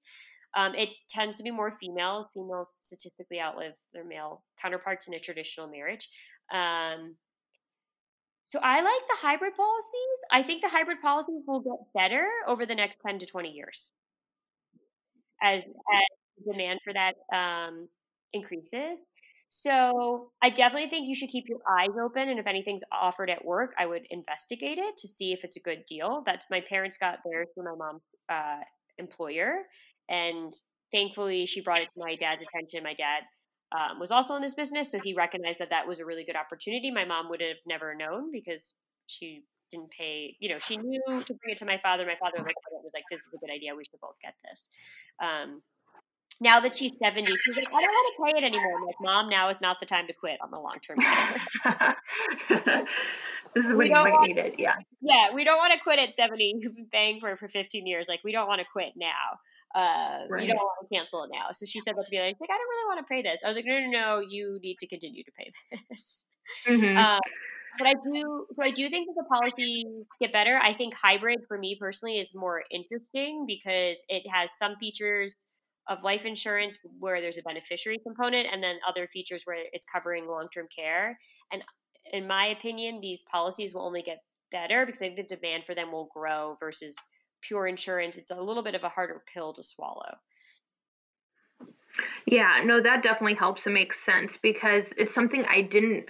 um, 0.55 0.73
it 0.75 0.89
tends 1.09 1.37
to 1.37 1.43
be 1.43 1.51
more 1.51 1.71
females 1.79 2.25
females 2.33 2.69
statistically 2.77 3.39
outlive 3.39 3.73
their 3.93 4.05
male 4.05 4.43
counterparts 4.61 5.07
in 5.07 5.13
a 5.13 5.19
traditional 5.19 5.67
marriage 5.67 6.07
um, 6.53 7.15
so 8.45 8.59
i 8.59 8.81
like 8.81 9.01
the 9.09 9.17
hybrid 9.19 9.55
policies 9.55 10.19
i 10.31 10.43
think 10.43 10.61
the 10.61 10.69
hybrid 10.69 11.01
policies 11.01 11.41
will 11.47 11.61
get 11.61 11.93
better 11.93 12.27
over 12.47 12.65
the 12.65 12.75
next 12.75 12.97
10 13.05 13.19
to 13.19 13.25
20 13.25 13.49
years 13.49 13.91
as, 15.41 15.61
as 15.63 16.45
demand 16.51 16.79
for 16.83 16.93
that 16.93 17.15
um, 17.35 17.87
increases. 18.33 19.03
So 19.49 20.31
I 20.41 20.49
definitely 20.49 20.89
think 20.89 21.07
you 21.07 21.15
should 21.15 21.29
keep 21.29 21.45
your 21.47 21.59
eyes 21.79 21.95
open, 22.03 22.29
and 22.29 22.39
if 22.39 22.47
anything's 22.47 22.81
offered 22.91 23.29
at 23.29 23.45
work, 23.45 23.73
I 23.77 23.85
would 23.85 24.01
investigate 24.09 24.79
it 24.79 24.97
to 24.97 25.07
see 25.07 25.31
if 25.33 25.43
it's 25.43 25.55
a 25.55 25.61
good 25.61 25.85
deal. 25.87 26.23
That's 26.25 26.45
my 26.49 26.61
parents 26.61 26.97
got 26.97 27.19
theirs 27.23 27.47
through 27.53 27.65
my 27.65 27.75
mom's 27.77 28.01
uh, 28.27 28.63
employer, 28.97 29.59
and 30.09 30.53
thankfully 30.91 31.45
she 31.45 31.61
brought 31.61 31.81
it 31.81 31.89
to 31.93 31.99
my 31.99 32.15
dad's 32.15 32.41
attention. 32.41 32.83
My 32.83 32.93
dad 32.93 33.23
um, 33.71 33.99
was 33.99 34.11
also 34.11 34.35
in 34.35 34.41
this 34.41 34.53
business, 34.53 34.91
so 34.91 34.99
he 34.99 35.13
recognized 35.13 35.59
that 35.59 35.69
that 35.71 35.87
was 35.87 35.99
a 35.99 36.05
really 36.05 36.23
good 36.23 36.35
opportunity. 36.35 36.91
My 36.91 37.05
mom 37.05 37.29
would 37.29 37.41
have 37.41 37.57
never 37.65 37.95
known 37.95 38.31
because 38.31 38.73
she 39.07 39.43
didn't 39.71 39.89
pay. 39.91 40.35
You 40.39 40.49
know, 40.49 40.59
she 40.59 40.77
knew 40.77 41.01
to 41.07 41.33
bring 41.33 41.53
it 41.53 41.57
to 41.59 41.65
my 41.65 41.79
father. 41.81 42.05
My 42.05 42.15
father 42.19 42.37
was 42.43 42.91
like, 42.93 43.03
"This 43.09 43.21
is 43.21 43.27
a 43.33 43.37
good 43.37 43.53
idea. 43.53 43.75
We 43.75 43.83
should 43.85 43.99
both 44.01 44.15
get 44.21 44.35
this." 44.43 44.69
Um, 45.21 45.61
now 46.41 46.59
that 46.59 46.75
she's 46.75 46.91
70, 47.01 47.31
she's 47.45 47.55
like, 47.55 47.67
I 47.67 47.81
don't 47.81 47.81
want 47.81 48.15
to 48.15 48.23
pay 48.23 48.37
it 48.39 48.43
anymore. 48.45 48.77
I'm 48.77 48.85
like, 48.85 48.95
Mom, 49.01 49.29
now 49.29 49.49
is 49.49 49.61
not 49.61 49.77
the 49.79 49.85
time 49.85 50.07
to 50.07 50.13
quit 50.13 50.37
on 50.43 50.51
the 50.51 50.59
long 50.59 50.79
term 50.85 50.97
this 53.55 53.65
is 53.65 53.73
when 53.73 53.87
you 53.87 53.93
might 53.93 54.27
need 54.27 54.37
it. 54.37 54.55
Yeah. 54.57 54.75
Yeah. 55.01 55.33
We 55.33 55.45
don't 55.45 55.57
want 55.57 55.71
to 55.73 55.79
quit 55.81 55.97
at 55.97 56.13
70. 56.13 56.55
You've 56.59 56.75
been 56.75 56.89
paying 56.91 57.19
for 57.21 57.31
it 57.31 57.39
for 57.39 57.47
15 57.47 57.87
years. 57.87 58.07
Like, 58.09 58.19
we 58.23 58.33
don't 58.33 58.47
want 58.47 58.59
to 58.59 58.67
quit 58.71 58.93
now. 58.97 59.39
Uh, 59.75 60.23
right. 60.29 60.41
We 60.41 60.47
don't 60.47 60.55
want 60.55 60.87
to 60.87 60.95
cancel 60.95 61.23
it 61.23 61.31
now. 61.33 61.47
So 61.51 61.65
she 61.65 61.81
said 61.81 61.95
that 61.97 62.05
to 62.05 62.11
me. 62.11 62.19
Like, 62.19 62.35
I 62.41 62.57
don't 62.57 62.69
really 62.69 62.95
want 62.95 63.05
to 63.05 63.09
pay 63.13 63.21
this. 63.21 63.41
I 63.43 63.49
was 63.49 63.57
like, 63.57 63.65
no, 63.65 63.77
no, 63.79 63.89
no. 63.89 64.19
You 64.19 64.57
need 64.63 64.77
to 64.79 64.87
continue 64.87 65.23
to 65.23 65.31
pay 65.37 65.51
this. 65.89 66.25
Mm-hmm. 66.67 66.97
Uh, 66.97 67.19
but 67.77 67.87
I 67.87 67.93
do, 67.93 68.47
so 68.55 68.63
I 68.63 68.71
do 68.71 68.89
think 68.89 69.07
that 69.07 69.15
the 69.17 69.25
policies 69.25 69.85
get 70.21 70.31
better. 70.31 70.57
I 70.57 70.73
think 70.73 70.93
hybrid 70.93 71.39
for 71.49 71.57
me 71.57 71.75
personally 71.77 72.19
is 72.19 72.33
more 72.33 72.63
interesting 72.71 73.43
because 73.45 74.01
it 74.07 74.23
has 74.31 74.49
some 74.57 74.77
features 74.79 75.33
of 75.87 76.03
life 76.03 76.25
insurance 76.25 76.77
where 76.99 77.21
there's 77.21 77.37
a 77.37 77.43
beneficiary 77.43 77.99
component 78.05 78.47
and 78.51 78.63
then 78.63 78.77
other 78.87 79.07
features 79.11 79.41
where 79.45 79.57
it's 79.71 79.85
covering 79.93 80.27
long-term 80.27 80.67
care 80.75 81.17
and 81.51 81.63
in 82.11 82.27
my 82.27 82.47
opinion 82.47 82.99
these 83.01 83.23
policies 83.31 83.73
will 83.73 83.85
only 83.85 84.01
get 84.01 84.17
better 84.51 84.85
because 84.85 85.01
i 85.01 85.05
think 85.05 85.27
the 85.27 85.35
demand 85.35 85.63
for 85.65 85.75
them 85.75 85.91
will 85.91 86.09
grow 86.13 86.57
versus 86.59 86.95
pure 87.47 87.67
insurance 87.67 88.17
it's 88.17 88.31
a 88.31 88.41
little 88.41 88.63
bit 88.63 88.75
of 88.75 88.83
a 88.83 88.89
harder 88.89 89.21
pill 89.33 89.53
to 89.53 89.63
swallow 89.63 90.15
yeah 92.25 92.61
no 92.63 92.81
that 92.81 93.03
definitely 93.03 93.35
helps 93.35 93.65
and 93.65 93.73
makes 93.73 93.97
sense 94.05 94.31
because 94.41 94.83
it's 94.97 95.13
something 95.13 95.45
i 95.49 95.61
didn't 95.61 96.05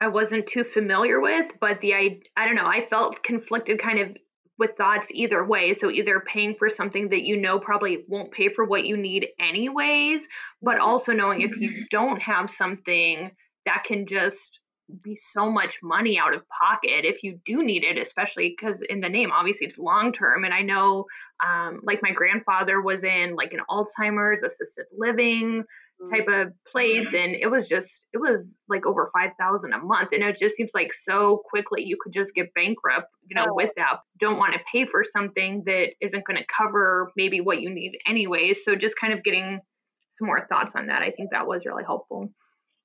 i 0.00 0.08
wasn't 0.08 0.46
too 0.46 0.64
familiar 0.74 1.20
with 1.20 1.46
but 1.60 1.80
the 1.80 1.94
i 1.94 2.20
i 2.36 2.46
don't 2.46 2.56
know 2.56 2.66
i 2.66 2.86
felt 2.90 3.22
conflicted 3.22 3.80
kind 3.80 4.00
of 4.00 4.16
with 4.58 4.76
thoughts 4.76 5.06
either 5.10 5.44
way. 5.44 5.72
So 5.72 5.90
either 5.90 6.20
paying 6.20 6.56
for 6.58 6.68
something 6.68 7.08
that 7.10 7.22
you 7.22 7.36
know 7.36 7.58
probably 7.58 8.04
won't 8.08 8.32
pay 8.32 8.48
for 8.48 8.64
what 8.64 8.84
you 8.84 8.96
need 8.96 9.28
anyways, 9.40 10.20
but 10.60 10.76
mm-hmm. 10.76 10.84
also 10.84 11.12
knowing 11.12 11.42
if 11.42 11.56
you 11.56 11.70
mm-hmm. 11.70 11.82
don't 11.90 12.20
have 12.20 12.50
something 12.50 13.30
that 13.66 13.84
can 13.84 14.06
just 14.06 14.58
be 15.02 15.18
so 15.32 15.50
much 15.50 15.78
money 15.82 16.18
out 16.18 16.34
of 16.34 16.42
pocket 16.48 17.04
if 17.04 17.22
you 17.22 17.38
do 17.44 17.62
need 17.62 17.84
it, 17.84 17.98
especially 17.98 18.54
because 18.58 18.80
in 18.82 19.00
the 19.00 19.08
name, 19.08 19.30
obviously 19.32 19.66
it's 19.66 19.78
long 19.78 20.12
term. 20.12 20.44
And 20.44 20.54
I 20.54 20.62
know, 20.62 21.06
um, 21.44 21.80
like 21.82 22.02
my 22.02 22.12
grandfather 22.12 22.80
was 22.80 23.04
in 23.04 23.36
like 23.36 23.52
an 23.52 23.60
Alzheimer's 23.70 24.42
assisted 24.42 24.86
living 24.96 25.64
type 26.12 26.28
of 26.28 26.52
place 26.70 27.06
mm-hmm. 27.06 27.16
and 27.16 27.34
it 27.34 27.50
was 27.50 27.68
just 27.68 28.02
it 28.12 28.18
was 28.18 28.56
like 28.68 28.86
over 28.86 29.10
5000 29.12 29.72
a 29.72 29.78
month 29.78 30.10
and 30.12 30.22
it 30.22 30.38
just 30.38 30.56
seems 30.56 30.70
like 30.72 30.92
so 30.92 31.42
quickly 31.50 31.82
you 31.82 31.96
could 32.00 32.12
just 32.12 32.34
get 32.34 32.54
bankrupt 32.54 33.08
you 33.28 33.34
know 33.34 33.46
oh. 33.50 33.54
with 33.54 33.70
that 33.76 33.98
don't 34.20 34.38
want 34.38 34.52
to 34.54 34.60
pay 34.70 34.86
for 34.86 35.04
something 35.04 35.62
that 35.66 35.88
isn't 36.00 36.24
going 36.24 36.38
to 36.38 36.46
cover 36.56 37.10
maybe 37.16 37.40
what 37.40 37.60
you 37.60 37.68
need 37.68 37.98
anyway 38.06 38.54
so 38.64 38.76
just 38.76 38.94
kind 38.96 39.12
of 39.12 39.24
getting 39.24 39.60
some 40.18 40.26
more 40.26 40.46
thoughts 40.48 40.76
on 40.76 40.86
that 40.86 41.02
i 41.02 41.10
think 41.10 41.30
that 41.32 41.46
was 41.46 41.66
really 41.66 41.84
helpful 41.84 42.30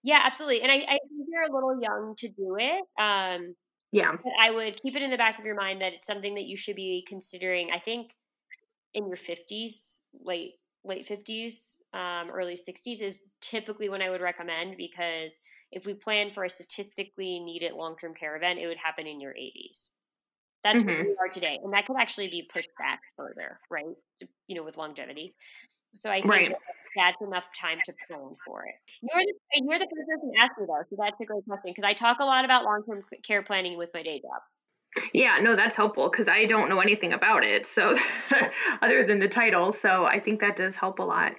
yeah 0.04 0.22
absolutely 0.24 0.62
and 0.62 0.72
i, 0.72 0.76
I 0.76 1.00
think 1.00 1.28
you're 1.30 1.44
a 1.44 1.54
little 1.54 1.82
young 1.82 2.16
to 2.20 2.30
do 2.30 2.58
it 2.60 2.84
um 3.02 3.56
yeah 3.92 4.16
i 4.40 4.52
would 4.52 4.82
keep 4.82 4.96
it 4.96 5.02
in 5.02 5.12
the 5.12 5.18
back 5.18 5.40
of 5.40 5.46
your 5.46 5.56
mind 5.56 5.82
that 5.82 5.94
it's 5.94 6.08
something 6.08 6.36
that 6.36 6.44
you 6.44 6.58
should 6.58 6.76
be 6.76 7.06
considering 7.08 7.70
i 7.74 7.80
think 7.80 8.12
in 8.94 9.08
your 9.08 9.18
50s 9.18 10.02
late 10.24 10.54
late 10.86 11.08
50s, 11.08 11.82
um, 11.94 12.30
early 12.30 12.56
60s 12.58 13.02
is 13.02 13.22
typically 13.42 13.90
when 13.90 14.02
I 14.02 14.10
would 14.10 14.22
recommend 14.22 14.78
because 14.78 15.32
if 15.72 15.86
we 15.86 15.94
plan 15.94 16.32
for 16.34 16.44
a 16.44 16.50
statistically 16.50 17.40
needed 17.40 17.74
long 17.74 17.96
term 18.00 18.14
care 18.14 18.36
event, 18.36 18.60
it 18.60 18.68
would 18.68 18.78
happen 18.78 19.08
in 19.08 19.20
your 19.20 19.32
80s. 19.32 19.94
That's 20.64 20.80
mm-hmm. 20.80 20.88
where 20.88 21.04
we 21.04 21.16
are 21.20 21.30
today. 21.34 21.60
And 21.64 21.74
that 21.74 21.86
could 21.86 21.98
actually 22.00 22.28
be 22.28 22.48
pushed 22.52 22.70
back 22.78 23.02
further, 23.18 23.60
right? 23.70 23.86
You 24.48 24.56
know, 24.56 24.64
with 24.64 24.78
longevity. 24.78 25.36
So 25.96 26.10
I 26.10 26.22
think 26.22 26.28
right. 26.28 26.56
that's 26.96 27.18
enough 27.22 27.46
time 27.60 27.80
to 27.86 27.94
plan 28.08 28.36
for 28.46 28.66
it. 28.66 28.76
You're 29.02 29.24
the, 29.24 29.34
you're 29.56 29.80
the 29.80 29.86
first 29.86 30.08
person 30.08 30.32
to 30.34 30.42
ask 30.42 30.52
me 30.60 30.66
though, 30.68 30.84
so 30.90 30.96
that's 30.98 31.20
a 31.22 31.26
great 31.26 31.46
question 31.46 31.74
because 31.76 31.84
I 31.84 31.94
talk 31.94 32.18
a 32.20 32.26
lot 32.26 32.46
about 32.46 32.64
long 32.64 32.84
term 32.88 33.02
care 33.26 33.44
planning 33.44 33.78
with 33.78 33.90
my 33.94 34.04
day 34.04 34.22
job. 34.22 34.42
Yeah, 35.12 35.40
no, 35.42 35.56
that's 35.56 35.76
helpful 35.76 36.10
because 36.10 36.28
I 36.28 36.46
don't 36.46 36.70
know 36.70 36.80
anything 36.80 37.14
about 37.14 37.44
it. 37.44 37.68
So, 37.74 37.98
other 38.82 39.06
than 39.06 39.20
the 39.20 39.28
title, 39.28 39.76
so 39.82 40.06
I 40.06 40.20
think 40.20 40.40
that 40.42 40.56
does 40.56 40.76
help 40.76 41.00
a 41.00 41.04
lot. 41.04 41.34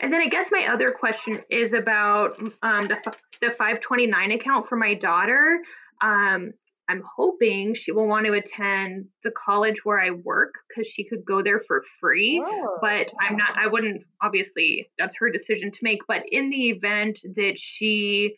And 0.00 0.12
then 0.12 0.20
I 0.20 0.28
guess 0.28 0.46
my 0.50 0.66
other 0.70 0.92
question 0.92 1.40
is 1.50 1.72
about 1.72 2.38
um, 2.62 2.88
the 2.88 2.96
the 3.40 3.50
529 3.50 4.32
account 4.32 4.68
for 4.68 4.76
my 4.76 4.94
daughter. 4.94 5.60
Um, 6.02 6.52
I'm 6.90 7.04
hoping 7.16 7.74
she 7.74 7.92
will 7.92 8.08
want 8.08 8.26
to 8.26 8.32
attend 8.32 9.06
the 9.22 9.30
college 9.30 9.84
where 9.84 10.00
I 10.00 10.10
work 10.10 10.54
because 10.68 10.90
she 10.90 11.04
could 11.04 11.24
go 11.24 11.40
there 11.40 11.62
for 11.68 11.84
free. 12.00 12.42
Oh, 12.44 12.78
but 12.80 13.12
I'm 13.20 13.36
not, 13.36 13.56
I 13.56 13.68
wouldn't, 13.68 14.02
obviously, 14.20 14.90
that's 14.98 15.16
her 15.18 15.30
decision 15.30 15.70
to 15.70 15.78
make. 15.82 16.00
But 16.08 16.24
in 16.28 16.50
the 16.50 16.70
event 16.70 17.20
that 17.36 17.60
she 17.60 18.34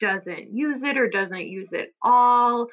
doesn't 0.00 0.54
use 0.54 0.82
it 0.82 0.96
or 0.96 1.10
doesn't 1.10 1.48
use 1.48 1.74
it 1.74 1.94
all, 2.02 2.68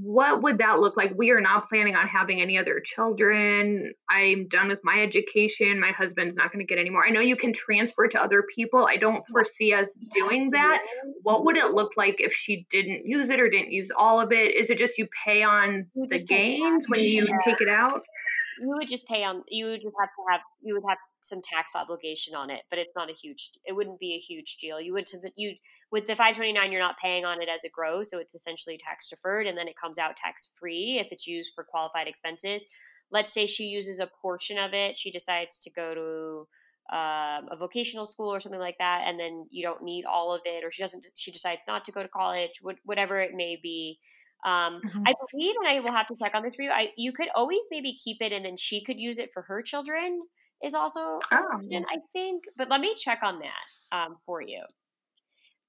what 0.00 0.42
would 0.42 0.58
that 0.58 0.78
look 0.78 0.96
like? 0.96 1.12
We 1.16 1.30
are 1.30 1.40
not 1.40 1.68
planning 1.68 1.94
on 1.94 2.06
having 2.06 2.40
any 2.40 2.58
other 2.58 2.80
children. 2.80 3.92
I'm 4.08 4.48
done 4.48 4.68
with 4.68 4.80
my 4.84 5.02
education. 5.02 5.80
My 5.80 5.90
husband's 5.90 6.36
not 6.36 6.52
going 6.52 6.64
to 6.64 6.68
get 6.68 6.80
any 6.80 6.90
more. 6.90 7.06
I 7.06 7.10
know 7.10 7.20
you 7.20 7.36
can 7.36 7.52
transfer 7.52 8.08
to 8.08 8.22
other 8.22 8.44
people. 8.54 8.86
I 8.86 8.96
don't 8.96 9.26
foresee 9.28 9.72
us 9.72 9.88
doing 10.14 10.50
that. 10.50 10.78
What 11.22 11.44
would 11.44 11.56
it 11.56 11.70
look 11.72 11.92
like 11.96 12.16
if 12.18 12.32
she 12.32 12.66
didn't 12.70 13.06
use 13.06 13.30
it 13.30 13.40
or 13.40 13.50
didn't 13.50 13.72
use 13.72 13.90
all 13.96 14.20
of 14.20 14.32
it? 14.32 14.54
Is 14.54 14.70
it 14.70 14.78
just 14.78 14.98
you 14.98 15.08
pay 15.24 15.42
on 15.42 15.86
the 15.94 16.22
gains 16.22 16.84
when 16.88 17.00
you 17.00 17.26
yeah. 17.28 17.38
take 17.44 17.60
it 17.60 17.68
out? 17.68 18.02
You 18.60 18.68
would 18.68 18.88
just 18.88 19.06
pay 19.06 19.24
on. 19.24 19.42
You 19.48 19.66
would 19.66 19.82
just 19.82 19.94
have 19.98 20.08
to 20.08 20.32
have. 20.32 20.40
You 20.62 20.74
would 20.74 20.84
have 20.88 20.98
some 21.22 21.40
tax 21.42 21.74
obligation 21.74 22.34
on 22.34 22.50
it, 22.50 22.62
but 22.68 22.78
it's 22.78 22.92
not 22.96 23.10
a 23.10 23.14
huge. 23.14 23.50
It 23.64 23.72
wouldn't 23.72 24.00
be 24.00 24.14
a 24.14 24.18
huge 24.18 24.58
deal. 24.60 24.80
You 24.80 24.92
would 24.94 25.08
you 25.36 25.54
with 25.90 26.06
the 26.06 26.16
529, 26.16 26.72
you're 26.72 26.80
not 26.80 26.98
paying 26.98 27.24
on 27.24 27.40
it 27.40 27.48
as 27.48 27.64
it 27.64 27.72
grows, 27.72 28.10
so 28.10 28.18
it's 28.18 28.34
essentially 28.34 28.78
tax 28.78 29.08
deferred, 29.08 29.46
and 29.46 29.56
then 29.56 29.68
it 29.68 29.78
comes 29.80 29.98
out 29.98 30.16
tax 30.16 30.48
free 30.58 30.98
if 31.00 31.08
it's 31.10 31.26
used 31.26 31.52
for 31.54 31.64
qualified 31.64 32.08
expenses. 32.08 32.64
Let's 33.10 33.32
say 33.32 33.46
she 33.46 33.64
uses 33.64 34.00
a 34.00 34.10
portion 34.20 34.58
of 34.58 34.74
it. 34.74 34.96
She 34.96 35.12
decides 35.12 35.58
to 35.60 35.70
go 35.70 35.94
to 35.94 36.96
um, 36.96 37.48
a 37.50 37.56
vocational 37.56 38.06
school 38.06 38.34
or 38.34 38.40
something 38.40 38.60
like 38.60 38.78
that, 38.78 39.04
and 39.06 39.18
then 39.18 39.46
you 39.50 39.62
don't 39.62 39.82
need 39.82 40.04
all 40.04 40.34
of 40.34 40.42
it, 40.44 40.64
or 40.64 40.72
she 40.72 40.82
doesn't. 40.82 41.04
She 41.14 41.30
decides 41.30 41.62
not 41.68 41.84
to 41.84 41.92
go 41.92 42.02
to 42.02 42.08
college, 42.08 42.60
whatever 42.84 43.20
it 43.20 43.32
may 43.34 43.58
be. 43.62 43.98
Um, 44.44 44.80
mm-hmm. 44.84 45.02
I 45.06 45.14
believe, 45.30 45.54
and 45.60 45.68
I 45.68 45.78
will 45.78 45.92
have 45.92 46.08
to 46.08 46.16
check 46.20 46.32
on 46.34 46.42
this 46.42 46.56
for 46.56 46.62
you. 46.62 46.70
I 46.70 46.88
you 46.96 47.12
could 47.12 47.28
always 47.34 47.62
maybe 47.70 47.96
keep 48.02 48.18
it, 48.20 48.32
and 48.32 48.44
then 48.44 48.56
she 48.56 48.82
could 48.84 48.98
use 48.98 49.18
it 49.18 49.30
for 49.32 49.42
her 49.42 49.62
children 49.62 50.22
is 50.62 50.74
also 50.74 51.00
oh. 51.00 51.20
option, 51.30 51.84
I 51.90 51.98
think. 52.12 52.44
But 52.56 52.70
let 52.70 52.80
me 52.80 52.94
check 52.96 53.20
on 53.22 53.40
that 53.40 53.96
um, 53.96 54.16
for 54.26 54.40
you. 54.40 54.62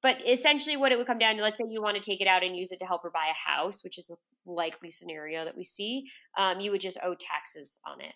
But 0.01 0.17
essentially, 0.27 0.75
what 0.75 0.91
it 0.91 0.97
would 0.97 1.07
come 1.07 1.17
down 1.17 1.37
to, 1.37 1.41
let's 1.41 1.57
say 1.57 1.65
you 1.69 1.81
want 1.81 1.95
to 1.95 2.03
take 2.03 2.19
it 2.19 2.27
out 2.27 2.43
and 2.43 2.55
use 2.55 2.71
it 2.71 2.79
to 2.79 2.85
help 2.85 3.03
her 3.03 3.09
buy 3.09 3.27
a 3.31 3.49
house, 3.49 3.83
which 3.83 3.97
is 3.97 4.09
a 4.09 4.15
likely 4.45 4.91
scenario 4.91 5.45
that 5.45 5.55
we 5.55 5.63
see, 5.63 6.03
um, 6.37 6.59
you 6.59 6.71
would 6.71 6.81
just 6.81 6.97
owe 7.03 7.15
taxes 7.15 7.79
on 7.87 8.01
it. 8.01 8.13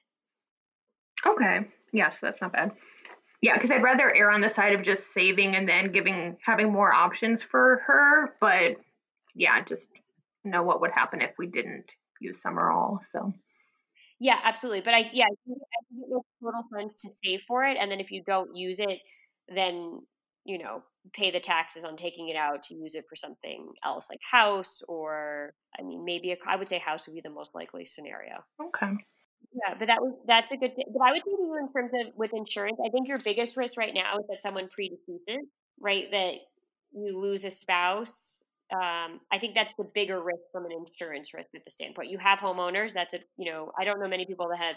Okay. 1.26 1.68
Yes, 1.94 2.16
that's 2.22 2.42
not 2.42 2.52
bad. 2.52 2.72
Yeah, 3.42 3.54
because 3.54 3.72
I'd 3.72 3.84
rather 3.84 4.14
err 4.14 4.32
on 4.32 4.42
the 4.42 4.50
side 4.50 4.74
of 4.74 4.84
just 4.84 5.14
saving 5.14 5.56
and 5.56 5.70
then 5.70 5.92
giving 5.92 6.38
having 6.46 6.72
more 6.72 6.92
options 6.92 7.42
for 7.42 7.82
her. 7.86 8.36
But 8.42 8.78
yeah, 9.36 9.64
just 9.64 9.88
know 10.44 10.64
what 10.64 10.82
would 10.82 10.92
happen 10.92 11.22
if 11.22 11.32
we 11.38 11.48
didn't 11.48 11.86
use 12.20 12.38
some 12.42 12.60
or 12.60 12.72
all. 12.72 13.00
So 13.12 13.34
yeah, 14.20 14.40
absolutely. 14.44 14.82
But 14.82 14.94
I 14.94 15.10
yeah, 15.14 15.26
I 15.26 15.36
think, 15.46 15.60
I 15.62 15.82
think 15.90 16.04
it 16.04 16.10
makes 16.10 16.28
total 16.42 16.64
sense 16.76 17.02
to 17.02 17.10
save 17.24 17.42
for 17.48 17.64
it, 17.64 17.78
and 17.80 17.92
then 17.92 18.00
if 18.00 18.12
you 18.12 18.24
don't 18.26 18.56
use 18.56 18.80
it, 18.80 19.00
then 19.54 20.02
you 20.46 20.58
know 20.58 20.84
pay 21.14 21.32
the 21.32 21.40
taxes 21.40 21.86
on 21.86 21.96
taking 21.98 22.30
it 22.30 22.36
out 22.36 22.64
to 22.64 22.76
use 22.76 22.96
it 22.96 23.06
for 23.10 23.16
something 23.16 23.72
else, 23.84 24.08
like 24.10 24.20
house 24.30 24.82
or 24.88 25.54
I 25.80 25.84
mean 25.84 26.04
maybe 26.06 26.32
a, 26.32 26.38
I 26.48 26.56
would 26.56 26.70
say 26.70 26.80
house 26.80 27.06
would 27.08 27.16
be 27.16 27.22
the 27.22 27.30
most 27.30 27.52
likely 27.54 27.86
scenario. 27.86 28.44
Okay. 28.60 28.98
Yeah, 29.54 29.76
but 29.80 29.88
that 29.88 30.02
was 30.02 30.14
that's 30.28 30.52
a 30.52 30.58
good 30.58 30.76
thing. 30.76 30.86
But 30.92 31.08
I 31.08 31.12
would 31.12 31.22
say 31.22 31.32
to 31.32 31.42
you 31.42 31.58
in 31.60 31.72
terms 31.74 31.92
of 31.94 32.14
with 32.16 32.34
insurance, 32.34 32.78
I 32.86 32.90
think 32.90 33.08
your 33.08 33.20
biggest 33.20 33.56
risk 33.58 33.78
right 33.78 33.94
now 33.94 34.18
is 34.18 34.26
that 34.30 34.42
someone 34.42 34.68
predeceases, 34.68 35.46
right? 35.80 36.06
That 36.12 36.36
you 36.92 37.18
lose 37.18 37.44
a 37.46 37.50
spouse 37.50 38.44
um, 38.74 39.22
I 39.32 39.40
think 39.40 39.56
that's 39.56 39.74
the 39.78 39.90
bigger 39.96 40.22
risk 40.22 40.42
from 40.52 40.66
an 40.66 40.72
insurance 40.72 41.34
risk 41.34 41.50
at 41.56 41.64
the 41.64 41.72
standpoint. 41.72 42.10
You 42.10 42.18
have 42.18 42.40
homeowners. 42.40 42.94
That's 42.94 43.14
a 43.14 43.20
you 43.38 43.52
know 43.52 43.72
I 43.80 43.86
don't 43.86 44.00
know 44.00 44.08
many 44.08 44.26
people 44.26 44.50
that 44.50 44.60
have 44.60 44.76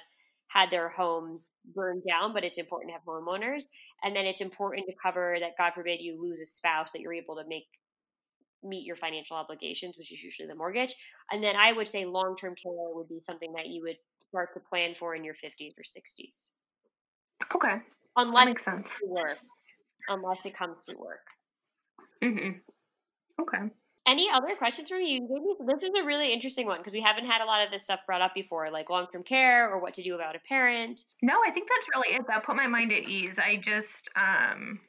had 0.48 0.70
their 0.70 0.88
homes 0.88 1.50
burned 1.74 2.02
down, 2.08 2.32
but 2.32 2.42
it's 2.42 2.58
important 2.58 2.90
to 2.90 2.92
have 2.94 3.02
homeowners. 3.06 3.64
And 4.02 4.14
then 4.14 4.26
it's 4.26 4.40
important 4.40 4.86
to 4.88 4.94
cover 5.00 5.36
that 5.38 5.52
God 5.56 5.72
forbid 5.74 6.00
you 6.00 6.20
lose 6.20 6.40
a 6.40 6.46
spouse 6.46 6.90
that 6.92 7.00
you're 7.00 7.14
able 7.14 7.36
to 7.36 7.44
make 7.48 7.66
meet 8.62 8.84
your 8.84 8.96
financial 8.96 9.36
obligations, 9.36 9.96
which 9.96 10.12
is 10.12 10.22
usually 10.22 10.48
the 10.48 10.54
mortgage. 10.54 10.94
And 11.30 11.42
then 11.42 11.56
I 11.56 11.72
would 11.72 11.88
say 11.88 12.04
long 12.04 12.36
term 12.36 12.54
care 12.54 12.72
would 12.72 13.08
be 13.08 13.20
something 13.22 13.52
that 13.54 13.68
you 13.68 13.82
would 13.82 13.96
start 14.28 14.50
to 14.54 14.60
plan 14.60 14.94
for 14.98 15.14
in 15.14 15.24
your 15.24 15.34
50s 15.34 15.72
or 15.78 15.82
60s. 15.82 16.50
Okay. 17.54 17.82
Unless 18.16 18.44
that 18.44 18.48
makes 18.48 18.64
sense. 18.64 18.86
work. 19.06 19.38
Unless 20.08 20.46
it 20.46 20.56
comes 20.56 20.78
to 20.88 20.96
work. 20.96 21.26
Mm-hmm. 22.22 22.58
Okay. 23.40 23.70
Any 24.06 24.28
other 24.32 24.56
questions 24.56 24.88
from 24.88 25.02
you? 25.02 25.56
This 25.66 25.82
is 25.82 25.90
a 26.00 26.04
really 26.04 26.32
interesting 26.32 26.66
one 26.66 26.78
because 26.78 26.94
we 26.94 27.02
haven't 27.02 27.26
had 27.26 27.42
a 27.42 27.44
lot 27.44 27.64
of 27.64 27.70
this 27.70 27.84
stuff 27.84 28.00
brought 28.06 28.22
up 28.22 28.34
before, 28.34 28.70
like 28.70 28.88
long 28.88 29.06
term 29.12 29.22
care 29.22 29.70
or 29.70 29.80
what 29.80 29.94
to 29.94 30.02
do 30.02 30.14
about 30.14 30.34
a 30.34 30.40
parent. 30.48 31.04
No, 31.22 31.34
I 31.46 31.50
think 31.50 31.68
that's 31.68 31.86
really 31.94 32.16
it. 32.16 32.22
That 32.26 32.44
put 32.44 32.56
my 32.56 32.66
mind 32.66 32.92
at 32.92 33.08
ease. 33.08 33.34
I 33.38 33.56
just, 33.56 34.08
um, 34.16 34.80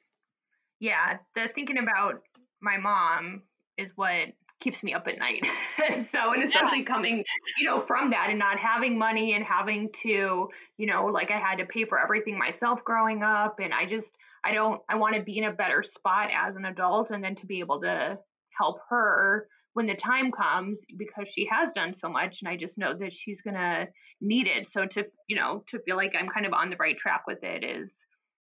yeah, 0.80 1.18
the 1.36 1.50
thinking 1.54 1.78
about 1.78 2.22
my 2.62 2.78
mom 2.78 3.44
is 3.78 3.92
what 3.96 4.30
keeps 4.62 4.82
me 4.82 4.94
up 4.94 5.08
at 5.08 5.20
night. 5.20 5.46
so, 6.12 6.34
and 6.34 6.44
especially 6.44 6.84
coming, 6.84 7.24
you 7.60 7.68
know, 7.68 7.82
from 7.86 8.12
that 8.12 8.28
and 8.30 8.40
not 8.40 8.58
having 8.58 8.98
money 8.98 9.34
and 9.34 9.44
having 9.44 9.90
to, 10.04 10.48
you 10.78 10.86
know, 10.86 11.06
like 11.08 11.32
I 11.32 11.40
had 11.40 11.58
to 11.58 11.66
pay 11.66 11.86
for 11.86 12.00
everything 12.00 12.38
myself 12.38 12.80
growing 12.86 13.24
up. 13.24 13.60
And 13.60 13.74
I 13.74 13.86
just, 13.86 14.12
I 14.46 14.54
don't, 14.54 14.82
I 14.88 14.96
want 14.96 15.16
to 15.16 15.22
be 15.22 15.38
in 15.38 15.44
a 15.44 15.52
better 15.52 15.84
spot 15.84 16.30
as 16.36 16.56
an 16.56 16.66
adult 16.66 17.10
and 17.10 17.24
then 17.24 17.36
to 17.36 17.46
be 17.46 17.60
able 17.60 17.82
to 17.82 18.18
help 18.62 18.80
her 18.90 19.48
when 19.74 19.88
the 19.88 19.96
time 19.96 20.32
comes 20.32 20.80
because 20.98 21.28
she 21.34 21.48
has 21.50 21.74
done 21.74 21.94
so 21.98 22.10
much 22.10 22.42
and 22.42 22.50
I 22.50 22.58
just 22.58 22.78
know 22.78 22.94
that 22.98 23.14
she's 23.14 23.42
going 23.42 23.56
to 23.56 23.88
need 24.20 24.48
it. 24.48 24.72
So 24.72 24.86
to, 24.86 25.06
you 25.28 25.36
know, 25.36 25.64
to 25.70 25.80
feel 25.80 25.96
like 25.96 26.14
I'm 26.18 26.30
kind 26.30 26.46
of 26.46 26.54
on 26.54 26.70
the 26.70 26.76
right 26.78 26.98
track 26.98 27.24
with 27.28 27.44
it 27.44 27.64
is 27.64 27.94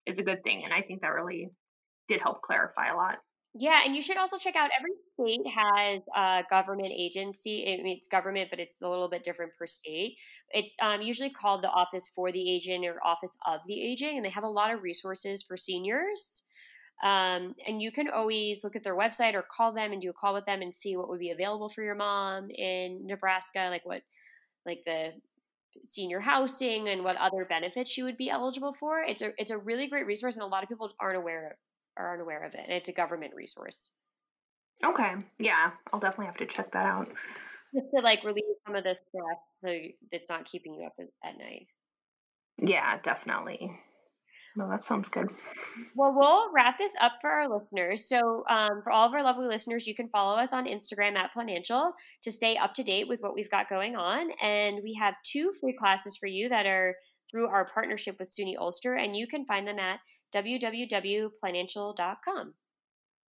is 0.06 0.18
a 0.18 0.22
good 0.22 0.42
thing 0.44 0.64
and 0.64 0.72
I 0.72 0.82
think 0.82 1.00
that 1.00 1.08
really 1.08 1.50
did 2.08 2.20
help 2.20 2.42
clarify 2.42 2.88
a 2.88 2.96
lot. 2.96 3.16
Yeah, 3.58 3.80
and 3.86 3.96
you 3.96 4.02
should 4.02 4.18
also 4.18 4.36
check 4.36 4.54
out 4.54 4.70
every 4.78 4.92
state 5.14 5.50
has 5.50 6.02
a 6.14 6.44
government 6.50 6.92
agency. 6.94 7.64
I 7.66 7.82
mean, 7.82 7.96
it's 7.96 8.06
government, 8.06 8.50
but 8.50 8.60
it's 8.60 8.82
a 8.82 8.88
little 8.88 9.08
bit 9.08 9.24
different 9.24 9.52
per 9.58 9.66
state. 9.66 10.16
It's 10.50 10.74
um, 10.82 11.00
usually 11.00 11.30
called 11.30 11.62
the 11.62 11.70
Office 11.70 12.06
for 12.14 12.30
the 12.30 12.54
Aging 12.54 12.84
or 12.84 12.98
Office 13.02 13.34
of 13.46 13.60
the 13.66 13.80
Aging, 13.80 14.16
and 14.16 14.24
they 14.26 14.30
have 14.30 14.44
a 14.44 14.48
lot 14.48 14.74
of 14.74 14.82
resources 14.82 15.42
for 15.42 15.56
seniors. 15.56 16.42
Um, 17.02 17.54
and 17.66 17.80
you 17.82 17.92
can 17.92 18.08
always 18.08 18.64
look 18.64 18.74
at 18.74 18.82
their 18.82 18.96
website 18.96 19.34
or 19.34 19.42
call 19.42 19.72
them 19.72 19.92
and 19.92 20.00
do 20.00 20.10
a 20.10 20.14
call 20.14 20.34
with 20.34 20.46
them 20.46 20.62
and 20.62 20.74
see 20.74 20.96
what 20.96 21.08
would 21.08 21.20
be 21.20 21.30
available 21.30 21.68
for 21.68 21.82
your 21.82 21.94
mom 21.94 22.50
in 22.50 23.06
Nebraska, 23.06 23.68
like 23.70 23.84
what, 23.84 24.02
like 24.64 24.82
the 24.86 25.12
senior 25.88 26.20
housing 26.20 26.88
and 26.88 27.04
what 27.04 27.16
other 27.16 27.44
benefits 27.44 27.90
she 27.90 28.02
would 28.02 28.16
be 28.16 28.30
eligible 28.30 28.74
for. 28.80 29.00
It's 29.02 29.22
a 29.22 29.30
it's 29.36 29.50
a 29.50 29.58
really 29.58 29.88
great 29.88 30.06
resource, 30.06 30.34
and 30.34 30.42
a 30.42 30.46
lot 30.46 30.62
of 30.62 30.68
people 30.68 30.90
aren't 30.98 31.18
aware 31.18 31.46
of, 31.48 31.52
aren't 32.02 32.22
aware 32.22 32.44
of 32.44 32.54
it. 32.54 32.60
And 32.64 32.72
it's 32.72 32.88
a 32.88 32.92
government 32.92 33.34
resource. 33.34 33.90
Okay. 34.84 35.14
Yeah, 35.38 35.70
I'll 35.92 36.00
definitely 36.00 36.26
have 36.26 36.36
to 36.36 36.46
check 36.46 36.72
that 36.72 36.86
out. 36.86 37.08
Just 37.74 37.86
to 37.94 38.02
like 38.02 38.24
relieve 38.24 38.44
some 38.66 38.76
of 38.76 38.84
the 38.84 38.94
stress 38.94 39.38
so 39.64 39.70
it's 40.12 40.28
not 40.28 40.44
keeping 40.44 40.74
you 40.74 40.86
up 40.86 40.94
at 40.98 41.38
night. 41.38 41.66
Yeah, 42.58 42.98
definitely. 43.02 43.78
No, 44.56 44.68
that 44.70 44.86
sounds 44.86 45.08
good. 45.10 45.28
Well, 45.94 46.14
we'll 46.16 46.50
wrap 46.52 46.78
this 46.78 46.92
up 47.00 47.18
for 47.20 47.28
our 47.28 47.46
listeners. 47.46 48.08
So, 48.08 48.42
um, 48.48 48.80
for 48.82 48.90
all 48.90 49.06
of 49.06 49.12
our 49.12 49.22
lovely 49.22 49.46
listeners, 49.46 49.86
you 49.86 49.94
can 49.94 50.08
follow 50.08 50.38
us 50.38 50.54
on 50.54 50.64
Instagram 50.64 51.14
at 51.14 51.34
Planancial 51.34 51.92
to 52.22 52.30
stay 52.30 52.56
up 52.56 52.72
to 52.74 52.82
date 52.82 53.06
with 53.06 53.20
what 53.20 53.34
we've 53.34 53.50
got 53.50 53.68
going 53.68 53.96
on. 53.96 54.30
And 54.42 54.82
we 54.82 54.94
have 54.94 55.12
two 55.30 55.52
free 55.60 55.76
classes 55.78 56.16
for 56.16 56.26
you 56.26 56.48
that 56.48 56.64
are 56.64 56.96
through 57.30 57.48
our 57.48 57.66
partnership 57.66 58.18
with 58.18 58.34
SUNY 58.34 58.56
Ulster, 58.58 58.94
and 58.94 59.14
you 59.14 59.26
can 59.26 59.44
find 59.44 59.68
them 59.68 59.78
at 59.78 60.00
www.planancial.com. 60.34 62.54